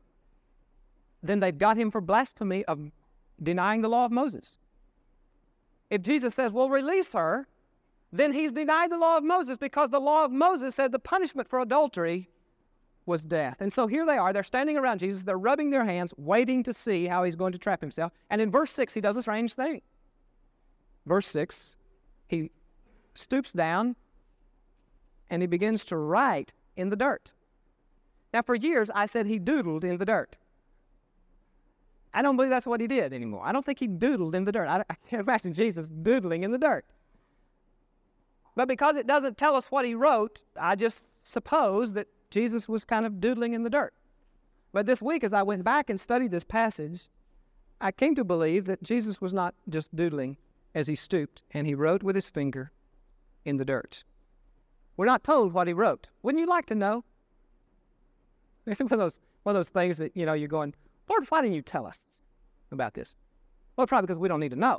then 1.23 1.41
they've 1.41 1.57
got 1.57 1.79
him 1.79 1.91
for 1.91 2.03
blasphemy 2.03 2.67
of 2.67 2.91
denying 3.43 3.81
the 3.81 3.89
law 3.89 4.05
of 4.05 4.13
Moses. 4.13 4.59
If 5.89 6.03
Jesus 6.03 6.35
says, 6.35 6.53
well, 6.53 6.69
release 6.69 7.15
her, 7.15 7.49
then 8.13 8.35
he's 8.35 8.53
denied 8.53 8.93
the 8.93 8.99
law 8.99 9.17
of 9.17 9.25
Moses 9.25 9.57
because 9.57 9.89
the 9.89 10.01
law 10.01 10.27
of 10.27 10.33
Moses 10.33 10.75
said 10.75 10.93
the 10.93 10.99
punishment 10.99 11.49
for 11.49 11.61
adultery 11.61 12.29
was 13.11 13.25
death. 13.25 13.57
And 13.61 13.73
so 13.73 13.87
here 13.87 14.07
they 14.07 14.17
are, 14.17 14.33
they're 14.33 14.43
standing 14.43 14.79
around 14.79 15.01
Jesus, 15.01 15.25
they're 15.25 15.37
rubbing 15.37 15.71
their 15.71 15.85
hands, 15.85 16.15
waiting 16.17 16.63
to 16.63 16.73
see 16.73 17.07
how 17.07 17.25
he's 17.25 17.37
going 17.37 17.53
to 17.53 17.59
trap 17.59 17.81
himself. 17.81 18.13
And 18.31 18.41
in 18.41 18.51
verse 18.51 18.71
6, 18.71 18.95
he 18.95 19.01
does 19.01 19.19
a 19.19 19.23
strange 19.23 19.53
thing. 19.55 19.83
Verse 21.05 21.27
6, 21.27 21.77
he 22.29 22.51
stoops 23.15 23.53
down 23.53 23.97
and 25.29 25.43
he 25.43 25.47
begins 25.47 25.85
to 25.87 25.97
write 25.97 26.53
in 26.77 26.89
the 26.89 26.97
dirt. 26.97 27.33
Now, 28.33 28.43
for 28.43 28.55
years, 28.55 28.91
I 28.95 29.07
said 29.07 29.27
he 29.27 29.39
doodled 29.41 29.85
in 29.85 29.99
the 29.99 30.05
dirt. 30.05 30.37
I 32.15 32.23
don't 32.23 32.37
believe 32.37 32.51
that's 32.51 32.67
what 32.67 32.81
he 32.81 32.87
did 32.87 33.13
anymore. 33.13 33.43
I 33.45 33.53
don't 33.53 33.65
think 33.65 33.81
he 33.81 33.89
doodled 33.89 34.35
in 34.35 34.45
the 34.45 34.53
dirt. 34.53 34.67
I, 34.67 34.85
I 34.89 34.95
can't 35.09 35.21
imagine 35.21 35.53
Jesus 35.53 35.89
doodling 35.89 36.45
in 36.45 36.53
the 36.53 36.59
dirt. 36.59 36.85
But 38.57 38.69
because 38.69 38.97
it 38.97 39.07
doesn't 39.07 39.37
tell 39.37 39.57
us 39.57 39.71
what 39.71 39.85
he 39.85 39.95
wrote, 39.95 40.43
I 40.61 40.77
just 40.77 41.03
suppose 41.27 41.95
that 41.95 42.09
Jesus 42.31 42.69
was 42.69 42.85
kind 42.85 43.05
of 43.05 43.21
doodling 43.21 43.55
in 43.55 43.63
the 43.63 43.71
dirt. 43.71 43.93
But 44.73 44.87
this 44.87 45.03
week, 45.03 45.25
as 45.25 45.33
I 45.33 45.43
went 45.43 45.65
back 45.65 45.91
and 45.91 46.01
studied 46.01 46.31
this 46.31 46.45
passage, 46.45 47.09
I 47.81 47.91
came 47.93 48.15
to 48.15 48.25
believe 48.25 48.67
that 48.67 48.83
Jesus 48.83 49.21
was 49.21 49.33
not 49.33 49.55
just 49.69 49.95
doodling 49.95 50.37
as 50.75 50.87
he 50.87 50.95
stooped 50.95 51.43
and 51.51 51.67
he 51.67 51.75
wrote 51.75 52.03
with 52.03 52.15
his 52.15 52.31
finger 52.31 52.71
in 53.45 53.57
the 53.57 53.65
dirt. 53.65 54.05
We're 54.97 55.07
not 55.07 55.25
told 55.25 55.53
what 55.53 55.67
he 55.67 55.73
wrote. 55.73 56.09
Wouldn't 56.23 56.41
you 56.41 56.47
like 56.47 56.67
to 56.67 56.75
know? 56.75 57.05
one 58.65 58.77
of 58.81 58.99
those 58.99 59.21
one 59.43 59.57
of 59.57 59.59
those 59.59 59.71
things 59.71 59.97
that 59.99 60.15
you 60.15 60.27
know 60.27 60.35
you're 60.35 60.49
going, 60.49 60.75
Lord, 61.09 61.25
why 61.31 61.41
didn't 61.41 61.55
you 61.55 61.63
tell 61.63 61.87
us 61.87 62.05
about 62.71 62.95
this? 62.95 63.15
Well, 63.77 63.87
probably 63.87 64.07
because 64.07 64.19
we 64.19 64.29
don't 64.29 64.41
need 64.41 64.51
to 64.51 64.57
know. 64.57 64.79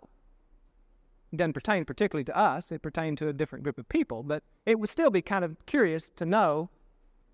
It 1.33 1.37
doesn't 1.37 1.53
pertain 1.53 1.83
particularly 1.85 2.25
to 2.25 2.37
us. 2.37 2.71
It 2.71 2.81
pertained 2.81 3.17
to 3.17 3.29
a 3.29 3.33
different 3.33 3.63
group 3.63 3.79
of 3.79 3.89
people, 3.89 4.21
but 4.21 4.43
it 4.65 4.79
would 4.79 4.89
still 4.89 5.09
be 5.09 5.21
kind 5.21 5.43
of 5.43 5.57
curious 5.65 6.11
to 6.17 6.25
know 6.25 6.69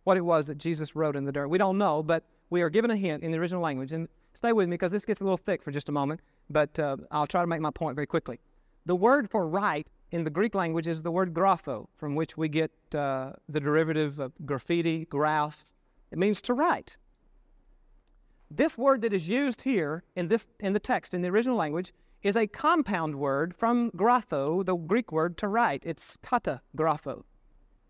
what 0.08 0.16
it 0.16 0.22
was 0.22 0.48
that 0.48 0.58
Jesus 0.58 0.96
wrote 0.96 1.18
in 1.18 1.26
the 1.26 1.34
dirt. 1.34 1.50
We 1.50 1.58
don't 1.58 1.78
know, 1.78 2.02
but 2.02 2.24
we 2.50 2.62
are 2.62 2.70
given 2.70 2.90
a 2.92 2.96
hint 2.96 3.24
in 3.24 3.32
the 3.32 3.38
original 3.38 3.62
language. 3.62 3.92
And 3.92 4.08
stay 4.34 4.54
with 4.54 4.70
me 4.70 4.76
because 4.76 4.94
this 4.94 5.04
gets 5.04 5.20
a 5.20 5.26
little 5.26 5.36
thick 5.36 5.62
for 5.62 5.70
just 5.70 5.90
a 5.90 5.92
moment, 5.92 6.22
but 6.50 6.80
uh, 6.80 6.96
I'll 7.12 7.28
try 7.28 7.42
to 7.42 7.48
make 7.48 7.60
my 7.60 7.72
point 7.72 7.96
very 7.96 8.08
quickly. 8.08 8.40
The 8.86 8.96
word 8.96 9.30
for 9.30 9.50
write 9.50 9.88
in 10.12 10.24
the 10.24 10.30
Greek 10.30 10.56
language 10.56 10.88
is 10.88 11.04
the 11.04 11.12
word 11.12 11.34
grapho, 11.34 11.88
from 11.98 12.16
which 12.16 12.38
we 12.38 12.48
get 12.48 12.72
uh, 12.96 13.34
the 13.50 13.60
derivative 13.60 14.18
of 14.20 14.32
graffiti, 14.46 15.04
graph. 15.04 15.74
It 16.10 16.18
means 16.18 16.42
to 16.44 16.54
write. 16.54 16.98
This 18.50 18.78
word 18.78 19.02
that 19.02 19.12
is 19.12 19.28
used 19.28 19.64
here 19.64 20.06
in, 20.16 20.30
this, 20.30 20.48
in 20.62 20.72
the 20.72 20.80
text, 20.80 21.14
in 21.14 21.22
the 21.22 21.28
original 21.28 21.58
language, 21.58 21.92
is 22.24 22.38
a 22.38 22.48
compound 22.48 23.14
word 23.16 23.54
from 23.54 23.92
grapho, 23.92 24.64
the 24.64 24.78
Greek 24.78 25.12
word 25.12 25.38
to 25.40 25.50
write. 25.50 25.84
It's 25.86 26.16
kata 26.24 26.62
grapho, 26.78 27.26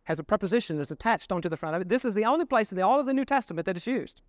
has 0.08 0.20
a 0.20 0.24
preposition 0.24 0.78
that's 0.78 0.90
attached 0.90 1.34
onto 1.34 1.50
the 1.50 1.58
front 1.58 1.76
of 1.76 1.82
it. 1.82 1.90
This 1.90 2.06
is 2.06 2.16
the 2.16 2.24
only 2.24 2.46
place 2.46 2.72
in 2.72 2.78
the, 2.78 2.82
all 2.82 2.98
of 2.98 3.06
the 3.06 3.14
New 3.14 3.26
Testament 3.26 3.66
that 3.66 3.76
is 3.76 3.86
used. 3.86 4.22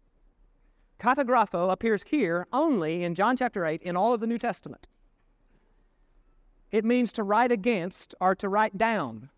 Kata 0.99 1.25
grapho 1.25 1.71
appears 1.71 2.03
here 2.09 2.49
only 2.53 3.05
in 3.05 3.15
John 3.15 3.37
chapter 3.37 3.65
8 3.65 3.81
in 3.83 3.97
all 3.97 4.13
of 4.13 4.19
the 4.19 4.27
New 4.27 4.39
Testament. 4.39 4.89
It 6.73 6.85
means 6.85 7.13
to 7.13 7.23
write 7.23 7.53
against 7.53 8.13
or 8.21 8.35
to 8.35 8.49
write 8.49 8.77
down. 8.77 9.31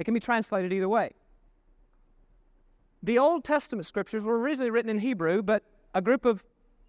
It 0.00 0.04
can 0.04 0.14
be 0.14 0.20
translated 0.20 0.72
either 0.72 0.88
way. 0.88 1.12
The 3.00 3.16
Old 3.16 3.44
Testament 3.44 3.86
scriptures 3.86 4.24
were 4.24 4.40
originally 4.40 4.70
written 4.70 4.90
in 4.90 4.98
Hebrew, 4.98 5.42
but 5.42 5.62
a 5.94 6.02
group 6.02 6.24
of 6.24 6.42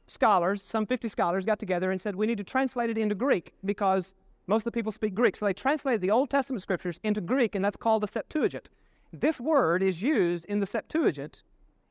scholars, 0.08 0.64
some 0.64 0.88
50 0.88 1.08
scholars, 1.08 1.46
got 1.46 1.60
together 1.60 1.92
and 1.92 2.02
said, 2.02 2.16
we 2.16 2.26
need 2.26 2.40
to 2.40 2.44
translate 2.44 2.90
it 2.90 2.98
into 2.98 3.14
Greek 3.14 3.54
because 3.64 4.16
most 4.48 4.62
of 4.62 4.66
the 4.66 4.72
people 4.72 4.92
speak 4.92 5.14
Greek. 5.14 5.36
So 5.36 5.46
they 5.46 5.54
translated 5.54 6.02
the 6.02 6.12
Old 6.12 6.30
Testament 6.30 6.62
scriptures 6.62 7.00
into 7.04 7.22
Greek, 7.22 7.56
and 7.56 7.64
that's 7.64 7.78
called 7.78 8.04
the 8.04 8.08
Septuagint. 8.08 8.70
This 9.14 9.40
word 9.40 9.84
is 9.84 10.02
used 10.02 10.46
in 10.46 10.60
the 10.60 10.66
Septuagint 10.66 11.44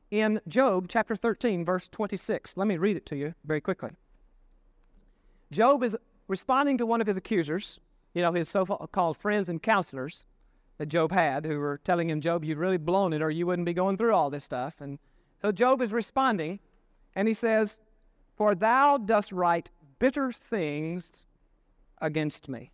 in 0.09 0.41
Job 0.47 0.87
chapter 0.89 1.15
13, 1.15 1.63
verse 1.63 1.87
26. 1.87 2.57
Let 2.57 2.67
me 2.67 2.77
read 2.77 2.97
it 2.97 3.05
to 3.07 3.15
you 3.15 3.33
very 3.45 3.61
quickly. 3.61 3.91
Job 5.51 5.83
is 5.83 5.95
responding 6.27 6.77
to 6.77 6.85
one 6.85 7.01
of 7.01 7.07
his 7.07 7.17
accusers, 7.17 7.79
you 8.13 8.21
know, 8.21 8.31
his 8.31 8.49
so 8.49 8.65
called 8.65 9.17
friends 9.17 9.49
and 9.49 9.61
counselors 9.61 10.25
that 10.77 10.87
Job 10.87 11.11
had, 11.11 11.45
who 11.45 11.59
were 11.59 11.79
telling 11.83 12.09
him, 12.09 12.21
Job, 12.21 12.43
you've 12.43 12.57
really 12.57 12.77
blown 12.77 13.13
it, 13.13 13.21
or 13.21 13.29
you 13.29 13.45
wouldn't 13.45 13.65
be 13.65 13.73
going 13.73 13.97
through 13.97 14.13
all 14.13 14.29
this 14.29 14.43
stuff. 14.43 14.81
And 14.81 14.97
so 15.41 15.51
Job 15.51 15.81
is 15.81 15.93
responding, 15.93 16.59
and 17.15 17.27
he 17.27 17.33
says, 17.33 17.79
For 18.35 18.55
thou 18.55 18.97
dost 18.97 19.31
write 19.31 19.69
bitter 19.99 20.31
things 20.31 21.27
against 22.01 22.49
me. 22.49 22.71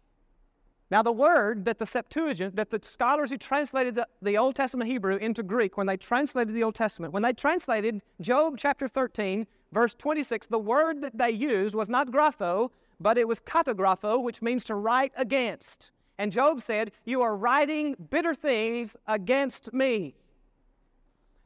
Now, 0.90 1.04
the 1.04 1.12
word 1.12 1.66
that 1.66 1.80
the 1.80 1.86
Septuagint, 1.86 2.56
that 2.56 2.70
the 2.70 2.80
scholars 2.82 3.30
who 3.30 3.38
translated 3.38 3.96
the, 3.96 4.08
the 4.22 4.38
Old 4.38 4.56
Testament 4.56 4.90
Hebrew 4.90 5.18
into 5.18 5.44
Greek, 5.44 5.76
when 5.76 5.86
they 5.86 5.98
translated 5.98 6.56
the 6.56 6.64
Old 6.64 6.76
Testament, 6.76 7.14
when 7.14 7.24
they 7.24 7.34
translated 7.34 8.02
Job 8.22 8.56
chapter 8.58 8.88
13, 8.88 9.46
verse 9.74 9.94
26, 9.96 10.48
the 10.48 10.60
word 10.60 11.02
that 11.02 11.18
they 11.18 11.30
used 11.30 11.76
was 11.76 11.90
not 11.90 12.10
grapho, 12.10 12.70
but 13.02 13.18
it 13.18 13.28
was 13.28 13.42
katagrapho, 13.42 14.24
which 14.24 14.42
means 14.42 14.64
to 14.64 14.76
write 14.76 15.12
against. 15.18 15.92
And 16.18 16.32
Job 16.32 16.62
said, 16.62 16.94
You 17.06 17.22
are 17.22 17.36
writing 17.36 17.96
bitter 18.10 18.34
things 18.34 18.96
against 19.08 19.74
me. 19.74 20.16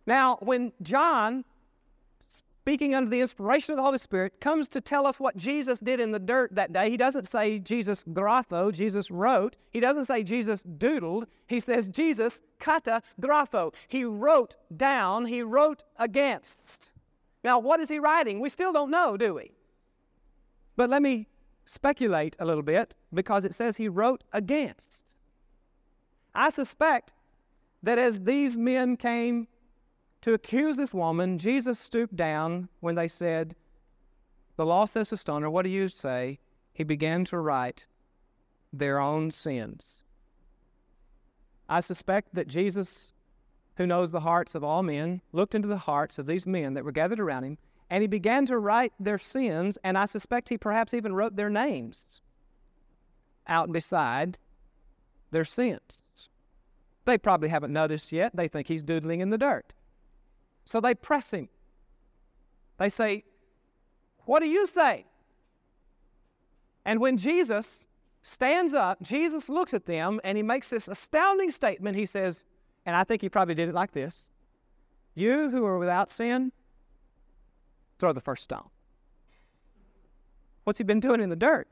Now, 0.06 0.38
when 0.42 0.72
John, 0.82 1.46
speaking 2.72 2.96
under 2.96 3.10
the 3.10 3.20
inspiration 3.20 3.74
of 3.74 3.76
the 3.76 3.84
Holy 3.84 3.98
Spirit, 3.98 4.40
comes 4.40 4.70
to 4.70 4.80
tell 4.80 5.06
us 5.06 5.20
what 5.20 5.36
Jesus 5.36 5.78
did 5.82 6.00
in 6.00 6.12
the 6.12 6.20
dirt 6.20 6.56
that 6.56 6.72
day, 6.72 6.90
he 6.90 6.96
doesn't 6.96 7.28
say 7.28 7.60
Jesus 7.60 8.06
grapho, 8.06 8.72
Jesus 8.72 9.12
wrote. 9.12 9.58
He 9.72 9.82
doesn't 9.82 10.06
say 10.06 10.24
Jesus 10.24 10.64
doodled. 10.64 11.26
He 11.48 11.60
says 11.60 11.90
Jesus 11.90 12.42
kata 12.60 13.02
grapho. 13.20 13.74
He 13.90 14.06
wrote 14.06 14.56
down, 14.78 15.26
he 15.26 15.42
wrote 15.42 15.84
against. 15.98 16.92
Now, 17.44 17.60
what 17.60 17.82
is 17.82 17.90
he 17.90 18.00
writing? 18.00 18.40
We 18.40 18.48
still 18.48 18.72
don't 18.72 18.90
know, 18.90 19.18
do 19.18 19.34
we? 19.34 19.52
But 20.78 20.90
let 20.90 21.02
me 21.02 21.28
speculate 21.66 22.38
a 22.40 22.46
little 22.46 22.64
bit 22.64 22.96
because 23.14 23.44
it 23.44 23.54
says 23.54 23.76
he 23.76 23.90
wrote 23.90 24.24
against. 24.32 25.04
I 26.34 26.52
suspect 26.52 27.12
that 27.84 27.98
as 27.98 28.22
these 28.22 28.56
men 28.56 28.96
came 28.96 29.50
to 30.22 30.34
accuse 30.34 30.78
this 30.78 30.94
woman, 30.94 31.40
Jesus 31.40 31.80
stooped 31.80 32.16
down 32.16 32.70
when 32.80 32.96
they 32.96 33.08
said, 33.08 33.56
The 34.56 34.66
law 34.66 34.86
says 34.86 35.10
to 35.10 35.18
stone 35.18 35.42
her. 35.42 35.50
What 35.50 35.64
do 35.64 35.70
you 35.70 35.88
say? 35.88 36.40
He 36.74 36.84
began 36.84 37.26
to 37.26 37.40
write 37.40 37.88
their 38.72 39.00
own 39.00 39.32
sins. 39.32 40.04
I 41.68 41.80
suspect 41.80 42.36
that 42.36 42.48
Jesus, 42.48 43.14
who 43.78 43.88
knows 43.88 44.12
the 44.12 44.20
hearts 44.20 44.56
of 44.56 44.64
all 44.64 44.84
men, 44.84 45.22
looked 45.32 45.56
into 45.56 45.68
the 45.68 45.78
hearts 45.78 46.20
of 46.20 46.28
these 46.28 46.46
men 46.46 46.74
that 46.74 46.86
were 46.86 46.92
gathered 46.92 47.20
around 47.20 47.44
him, 47.44 47.58
and 47.90 48.02
he 48.02 48.08
began 48.08 48.46
to 48.46 48.58
write 48.58 48.94
their 49.00 49.18
sins, 49.18 49.78
and 49.84 49.98
I 49.98 50.06
suspect 50.06 50.50
he 50.50 50.58
perhaps 50.58 50.94
even 50.94 51.14
wrote 51.14 51.36
their 51.36 51.50
names 51.50 52.22
out 53.48 53.72
beside 53.72 54.38
their 55.32 55.46
sins. 55.46 56.00
They 57.06 57.18
probably 57.18 57.50
haven't 57.50 57.74
noticed 57.74 58.12
yet. 58.12 58.36
They 58.36 58.48
think 58.48 58.68
he's 58.68 58.84
doodling 58.84 59.22
in 59.22 59.30
the 59.30 59.38
dirt. 59.38 59.74
So 60.66 60.80
they 60.80 60.96
press 60.96 61.32
him. 61.32 61.50
They 62.78 62.90
say, 62.90 63.24
What 64.26 64.40
do 64.40 64.48
you 64.48 64.68
say? 64.68 65.06
And 66.86 67.00
when 67.00 67.18
Jesus 67.18 67.88
stands 68.22 68.74
up, 68.74 69.02
Jesus 69.02 69.50
looks 69.50 69.74
at 69.74 69.86
them 69.86 70.20
and 70.24 70.38
he 70.38 70.44
makes 70.44 70.70
this 70.70 70.88
astounding 70.88 71.52
statement. 71.52 71.96
He 71.96 72.06
says, 72.06 72.46
and 72.86 72.96
I 72.96 73.04
think 73.04 73.22
he 73.22 73.30
probably 73.30 73.56
did 73.56 73.70
it 73.70 73.76
like 73.76 73.92
this 73.92 74.30
You 75.16 75.50
who 75.50 75.66
are 75.66 75.78
without 75.78 76.10
sin, 76.10 76.52
throw 78.00 78.14
the 78.14 78.22
first 78.22 78.44
stone. 78.44 78.70
What's 80.64 80.78
he 80.78 80.84
been 80.84 81.00
doing 81.00 81.22
in 81.22 81.30
the 81.30 81.36
dirt? 81.36 81.68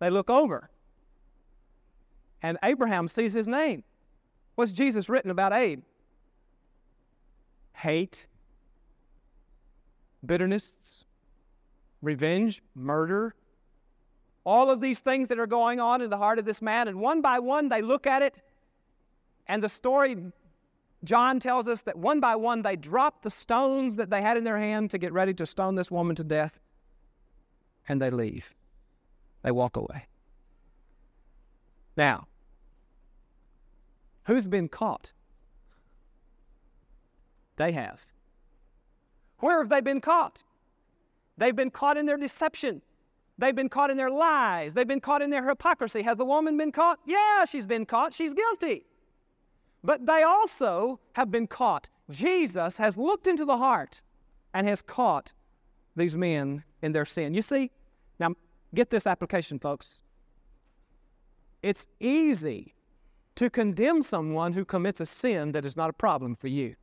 They 0.00 0.10
look 0.10 0.28
over. 0.28 0.70
And 2.42 2.58
Abraham 2.62 3.08
sees 3.08 3.32
his 3.32 3.48
name. 3.48 3.84
What's 4.56 4.72
Jesus 4.72 5.08
written 5.08 5.30
about 5.30 5.52
Abe? 5.52 5.80
Hate, 7.74 8.26
bitterness, 10.24 11.04
revenge, 12.00 12.62
murder, 12.74 13.34
all 14.44 14.70
of 14.70 14.80
these 14.80 14.98
things 14.98 15.28
that 15.28 15.38
are 15.38 15.46
going 15.46 15.80
on 15.80 16.02
in 16.02 16.10
the 16.10 16.18
heart 16.18 16.38
of 16.38 16.44
this 16.44 16.60
man. 16.60 16.88
And 16.88 17.00
one 17.00 17.20
by 17.20 17.38
one, 17.38 17.68
they 17.68 17.82
look 17.82 18.06
at 18.06 18.22
it. 18.22 18.34
And 19.46 19.62
the 19.62 19.68
story, 19.68 20.16
John 21.02 21.40
tells 21.40 21.66
us 21.66 21.82
that 21.82 21.96
one 21.96 22.20
by 22.20 22.36
one, 22.36 22.62
they 22.62 22.76
drop 22.76 23.22
the 23.22 23.30
stones 23.30 23.96
that 23.96 24.10
they 24.10 24.22
had 24.22 24.36
in 24.36 24.44
their 24.44 24.58
hand 24.58 24.90
to 24.90 24.98
get 24.98 25.12
ready 25.12 25.34
to 25.34 25.46
stone 25.46 25.74
this 25.74 25.90
woman 25.90 26.16
to 26.16 26.24
death. 26.24 26.60
And 27.88 28.00
they 28.00 28.10
leave. 28.10 28.54
They 29.42 29.50
walk 29.50 29.76
away. 29.76 30.06
Now, 31.96 32.26
who's 34.24 34.46
been 34.46 34.68
caught? 34.68 35.12
They 37.56 37.72
have. 37.72 38.02
Where 39.38 39.58
have 39.58 39.68
they 39.68 39.80
been 39.80 40.00
caught? 40.00 40.42
They've 41.36 41.54
been 41.54 41.70
caught 41.70 41.96
in 41.96 42.06
their 42.06 42.16
deception. 42.16 42.82
They've 43.36 43.54
been 43.54 43.68
caught 43.68 43.90
in 43.90 43.96
their 43.96 44.10
lies. 44.10 44.74
They've 44.74 44.86
been 44.86 45.00
caught 45.00 45.22
in 45.22 45.30
their 45.30 45.46
hypocrisy. 45.48 46.02
Has 46.02 46.16
the 46.16 46.24
woman 46.24 46.56
been 46.56 46.72
caught? 46.72 47.00
Yeah, 47.04 47.44
she's 47.44 47.66
been 47.66 47.84
caught. 47.84 48.14
She's 48.14 48.32
guilty. 48.32 48.86
But 49.82 50.06
they 50.06 50.22
also 50.22 51.00
have 51.14 51.30
been 51.30 51.46
caught. 51.46 51.88
Jesus 52.10 52.76
has 52.76 52.96
looked 52.96 53.26
into 53.26 53.44
the 53.44 53.58
heart 53.58 54.00
and 54.52 54.66
has 54.66 54.82
caught 54.82 55.32
these 55.96 56.16
men 56.16 56.64
in 56.82 56.92
their 56.92 57.04
sin. 57.04 57.34
You 57.34 57.42
see, 57.42 57.70
now 58.18 58.34
get 58.74 58.90
this 58.90 59.06
application, 59.06 59.58
folks. 59.58 60.02
It's 61.62 61.86
easy 61.98 62.74
to 63.36 63.50
condemn 63.50 64.02
someone 64.02 64.52
who 64.52 64.64
commits 64.64 65.00
a 65.00 65.06
sin 65.06 65.52
that 65.52 65.64
is 65.64 65.76
not 65.76 65.90
a 65.90 65.94
problem 65.94 66.36
for 66.36 66.48
you. 66.48 66.76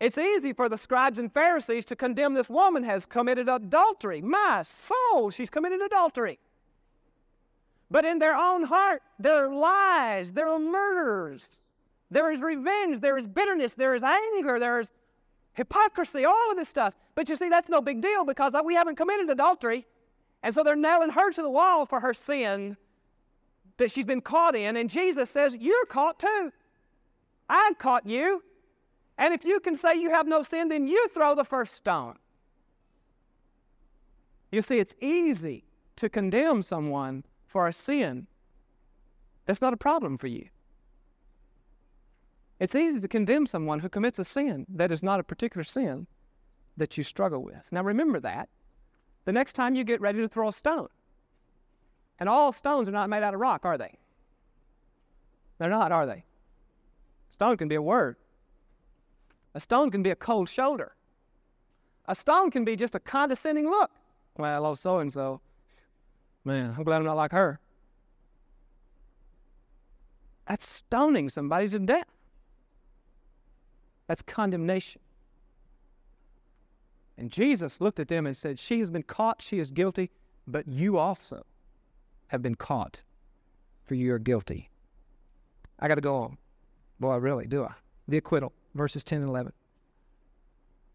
It's 0.00 0.18
easy 0.18 0.52
for 0.52 0.68
the 0.68 0.76
scribes 0.76 1.18
and 1.18 1.32
Pharisees 1.32 1.84
to 1.86 1.96
condemn 1.96 2.34
this 2.34 2.50
woman 2.50 2.82
has 2.84 3.06
committed 3.06 3.48
adultery. 3.48 4.20
My 4.20 4.62
soul, 4.62 5.30
she's 5.30 5.50
committed 5.50 5.80
adultery. 5.80 6.38
But 7.90 8.04
in 8.04 8.18
their 8.18 8.36
own 8.36 8.64
heart, 8.64 9.02
there 9.18 9.46
are 9.46 9.54
lies, 9.54 10.32
there 10.32 10.48
are 10.48 10.58
murders, 10.58 11.60
there 12.10 12.30
is 12.32 12.40
revenge, 12.40 13.00
there 13.00 13.16
is 13.16 13.26
bitterness, 13.26 13.74
there 13.74 13.94
is 13.94 14.02
anger, 14.02 14.58
there 14.58 14.80
is 14.80 14.90
hypocrisy, 15.52 16.24
all 16.24 16.50
of 16.50 16.56
this 16.56 16.68
stuff. 16.68 16.94
But 17.14 17.28
you 17.28 17.36
see, 17.36 17.48
that's 17.48 17.68
no 17.68 17.80
big 17.80 18.00
deal 18.00 18.24
because 18.24 18.52
we 18.64 18.74
haven't 18.74 18.96
committed 18.96 19.30
adultery. 19.30 19.86
And 20.42 20.54
so 20.54 20.62
they're 20.62 20.76
nailing 20.76 21.10
her 21.10 21.32
to 21.32 21.42
the 21.42 21.50
wall 21.50 21.86
for 21.86 22.00
her 22.00 22.12
sin 22.12 22.76
that 23.76 23.90
she's 23.90 24.04
been 24.04 24.20
caught 24.20 24.54
in. 24.54 24.76
And 24.76 24.90
Jesus 24.90 25.30
says, 25.30 25.56
You're 25.58 25.86
caught 25.86 26.18
too. 26.18 26.52
I've 27.48 27.78
caught 27.78 28.06
you. 28.06 28.42
And 29.16 29.32
if 29.32 29.44
you 29.44 29.60
can 29.60 29.76
say 29.76 29.94
you 29.94 30.10
have 30.10 30.26
no 30.26 30.42
sin, 30.42 30.68
then 30.68 30.86
you 30.86 31.08
throw 31.08 31.34
the 31.34 31.44
first 31.44 31.74
stone. 31.74 32.16
You 34.50 34.62
see, 34.62 34.78
it's 34.78 34.94
easy 35.00 35.64
to 35.96 36.08
condemn 36.08 36.62
someone 36.62 37.24
for 37.46 37.68
a 37.68 37.72
sin 37.72 38.26
that's 39.46 39.60
not 39.60 39.72
a 39.72 39.76
problem 39.76 40.18
for 40.18 40.26
you. 40.26 40.48
It's 42.58 42.74
easy 42.74 43.00
to 43.00 43.08
condemn 43.08 43.46
someone 43.46 43.80
who 43.80 43.88
commits 43.88 44.18
a 44.18 44.24
sin 44.24 44.66
that 44.68 44.90
is 44.90 45.02
not 45.02 45.20
a 45.20 45.24
particular 45.24 45.64
sin 45.64 46.06
that 46.76 46.96
you 46.96 47.04
struggle 47.04 47.42
with. 47.42 47.68
Now 47.70 47.82
remember 47.82 48.20
that 48.20 48.48
the 49.24 49.32
next 49.32 49.54
time 49.54 49.74
you 49.74 49.84
get 49.84 50.00
ready 50.00 50.20
to 50.20 50.28
throw 50.28 50.48
a 50.48 50.52
stone. 50.52 50.88
And 52.18 52.28
all 52.28 52.52
stones 52.52 52.88
are 52.88 52.92
not 52.92 53.10
made 53.10 53.22
out 53.22 53.34
of 53.34 53.40
rock, 53.40 53.64
are 53.64 53.76
they? 53.76 53.98
They're 55.58 55.70
not, 55.70 55.92
are 55.92 56.06
they? 56.06 56.24
Stone 57.34 57.56
can 57.56 57.66
be 57.66 57.74
a 57.74 57.82
word. 57.82 58.14
A 59.54 59.60
stone 59.60 59.90
can 59.90 60.04
be 60.04 60.10
a 60.10 60.14
cold 60.14 60.48
shoulder. 60.48 60.94
A 62.06 62.14
stone 62.14 62.48
can 62.48 62.64
be 62.64 62.76
just 62.76 62.94
a 62.94 63.00
condescending 63.00 63.68
look. 63.68 63.90
Well, 64.38 64.54
I 64.54 64.58
love 64.58 64.78
so 64.78 65.00
and 65.00 65.12
so. 65.12 65.40
Man, 66.44 66.72
I'm 66.78 66.84
glad 66.84 66.98
I'm 66.98 67.04
not 67.04 67.16
like 67.16 67.32
her. 67.32 67.58
That's 70.46 70.68
stoning 70.68 71.28
somebody 71.28 71.68
to 71.70 71.80
death. 71.80 72.06
That's 74.06 74.22
condemnation. 74.22 75.00
And 77.18 77.32
Jesus 77.32 77.80
looked 77.80 77.98
at 77.98 78.06
them 78.06 78.26
and 78.26 78.36
said, 78.36 78.60
She 78.60 78.78
has 78.78 78.90
been 78.90 79.02
caught, 79.02 79.42
she 79.42 79.58
is 79.58 79.72
guilty, 79.72 80.12
but 80.46 80.68
you 80.68 80.98
also 80.98 81.44
have 82.28 82.42
been 82.42 82.54
caught, 82.54 83.02
for 83.82 83.96
you 83.96 84.14
are 84.14 84.20
guilty. 84.20 84.70
I 85.80 85.88
got 85.88 85.96
to 85.96 86.00
go 86.00 86.14
on. 86.14 86.38
Boy, 87.00 87.16
really, 87.16 87.46
do 87.46 87.64
I? 87.64 87.74
The 88.08 88.18
acquittal 88.18 88.52
verses 88.74 89.04
10 89.04 89.20
and 89.20 89.28
11. 89.28 89.52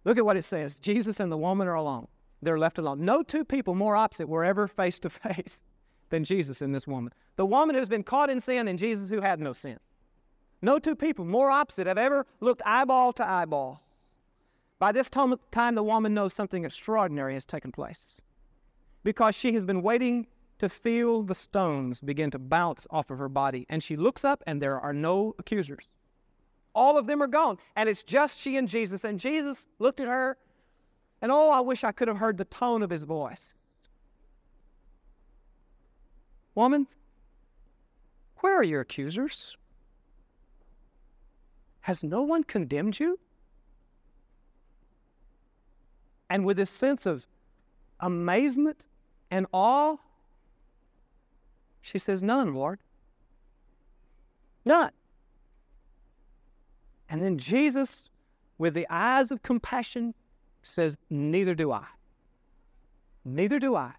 Look 0.06 0.18
at 0.18 0.26
what 0.26 0.38
it 0.38 0.43
says 0.43 0.80
Jesus 0.80 1.20
and 1.20 1.32
the 1.32 1.38
woman 1.38 1.68
are 1.68 1.76
alone. 1.76 2.08
They're 2.41 2.60
left 2.60 2.78
alone. 2.78 3.04
No 3.04 3.22
two 3.22 3.43
people 3.43 3.76
more 3.76 3.95
opposite 3.95 4.30
were 4.30 4.43
ever 4.43 4.68
face 4.68 5.00
to 5.00 5.10
face 5.10 5.62
than 6.10 6.24
Jesus 6.24 6.62
and 6.62 6.74
this 6.74 6.88
woman. 6.88 7.14
The 7.36 7.45
woman 7.45 7.76
who's 7.76 7.89
been 7.89 8.04
caught 8.04 8.30
in 8.30 8.39
sin 8.39 8.68
and 8.68 8.80
Jesus 8.80 9.10
who 9.10 9.22
had 9.22 9.39
no 9.39 9.54
sin. 9.54 9.78
No 10.62 10.80
two 10.80 10.95
people 10.95 11.26
more 11.26 11.50
opposite 11.50 11.88
have 11.88 11.97
ever 11.97 12.26
looked 12.41 12.62
eyeball 12.66 13.14
to 13.14 13.28
eyeball. 13.28 13.82
By 14.78 14.91
this 14.91 15.10
time, 15.10 15.76
the 15.76 15.84
woman 15.84 16.14
knows 16.14 16.34
something 16.34 16.66
extraordinary 16.66 17.34
has 17.34 17.45
taken 17.45 17.72
place 17.72 18.22
because 19.04 19.36
she 19.36 19.54
has 19.54 19.66
been 19.66 19.82
waiting 19.82 20.28
to 20.60 20.70
feel 20.70 21.24
the 21.24 21.36
stones 21.36 22.01
begin 22.01 22.32
to 22.32 22.39
bounce 22.39 22.86
off 22.91 23.10
of 23.10 23.18
her 23.18 23.30
body. 23.30 23.66
And 23.70 23.82
she 23.82 23.95
looks 23.95 24.24
up, 24.24 24.43
and 24.45 24.62
there 24.62 24.80
are 24.80 24.93
no 24.93 25.34
accusers. 25.39 25.88
All 26.76 26.97
of 26.97 27.07
them 27.07 27.24
are 27.24 27.28
gone. 27.28 27.57
And 27.76 27.89
it's 27.89 28.03
just 28.03 28.39
she 28.39 28.57
and 28.57 28.70
Jesus. 28.70 29.03
And 29.03 29.20
Jesus 29.20 29.68
looked 29.80 29.99
at 29.99 30.07
her, 30.07 30.38
and 31.22 31.32
oh, 31.32 31.49
I 31.49 31.60
wish 31.62 31.84
I 31.84 31.91
could 31.91 32.07
have 32.07 32.18
heard 32.18 32.38
the 32.38 32.45
tone 32.45 32.84
of 32.84 32.89
his 32.89 33.03
voice. 33.03 33.53
Woman, 36.55 36.88
where 38.38 38.57
are 38.57 38.64
your 38.64 38.82
accusers? 38.82 39.57
Has 41.82 42.03
no 42.03 42.22
one 42.22 42.43
condemned 42.43 42.99
you? 42.99 43.20
And 46.30 46.45
with 46.45 46.57
this 46.57 46.70
sense 46.70 47.05
of 47.05 47.26
amazement 47.99 48.88
and 49.32 49.47
awe, 49.51 49.97
she 51.89 51.97
says, 51.97 52.21
None, 52.21 52.53
Lord. 52.53 52.79
None. 54.63 54.91
And 57.09 57.23
then 57.23 57.39
Jesus, 57.39 58.11
with 58.59 58.75
the 58.75 58.85
eyes 58.91 59.31
of 59.31 59.41
compassion, 59.41 60.13
says, 60.61 60.97
Neither 61.09 61.55
do 61.55 61.71
I. 61.71 61.85
Neither 63.25 63.57
do 63.57 63.75
I. 63.75 63.93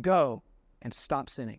Go 0.00 0.42
and 0.80 0.94
stop 0.94 1.28
sinning. 1.28 1.58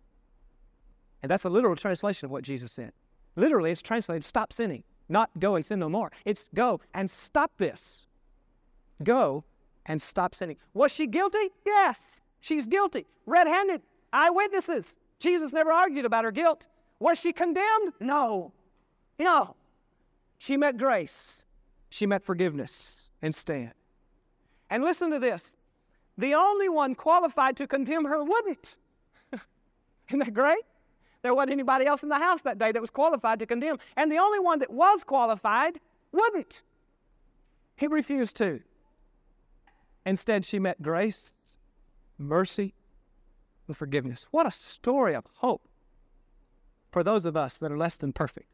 And 1.22 1.30
that's 1.30 1.44
a 1.44 1.50
literal 1.50 1.76
translation 1.76 2.24
of 2.24 2.30
what 2.30 2.42
Jesus 2.42 2.72
said. 2.72 2.92
Literally, 3.36 3.70
it's 3.70 3.82
translated 3.82 4.24
stop 4.24 4.50
sinning, 4.50 4.82
not 5.10 5.28
go 5.38 5.56
and 5.56 5.64
sin 5.64 5.78
no 5.78 5.90
more. 5.90 6.10
It's 6.24 6.48
go 6.54 6.80
and 6.94 7.10
stop 7.10 7.52
this. 7.58 8.06
Go 9.02 9.44
and 9.84 10.00
stop 10.00 10.34
sinning. 10.34 10.56
Was 10.72 10.90
she 10.90 11.06
guilty? 11.06 11.50
Yes, 11.66 12.22
she's 12.40 12.66
guilty. 12.66 13.04
Red 13.26 13.46
handed, 13.46 13.82
eyewitnesses. 14.10 15.00
Jesus 15.18 15.52
never 15.52 15.72
argued 15.72 16.04
about 16.04 16.24
her 16.24 16.32
guilt. 16.32 16.66
Was 16.98 17.18
she 17.18 17.32
condemned? 17.32 17.92
No. 18.00 18.52
No. 19.18 19.56
She 20.38 20.56
met 20.56 20.76
grace, 20.76 21.44
she 21.88 22.06
met 22.06 22.22
forgiveness 22.22 23.08
instead. 23.22 23.72
And 24.70 24.82
listen 24.82 25.10
to 25.10 25.18
this 25.18 25.56
the 26.18 26.34
only 26.34 26.68
one 26.68 26.94
qualified 26.94 27.56
to 27.56 27.66
condemn 27.66 28.04
her 28.04 28.22
wouldn't. 28.22 28.76
Isn't 30.08 30.18
that 30.20 30.34
great? 30.34 30.62
There 31.22 31.34
wasn't 31.34 31.52
anybody 31.52 31.86
else 31.86 32.02
in 32.02 32.08
the 32.08 32.18
house 32.18 32.42
that 32.42 32.58
day 32.58 32.70
that 32.70 32.80
was 32.80 32.90
qualified 32.90 33.38
to 33.38 33.46
condemn. 33.46 33.78
And 33.96 34.12
the 34.12 34.18
only 34.18 34.38
one 34.38 34.58
that 34.58 34.70
was 34.70 35.02
qualified 35.02 35.80
wouldn't. 36.12 36.62
He 37.76 37.86
refused 37.86 38.36
to. 38.36 38.60
Instead, 40.06 40.44
she 40.44 40.58
met 40.58 40.82
grace, 40.82 41.32
mercy, 42.18 42.74
and 43.66 43.76
forgiveness. 43.76 44.26
What 44.30 44.46
a 44.46 44.50
story 44.50 45.14
of 45.14 45.24
hope 45.36 45.68
for 46.90 47.02
those 47.02 47.24
of 47.24 47.36
us 47.36 47.58
that 47.58 47.72
are 47.72 47.78
less 47.78 47.96
than 47.96 48.12
perfect. 48.12 48.48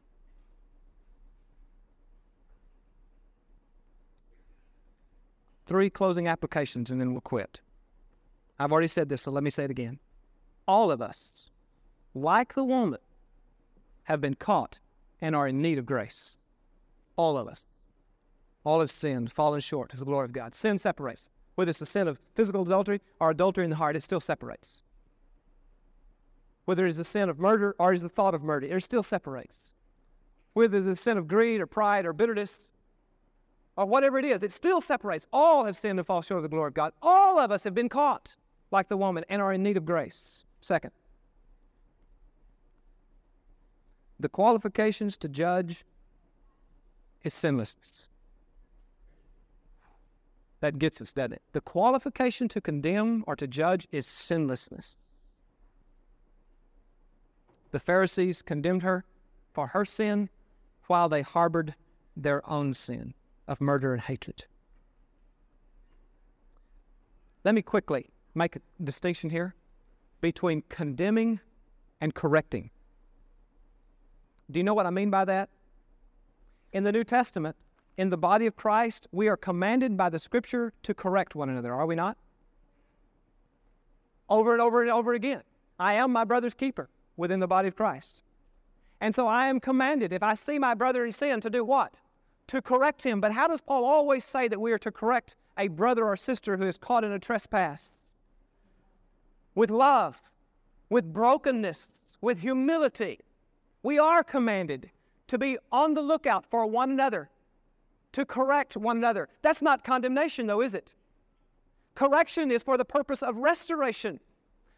Three 5.65 5.89
closing 5.89 6.27
applications 6.27 6.91
and 6.91 6.99
then 6.99 7.11
we'll 7.11 7.21
quit. 7.21 7.61
I've 8.59 8.71
already 8.71 8.87
said 8.87 9.09
this, 9.09 9.23
so 9.23 9.31
let 9.31 9.43
me 9.43 9.49
say 9.49 9.63
it 9.63 9.71
again. 9.71 9.99
All 10.67 10.91
of 10.91 11.01
us 11.01 11.49
like 12.13 12.53
the 12.53 12.63
woman, 12.63 12.99
have 14.03 14.21
been 14.21 14.35
caught 14.35 14.79
and 15.21 15.35
are 15.35 15.47
in 15.47 15.61
need 15.61 15.77
of 15.77 15.85
grace. 15.85 16.37
All 17.15 17.37
of 17.37 17.47
us. 17.47 17.65
All 18.63 18.79
have 18.79 18.91
sinned, 18.91 19.31
fallen 19.31 19.61
short 19.61 19.93
of 19.93 19.99
the 19.99 20.05
glory 20.05 20.25
of 20.25 20.33
God. 20.33 20.53
Sin 20.53 20.77
separates. 20.77 21.29
Whether 21.55 21.69
it's 21.71 21.79
the 21.79 21.85
sin 21.85 22.07
of 22.07 22.19
physical 22.35 22.63
adultery 22.63 23.01
or 23.19 23.29
adultery 23.29 23.63
in 23.63 23.69
the 23.69 23.75
heart, 23.75 23.95
it 23.95 24.03
still 24.03 24.19
separates. 24.19 24.81
Whether 26.65 26.85
it's 26.85 26.97
the 26.97 27.03
sin 27.03 27.29
of 27.29 27.39
murder 27.39 27.75
or 27.79 27.93
is 27.93 28.01
the 28.01 28.09
thought 28.09 28.33
of 28.33 28.43
murder, 28.43 28.67
it 28.67 28.83
still 28.83 29.03
separates. 29.03 29.73
Whether 30.53 30.77
it's 30.77 30.85
the 30.85 30.95
sin 30.95 31.17
of 31.17 31.27
greed 31.27 31.61
or 31.61 31.65
pride 31.65 32.05
or 32.05 32.13
bitterness 32.13 32.71
or 33.77 33.85
whatever 33.85 34.19
it 34.19 34.25
is, 34.25 34.43
it 34.43 34.51
still 34.51 34.81
separates. 34.81 35.25
All 35.31 35.65
have 35.65 35.77
sinned 35.77 35.99
and 35.99 36.05
fall 36.05 36.21
short 36.21 36.39
of 36.39 36.43
the 36.43 36.49
glory 36.49 36.67
of 36.67 36.73
God. 36.73 36.93
All 37.01 37.39
of 37.39 37.51
us 37.51 37.63
have 37.63 37.73
been 37.73 37.89
caught 37.89 38.35
like 38.69 38.89
the 38.89 38.97
woman 38.97 39.25
and 39.29 39.41
are 39.41 39.53
in 39.53 39.63
need 39.63 39.77
of 39.77 39.85
grace. 39.85 40.43
Second, 40.59 40.91
the 44.19 44.29
qualifications 44.29 45.17
to 45.17 45.27
judge 45.27 45.83
is 47.23 47.33
sinlessness. 47.33 48.07
That 50.59 50.77
gets 50.77 51.01
us, 51.01 51.11
doesn't 51.11 51.33
it? 51.33 51.41
The 51.53 51.61
qualification 51.61 52.47
to 52.49 52.61
condemn 52.61 53.23
or 53.25 53.35
to 53.35 53.47
judge 53.47 53.87
is 53.91 54.05
sinlessness. 54.05 54.97
The 57.71 57.79
Pharisees 57.79 58.41
condemned 58.41 58.83
her 58.83 59.05
for 59.53 59.67
her 59.67 59.85
sin 59.85 60.29
while 60.87 61.09
they 61.09 61.21
harbored 61.21 61.75
their 62.15 62.47
own 62.49 62.73
sin 62.73 63.13
of 63.47 63.61
murder 63.61 63.93
and 63.93 64.01
hatred. 64.01 64.45
Let 67.43 67.55
me 67.55 67.61
quickly 67.61 68.09
make 68.35 68.55
a 68.55 68.61
distinction 68.83 69.29
here 69.29 69.55
between 70.19 70.63
condemning 70.69 71.39
and 71.99 72.13
correcting. 72.13 72.69
Do 74.49 74.59
you 74.59 74.63
know 74.63 74.73
what 74.73 74.85
I 74.85 74.89
mean 74.89 75.09
by 75.09 75.25
that? 75.25 75.49
In 76.73 76.83
the 76.83 76.91
New 76.91 77.03
Testament, 77.03 77.55
in 77.97 78.09
the 78.09 78.17
body 78.17 78.45
of 78.45 78.55
Christ, 78.55 79.07
we 79.11 79.27
are 79.27 79.37
commanded 79.37 79.97
by 79.97 80.09
the 80.09 80.19
Scripture 80.19 80.73
to 80.83 80.93
correct 80.93 81.35
one 81.35 81.49
another, 81.49 81.73
are 81.73 81.85
we 81.85 81.95
not? 81.95 82.17
Over 84.29 84.53
and 84.53 84.61
over 84.61 84.81
and 84.81 84.91
over 84.91 85.13
again. 85.13 85.41
I 85.79 85.93
am 85.93 86.11
my 86.11 86.23
brother's 86.23 86.53
keeper 86.53 86.89
within 87.21 87.39
the 87.39 87.47
body 87.47 87.69
of 87.69 87.75
Christ. 87.77 88.23
And 88.99 89.15
so 89.15 89.27
I 89.27 89.47
am 89.47 89.59
commanded, 89.59 90.11
if 90.11 90.21
I 90.21 90.33
see 90.33 90.59
my 90.59 90.73
brother 90.73 91.05
in 91.05 91.11
sin, 91.11 91.39
to 91.41 91.49
do 91.49 91.63
what? 91.63 91.93
To 92.47 92.61
correct 92.61 93.03
him. 93.03 93.21
But 93.21 93.31
how 93.31 93.47
does 93.47 93.61
Paul 93.61 93.85
always 93.85 94.25
say 94.25 94.47
that 94.47 94.59
we 94.59 94.71
are 94.73 94.77
to 94.79 94.91
correct 94.91 95.37
a 95.57 95.69
brother 95.69 96.05
or 96.05 96.17
sister 96.17 96.57
who 96.57 96.67
is 96.67 96.77
caught 96.77 97.03
in 97.03 97.11
a 97.11 97.19
trespass? 97.19 97.89
With 99.55 99.71
love, 99.71 100.21
with 100.89 101.13
brokenness, 101.13 101.87
with 102.19 102.39
humility, 102.39 103.19
we 103.83 103.97
are 103.97 104.23
commanded 104.23 104.91
to 105.27 105.37
be 105.37 105.57
on 105.71 105.93
the 105.93 106.01
lookout 106.01 106.45
for 106.45 106.65
one 106.65 106.91
another, 106.91 107.29
to 108.11 108.25
correct 108.25 108.75
one 108.75 108.97
another. 108.97 109.29
That's 109.41 109.61
not 109.61 109.83
condemnation, 109.83 110.47
though, 110.47 110.61
is 110.61 110.73
it? 110.73 110.93
Correction 111.95 112.51
is 112.51 112.63
for 112.63 112.77
the 112.77 112.85
purpose 112.85 113.23
of 113.23 113.37
restoration. 113.37 114.19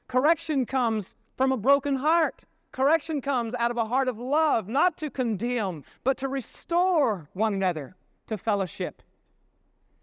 Correction 0.07 0.65
comes 0.65 1.15
from 1.37 1.51
a 1.51 1.57
broken 1.57 1.97
heart. 1.97 2.43
Correction 2.71 3.21
comes 3.21 3.53
out 3.55 3.71
of 3.71 3.77
a 3.77 3.85
heart 3.85 4.07
of 4.07 4.17
love, 4.17 4.67
not 4.67 4.97
to 4.97 5.09
condemn, 5.09 5.83
but 6.03 6.17
to 6.17 6.27
restore 6.27 7.29
one 7.33 7.53
another 7.53 7.95
to 8.27 8.37
fellowship. 8.37 9.01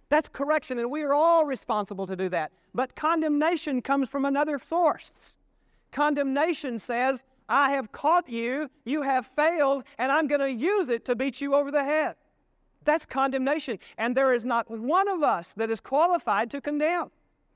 That's 0.08 0.28
correction, 0.28 0.78
and 0.78 0.90
we 0.90 1.02
are 1.02 1.14
all 1.14 1.46
responsible 1.46 2.06
to 2.06 2.16
do 2.16 2.28
that. 2.28 2.52
But 2.74 2.96
condemnation 2.96 3.80
comes 3.82 4.08
from 4.08 4.24
another 4.24 4.60
source. 4.64 5.36
Condemnation 5.92 6.78
says, 6.78 7.24
I 7.48 7.70
have 7.70 7.90
caught 7.90 8.28
you, 8.28 8.70
you 8.84 9.02
have 9.02 9.26
failed, 9.26 9.84
and 9.98 10.12
I'm 10.12 10.28
going 10.28 10.40
to 10.40 10.50
use 10.50 10.88
it 10.88 11.04
to 11.06 11.16
beat 11.16 11.40
you 11.40 11.54
over 11.54 11.70
the 11.72 11.84
head. 11.84 12.14
That's 12.84 13.04
condemnation. 13.06 13.78
And 13.98 14.16
there 14.16 14.32
is 14.32 14.44
not 14.44 14.70
one 14.70 15.08
of 15.08 15.22
us 15.22 15.52
that 15.56 15.70
is 15.70 15.80
qualified 15.80 16.50
to 16.52 16.60
condemn. 16.60 17.10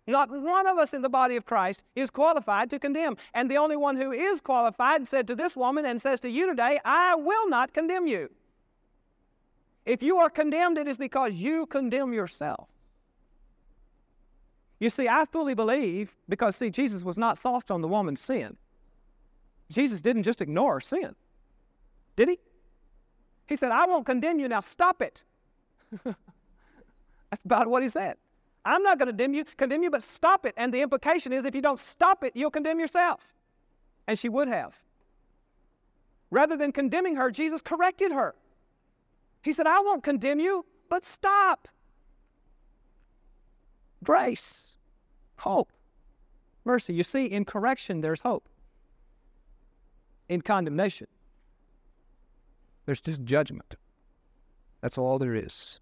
Not 0.07 0.31
one 0.31 0.67
of 0.67 0.77
us 0.77 0.93
in 0.93 1.03
the 1.03 1.09
body 1.09 1.37
of 1.37 1.47
Christ 1.47 1.83
is 1.97 2.11
qualified 2.11 2.69
to 2.71 2.79
condemn. 2.79 3.17
And 3.33 3.51
the 3.51 3.57
only 3.57 3.77
one 3.77 3.97
who 3.97 4.13
is 4.13 4.41
qualified 4.41 5.09
said 5.09 5.27
to 5.29 5.35
this 5.35 5.57
woman 5.57 5.87
and 5.87 6.01
says 6.01 6.21
to 6.21 6.31
you 6.31 6.47
today, 6.47 6.79
I 6.85 7.15
will 7.15 7.49
not 7.49 7.73
condemn 7.73 8.07
you. 8.07 8.31
If 9.87 10.03
you 10.03 10.19
are 10.19 10.31
condemned, 10.31 10.79
it 10.79 10.89
is 10.89 10.97
because 10.97 11.33
you 11.33 11.67
condemn 11.67 12.13
yourself. 12.13 12.69
You 14.79 14.91
see, 14.91 15.09
I 15.09 15.25
fully 15.25 15.55
believe, 15.55 16.15
because 16.29 16.57
see, 16.57 16.71
Jesus 16.71 17.03
was 17.03 17.17
not 17.17 17.39
soft 17.39 17.71
on 17.71 17.81
the 17.81 17.89
woman's 17.89 18.21
sin. 18.21 18.57
Jesus 19.71 20.01
didn't 20.01 20.25
just 20.25 20.43
ignore 20.43 20.81
sin, 20.81 21.15
did 22.17 22.29
he? 22.29 22.39
He 23.47 23.57
said, 23.57 23.73
I 23.73 23.87
won't 23.87 24.05
condemn 24.05 24.39
you, 24.39 24.49
now 24.49 24.61
stop 24.61 25.01
it. 25.01 25.23
That's 26.05 27.45
about 27.45 27.67
what 27.69 27.83
he 27.83 27.89
said. 27.89 28.17
I'm 28.65 28.83
not 28.83 28.99
going 28.99 29.07
to 29.07 29.13
condemn 29.13 29.35
you, 29.35 29.45
condemn 29.57 29.83
you, 29.83 29.91
but 29.91 30.03
stop 30.03 30.47
it. 30.47 30.55
And 30.57 30.73
the 30.73 30.81
implication 30.81 31.33
is 31.33 31.45
if 31.45 31.55
you 31.55 31.61
don't 31.61 31.81
stop 31.81 32.25
it, 32.25 32.33
you'll 32.35 32.51
condemn 32.51 32.81
yourself. 32.81 33.35
And 34.07 34.19
she 34.19 34.29
would 34.29 34.49
have. 34.49 34.75
Rather 36.31 36.57
than 36.57 36.73
condemning 36.73 37.17
her, 37.17 37.31
Jesus 37.31 37.61
corrected 37.61 38.11
her. 38.13 38.35
He 39.43 39.53
said, 39.53 39.67
I 39.67 39.81
won't 39.81 40.03
condemn 40.03 40.41
you, 40.41 40.65
but 40.89 41.05
stop. 41.05 41.69
Grace, 44.03 44.77
hope, 45.37 45.73
mercy. 46.65 46.95
You 46.95 47.05
see, 47.05 47.27
in 47.27 47.45
correction, 47.45 48.01
there's 48.01 48.21
hope 48.21 48.49
in 50.29 50.41
condemnation. 50.41 51.07
There's 52.87 53.01
just 53.01 53.25
judgment. 53.25 53.77
That's 54.81 54.99
all 54.99 55.19
there 55.19 55.35
is. 55.35 55.81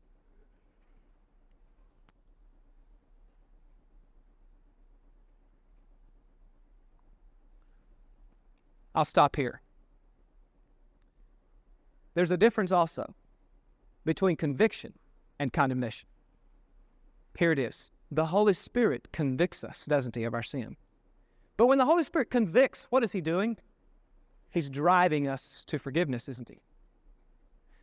I'll 8.94 9.04
stop 9.04 9.36
here. 9.36 9.60
There's 12.14 12.30
a 12.30 12.36
difference 12.36 12.72
also 12.72 13.14
between 14.04 14.36
conviction 14.36 14.92
and 15.38 15.52
condemnation. 15.52 16.08
Here 17.38 17.52
it 17.52 17.58
is. 17.58 17.90
The 18.10 18.26
Holy 18.26 18.52
Spirit 18.52 19.08
convicts 19.12 19.64
us, 19.64 19.86
doesn't 19.86 20.16
he, 20.16 20.24
of 20.24 20.34
our 20.34 20.42
sin? 20.42 20.76
But 21.56 21.66
when 21.66 21.78
the 21.78 21.86
Holy 21.86 22.02
Spirit 22.02 22.30
convicts, 22.30 22.86
what 22.90 23.02
is 23.02 23.12
he 23.12 23.20
doing? 23.22 23.56
He's 24.50 24.68
driving 24.68 25.28
us 25.28 25.64
to 25.64 25.78
forgiveness, 25.78 26.28
isn't 26.28 26.48
he? 26.48 26.60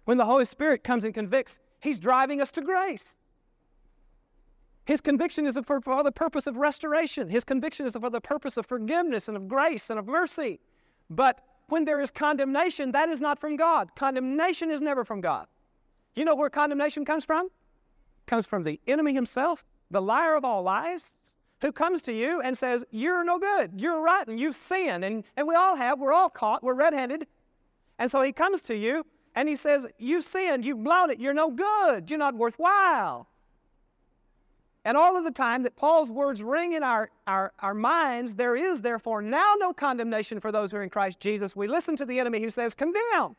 When 0.06 0.18
the 0.18 0.26
Holy 0.26 0.46
Spirit 0.46 0.84
comes 0.84 1.04
and 1.04 1.14
convicts, 1.14 1.60
He's 1.80 2.00
driving 2.00 2.42
us 2.42 2.52
to 2.54 2.62
grace. 2.62 3.16
His 4.86 5.02
conviction 5.02 5.46
is 5.46 5.58
for, 5.66 5.82
for 5.82 6.04
the 6.04 6.12
purpose 6.12 6.48
of 6.48 6.58
restoration. 6.58 7.30
His 7.30 7.44
conviction 7.44 7.86
is 7.86 7.96
for 7.96 8.10
the 8.10 8.22
purpose 8.22 8.58
of 8.58 8.66
forgiveness 8.66 9.28
and 9.28 9.38
of 9.38 9.48
grace 9.48 9.90
and 9.90 10.00
of 10.00 10.08
mercy. 10.08 10.60
But 11.10 11.42
when 11.68 11.86
there 11.86 12.00
is 12.00 12.12
condemnation, 12.12 12.92
that 12.92 13.10
is 13.10 13.22
not 13.22 13.40
from 13.40 13.56
God. 13.56 13.96
Condemnation 13.96 14.72
is 14.72 14.82
never 14.82 15.06
from 15.06 15.22
God. 15.22 15.48
You 16.16 16.26
know 16.26 16.36
where 16.36 16.50
condemnation 16.50 17.06
comes 17.06 17.24
from? 17.24 17.46
It 17.46 18.26
comes 18.28 18.46
from 18.46 18.64
the 18.64 18.80
enemy 18.88 19.14
himself, 19.14 19.64
the 19.90 20.02
liar 20.02 20.36
of 20.36 20.44
all 20.44 20.64
lies, 20.64 21.12
who 21.62 21.72
comes 21.72 22.02
to 22.04 22.14
you 22.14 22.42
and 22.42 22.58
says, 22.58 22.84
You're 22.92 23.24
no 23.24 23.40
good, 23.40 23.72
you're 23.78 24.02
rotten, 24.02 24.38
you've 24.38 24.56
sinned. 24.56 25.04
And, 25.04 25.24
and 25.38 25.48
we 25.48 25.56
all 25.56 25.76
have, 25.76 26.00
we're 26.00 26.14
all 26.14 26.30
caught, 26.30 26.64
we're 26.64 26.74
red 26.74 26.94
handed. 26.94 27.28
And 27.98 28.10
so 28.10 28.22
he 28.22 28.32
comes 28.32 28.62
to 28.64 28.76
you 28.76 29.06
and 29.36 29.48
he 29.48 29.56
says, 29.56 29.86
You've 29.98 30.24
sinned, 30.24 30.66
you've 30.66 30.84
blown 30.84 31.12
it, 31.12 31.20
you're 31.20 31.34
no 31.34 31.52
good, 31.52 32.10
you're 32.10 32.20
not 32.20 32.36
worthwhile. 32.36 33.29
And 34.90 34.98
all 34.98 35.16
of 35.16 35.24
the 35.24 35.30
time 35.30 35.62
that 35.62 35.76
Paul's 35.76 36.10
words 36.10 36.42
ring 36.42 36.74
in 36.74 36.82
our, 36.82 37.12
our, 37.28 37.54
our 37.60 37.76
minds, 37.76 38.34
there 38.34 38.56
is 38.56 38.82
therefore 38.82 39.22
now 39.22 39.54
no 39.60 39.72
condemnation 39.72 40.40
for 40.40 40.52
those 40.52 40.72
who 40.72 40.78
are 40.78 40.82
in 40.82 40.90
Christ 40.90 41.20
Jesus. 41.20 41.56
We 41.56 41.68
listen 41.68 41.96
to 41.98 42.06
the 42.06 42.20
enemy 42.20 42.42
who 42.42 42.50
says, 42.50 42.74
Condemned. 42.74 43.36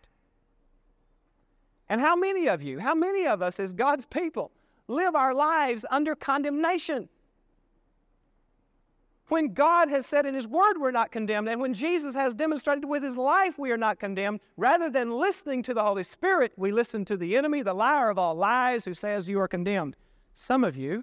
And 1.88 2.01
how 2.01 2.14
many 2.14 2.46
of 2.46 2.62
you, 2.62 2.78
how 2.78 2.94
many 2.94 3.26
of 3.26 3.42
us 3.42 3.59
as 3.59 3.72
God's 3.72 4.07
people, 4.07 4.53
live 4.86 5.16
our 5.16 5.34
lives 5.34 5.84
under 5.90 6.14
condemnation? 6.14 7.09
When 9.26 9.53
God 9.53 9.88
has 9.88 10.07
said 10.07 10.26
in 10.26 10.36
His 10.36 10.46
Word 10.46 10.74
we're 10.78 10.92
not 10.92 11.11
condemned, 11.11 11.48
and 11.48 11.61
when 11.61 11.74
Jesus 11.74 12.14
has 12.14 12.32
demonstrated 12.32 12.84
with 12.84 13.03
His 13.03 13.16
life 13.16 13.59
we 13.59 13.72
are 13.72 13.76
not 13.76 13.98
condemned, 13.98 14.38
rather 14.57 14.88
than 14.88 15.11
listening 15.11 15.64
to 15.64 15.74
the 15.74 15.82
Holy 15.82 16.05
Spirit, 16.05 16.53
we 16.57 16.70
listen 16.70 17.05
to 17.07 17.16
the 17.16 17.36
enemy, 17.36 17.62
the 17.62 17.74
liar 17.74 18.09
of 18.09 18.20
all 18.20 18.36
lies, 18.36 18.84
who 18.84 18.94
says 18.94 19.28
you 19.28 19.40
are 19.40 19.48
condemned. 19.48 19.96
Some 20.32 20.62
of 20.62 20.76
you, 20.76 21.03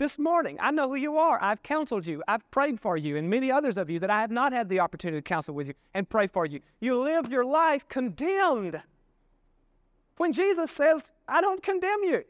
this 0.00 0.18
morning, 0.18 0.56
I 0.58 0.70
know 0.70 0.88
who 0.88 0.94
you 0.94 1.18
are. 1.18 1.38
I've 1.42 1.62
counseled 1.62 2.06
you. 2.06 2.22
I've 2.26 2.50
prayed 2.50 2.80
for 2.80 2.96
you, 2.96 3.18
and 3.18 3.28
many 3.28 3.52
others 3.52 3.76
of 3.76 3.90
you 3.90 3.98
that 3.98 4.08
I 4.08 4.22
have 4.22 4.30
not 4.30 4.50
had 4.50 4.70
the 4.70 4.80
opportunity 4.80 5.18
to 5.18 5.22
counsel 5.22 5.54
with 5.54 5.68
you 5.68 5.74
and 5.92 6.08
pray 6.08 6.26
for 6.26 6.46
you. 6.46 6.60
You 6.80 6.98
live 6.98 7.30
your 7.30 7.44
life 7.44 7.86
condemned. 7.86 8.82
When 10.16 10.32
Jesus 10.32 10.70
says, 10.70 11.12
I 11.28 11.42
don't 11.42 11.62
condemn 11.62 12.02
you. 12.02 12.24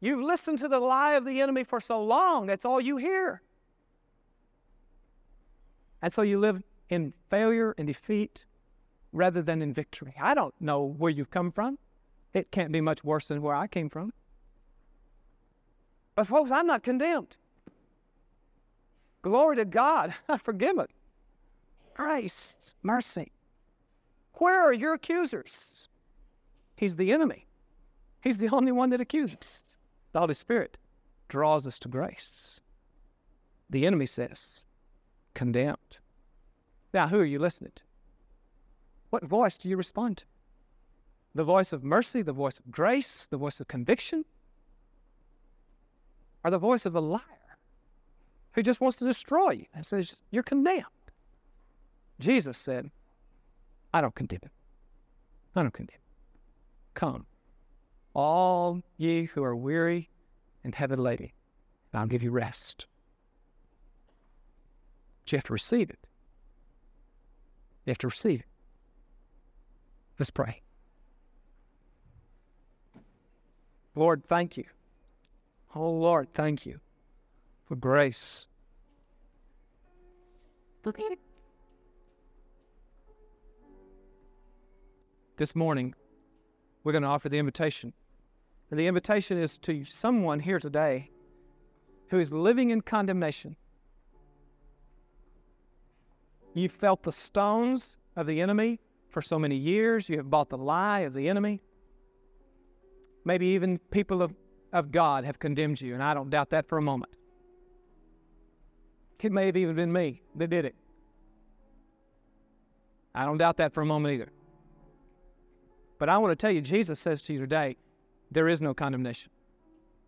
You've 0.00 0.20
listened 0.20 0.58
to 0.58 0.66
the 0.66 0.80
lie 0.80 1.12
of 1.12 1.24
the 1.24 1.40
enemy 1.40 1.62
for 1.62 1.80
so 1.80 2.02
long, 2.02 2.46
that's 2.46 2.64
all 2.64 2.80
you 2.80 2.96
hear. 2.96 3.40
And 6.02 6.12
so 6.12 6.22
you 6.22 6.40
live 6.40 6.64
in 6.88 7.12
failure 7.28 7.76
and 7.78 7.86
defeat 7.86 8.44
rather 9.12 9.40
than 9.40 9.62
in 9.62 9.72
victory. 9.72 10.14
I 10.20 10.34
don't 10.34 10.54
know 10.60 10.82
where 10.82 11.12
you've 11.12 11.30
come 11.30 11.52
from. 11.52 11.78
It 12.34 12.50
can't 12.50 12.72
be 12.72 12.80
much 12.80 13.04
worse 13.04 13.28
than 13.28 13.40
where 13.40 13.54
I 13.54 13.68
came 13.68 13.88
from. 13.88 14.12
But, 16.20 16.26
folks, 16.26 16.50
I'm 16.50 16.66
not 16.66 16.82
condemned. 16.82 17.34
Glory 19.22 19.56
to 19.56 19.64
God. 19.64 20.12
I'm 20.28 20.38
forgiven. 20.38 20.84
Grace, 21.94 22.74
mercy. 22.82 23.32
Where 24.34 24.60
are 24.60 24.74
your 24.74 24.92
accusers? 24.92 25.88
He's 26.76 26.96
the 26.96 27.10
enemy. 27.10 27.46
He's 28.20 28.36
the 28.36 28.48
only 28.52 28.70
one 28.70 28.90
that 28.90 29.00
accuses. 29.00 29.62
The 30.12 30.20
Holy 30.20 30.34
Spirit 30.34 30.76
draws 31.28 31.66
us 31.66 31.78
to 31.78 31.88
grace. 31.88 32.60
The 33.70 33.86
enemy 33.86 34.04
says, 34.04 34.66
condemned. 35.32 35.96
Now, 36.92 37.08
who 37.08 37.20
are 37.20 37.24
you 37.24 37.38
listening 37.38 37.72
to? 37.76 37.82
What 39.08 39.24
voice 39.24 39.56
do 39.56 39.70
you 39.70 39.78
respond 39.78 40.18
to? 40.18 40.24
The 41.34 41.44
voice 41.44 41.72
of 41.72 41.82
mercy, 41.82 42.20
the 42.20 42.34
voice 42.34 42.58
of 42.58 42.70
grace, 42.70 43.26
the 43.26 43.38
voice 43.38 43.58
of 43.58 43.68
conviction, 43.68 44.26
or 46.44 46.50
the 46.50 46.58
voice 46.58 46.86
of 46.86 46.92
the 46.92 47.02
liar 47.02 47.20
who 48.52 48.62
just 48.62 48.80
wants 48.80 48.98
to 48.98 49.04
destroy 49.04 49.50
you 49.50 49.66
and 49.74 49.84
says, 49.84 50.22
You're 50.30 50.42
condemned? 50.42 50.84
Jesus 52.18 52.58
said, 52.58 52.90
I 53.92 54.00
don't 54.00 54.14
condemn 54.14 54.40
him. 54.42 54.50
I 55.56 55.62
don't 55.62 55.74
condemn. 55.74 55.94
him. 55.94 56.00
Come, 56.94 57.26
all 58.14 58.82
ye 58.96 59.24
who 59.24 59.42
are 59.42 59.56
weary 59.56 60.10
and 60.62 60.74
heavy 60.74 60.96
laden, 60.96 61.30
and 61.92 62.00
I'll 62.00 62.06
give 62.06 62.22
you 62.22 62.30
rest. 62.30 62.86
But 65.24 65.32
you 65.32 65.36
have 65.38 65.44
to 65.44 65.52
receive 65.52 65.90
it. 65.90 65.98
You 67.86 67.90
have 67.90 67.98
to 67.98 68.08
receive 68.08 68.40
it. 68.40 68.46
Let's 70.18 70.30
pray. 70.30 70.62
Lord, 73.94 74.24
thank 74.26 74.56
you. 74.56 74.64
Oh, 75.74 75.90
Lord, 75.90 76.32
thank 76.34 76.66
you 76.66 76.80
for 77.66 77.76
grace. 77.76 78.48
This 85.36 85.54
morning, 85.54 85.94
we're 86.82 86.92
going 86.92 87.02
to 87.02 87.08
offer 87.08 87.28
the 87.28 87.38
invitation. 87.38 87.92
And 88.70 88.80
the 88.80 88.86
invitation 88.86 89.38
is 89.38 89.58
to 89.58 89.84
someone 89.84 90.40
here 90.40 90.58
today 90.58 91.10
who 92.08 92.18
is 92.18 92.32
living 92.32 92.70
in 92.70 92.80
condemnation. 92.80 93.56
You've 96.54 96.72
felt 96.72 97.04
the 97.04 97.12
stones 97.12 97.96
of 98.16 98.26
the 98.26 98.40
enemy 98.40 98.80
for 99.08 99.22
so 99.22 99.38
many 99.38 99.56
years. 99.56 100.08
You 100.08 100.16
have 100.16 100.30
bought 100.30 100.48
the 100.48 100.58
lie 100.58 101.00
of 101.00 101.14
the 101.14 101.28
enemy. 101.28 101.60
Maybe 103.24 103.46
even 103.48 103.78
people 103.78 104.22
of, 104.22 104.34
of 104.72 104.92
God 104.92 105.24
have 105.24 105.38
condemned 105.38 105.80
you, 105.80 105.94
and 105.94 106.02
I 106.02 106.14
don't 106.14 106.30
doubt 106.30 106.50
that 106.50 106.68
for 106.68 106.78
a 106.78 106.82
moment. 106.82 107.12
It 109.20 109.32
may 109.32 109.46
have 109.46 109.56
even 109.56 109.76
been 109.76 109.92
me 109.92 110.22
that 110.36 110.48
did 110.48 110.64
it. 110.64 110.74
I 113.14 113.24
don't 113.24 113.38
doubt 113.38 113.58
that 113.58 113.74
for 113.74 113.82
a 113.82 113.86
moment 113.86 114.14
either. 114.14 114.32
But 115.98 116.08
I 116.08 116.16
want 116.18 116.32
to 116.32 116.36
tell 116.36 116.50
you, 116.50 116.60
Jesus 116.60 116.98
says 116.98 117.20
to 117.22 117.32
you 117.32 117.40
today, 117.40 117.76
there 118.30 118.48
is 118.48 118.62
no 118.62 118.72
condemnation. 118.72 119.30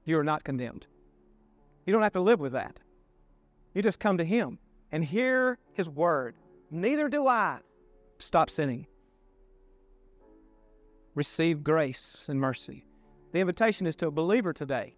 You 0.05 0.19
are 0.19 0.25
not 0.25 0.45
condemned. 0.45 0.87
You 1.85 1.93
don't 1.93 2.03
have 2.03 2.13
to 2.15 2.21
live 2.21 2.41
with 2.41 2.53
that. 2.53 2.79
You 3.75 3.83
just 3.83 3.99
come 3.99 4.19
to 4.19 4.25
Him 4.25 4.59
and 4.91 5.05
hear 5.05 5.59
His 5.75 5.89
word. 5.89 6.37
Neither 6.71 7.09
do 7.09 7.27
I. 7.27 7.59
Stop 8.19 8.49
sinning. 8.49 8.87
Receive 11.15 11.63
grace 11.63 12.27
and 12.31 12.41
mercy. 12.41 12.87
The 13.33 13.41
invitation 13.41 13.87
is 13.87 13.97
to 13.97 14.09
a 14.09 14.11
believer 14.11 14.53
today. 14.53 14.95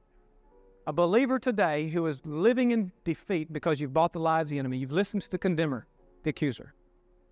A 0.86 0.92
believer 0.92 1.38
today 1.38 1.88
who 1.88 2.06
is 2.06 2.20
living 2.26 2.72
in 2.72 2.92
defeat 3.04 3.52
because 3.52 3.80
you've 3.80 3.94
bought 3.94 4.12
the 4.12 4.20
lie 4.20 4.40
of 4.40 4.48
the 4.48 4.58
enemy. 4.58 4.76
You've 4.76 4.92
listened 4.92 5.22
to 5.22 5.30
the 5.30 5.38
condemner, 5.38 5.86
the 6.24 6.30
accuser. 6.30 6.74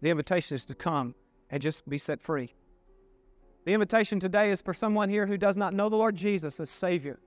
The 0.00 0.11
invitation 0.11 0.55
is 0.55 0.64
to 0.66 0.74
come 0.74 1.14
and 1.50 1.61
just 1.61 1.86
be 1.88 1.98
set 1.98 2.22
free. 2.22 2.55
The 3.64 3.74
invitation 3.74 4.18
today 4.18 4.50
is 4.50 4.62
for 4.62 4.72
someone 4.72 5.09
here 5.09 5.26
who 5.26 5.36
does 5.36 5.57
not 5.57 5.74
know 5.74 5.88
the 5.88 5.96
Lord 5.96 6.16
Jesus 6.16 6.59
as 6.61 6.70
Savior. 6.70 7.20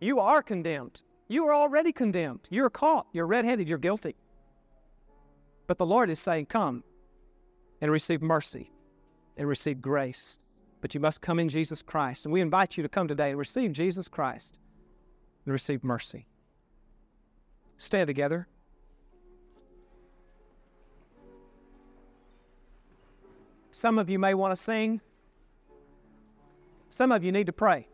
You 0.00 0.20
are 0.20 0.42
condemned. 0.42 1.02
You 1.28 1.46
are 1.46 1.54
already 1.54 1.92
condemned. 1.92 2.40
You're 2.50 2.70
caught. 2.70 3.06
You're 3.12 3.26
red 3.26 3.44
handed. 3.44 3.68
You're 3.68 3.78
guilty. 3.78 4.16
But 5.66 5.78
the 5.78 5.86
Lord 5.86 6.10
is 6.10 6.20
saying, 6.20 6.46
Come 6.46 6.84
and 7.80 7.90
receive 7.90 8.22
mercy 8.22 8.70
and 9.36 9.48
receive 9.48 9.80
grace. 9.80 10.38
But 10.84 10.94
you 10.94 11.00
must 11.00 11.22
come 11.22 11.38
in 11.38 11.48
Jesus 11.48 11.80
Christ. 11.80 12.26
And 12.26 12.32
we 12.34 12.42
invite 12.42 12.76
you 12.76 12.82
to 12.82 12.90
come 12.90 13.08
today 13.08 13.30
and 13.30 13.38
receive 13.38 13.72
Jesus 13.72 14.06
Christ 14.06 14.58
and 15.46 15.50
receive 15.54 15.82
mercy. 15.82 16.26
Stand 17.78 18.06
together. 18.06 18.46
Some 23.70 23.98
of 23.98 24.10
you 24.10 24.18
may 24.18 24.34
want 24.34 24.54
to 24.54 24.62
sing. 24.62 25.00
Some 26.90 27.12
of 27.12 27.24
you 27.24 27.32
need 27.32 27.46
to 27.46 27.52
pray. 27.54 27.88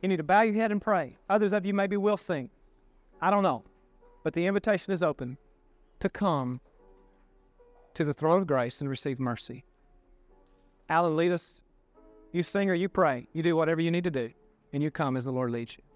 You 0.00 0.08
need 0.08 0.16
to 0.16 0.22
bow 0.22 0.40
your 0.40 0.54
head 0.54 0.72
and 0.72 0.80
pray. 0.80 1.18
Others 1.28 1.52
of 1.52 1.66
you 1.66 1.74
maybe 1.74 1.98
will 1.98 2.16
sing. 2.16 2.48
I 3.20 3.30
don't 3.30 3.42
know. 3.42 3.62
But 4.24 4.32
the 4.32 4.46
invitation 4.46 4.94
is 4.94 5.02
open 5.02 5.36
to 5.98 6.08
come 6.08 6.62
to 7.92 8.04
the 8.04 8.14
throne 8.14 8.40
of 8.40 8.46
grace 8.46 8.80
and 8.80 8.88
receive 8.88 9.20
mercy. 9.20 9.66
Alan, 10.88 11.14
lead 11.14 11.32
us. 11.32 11.60
You 12.32 12.42
sing 12.42 12.70
or 12.70 12.74
you 12.74 12.88
pray. 12.88 13.26
You 13.32 13.42
do 13.42 13.56
whatever 13.56 13.80
you 13.80 13.90
need 13.90 14.04
to 14.04 14.10
do, 14.10 14.30
and 14.72 14.82
you 14.82 14.90
come 14.90 15.16
as 15.16 15.24
the 15.24 15.32
Lord 15.32 15.50
leads 15.50 15.76
you. 15.76 15.89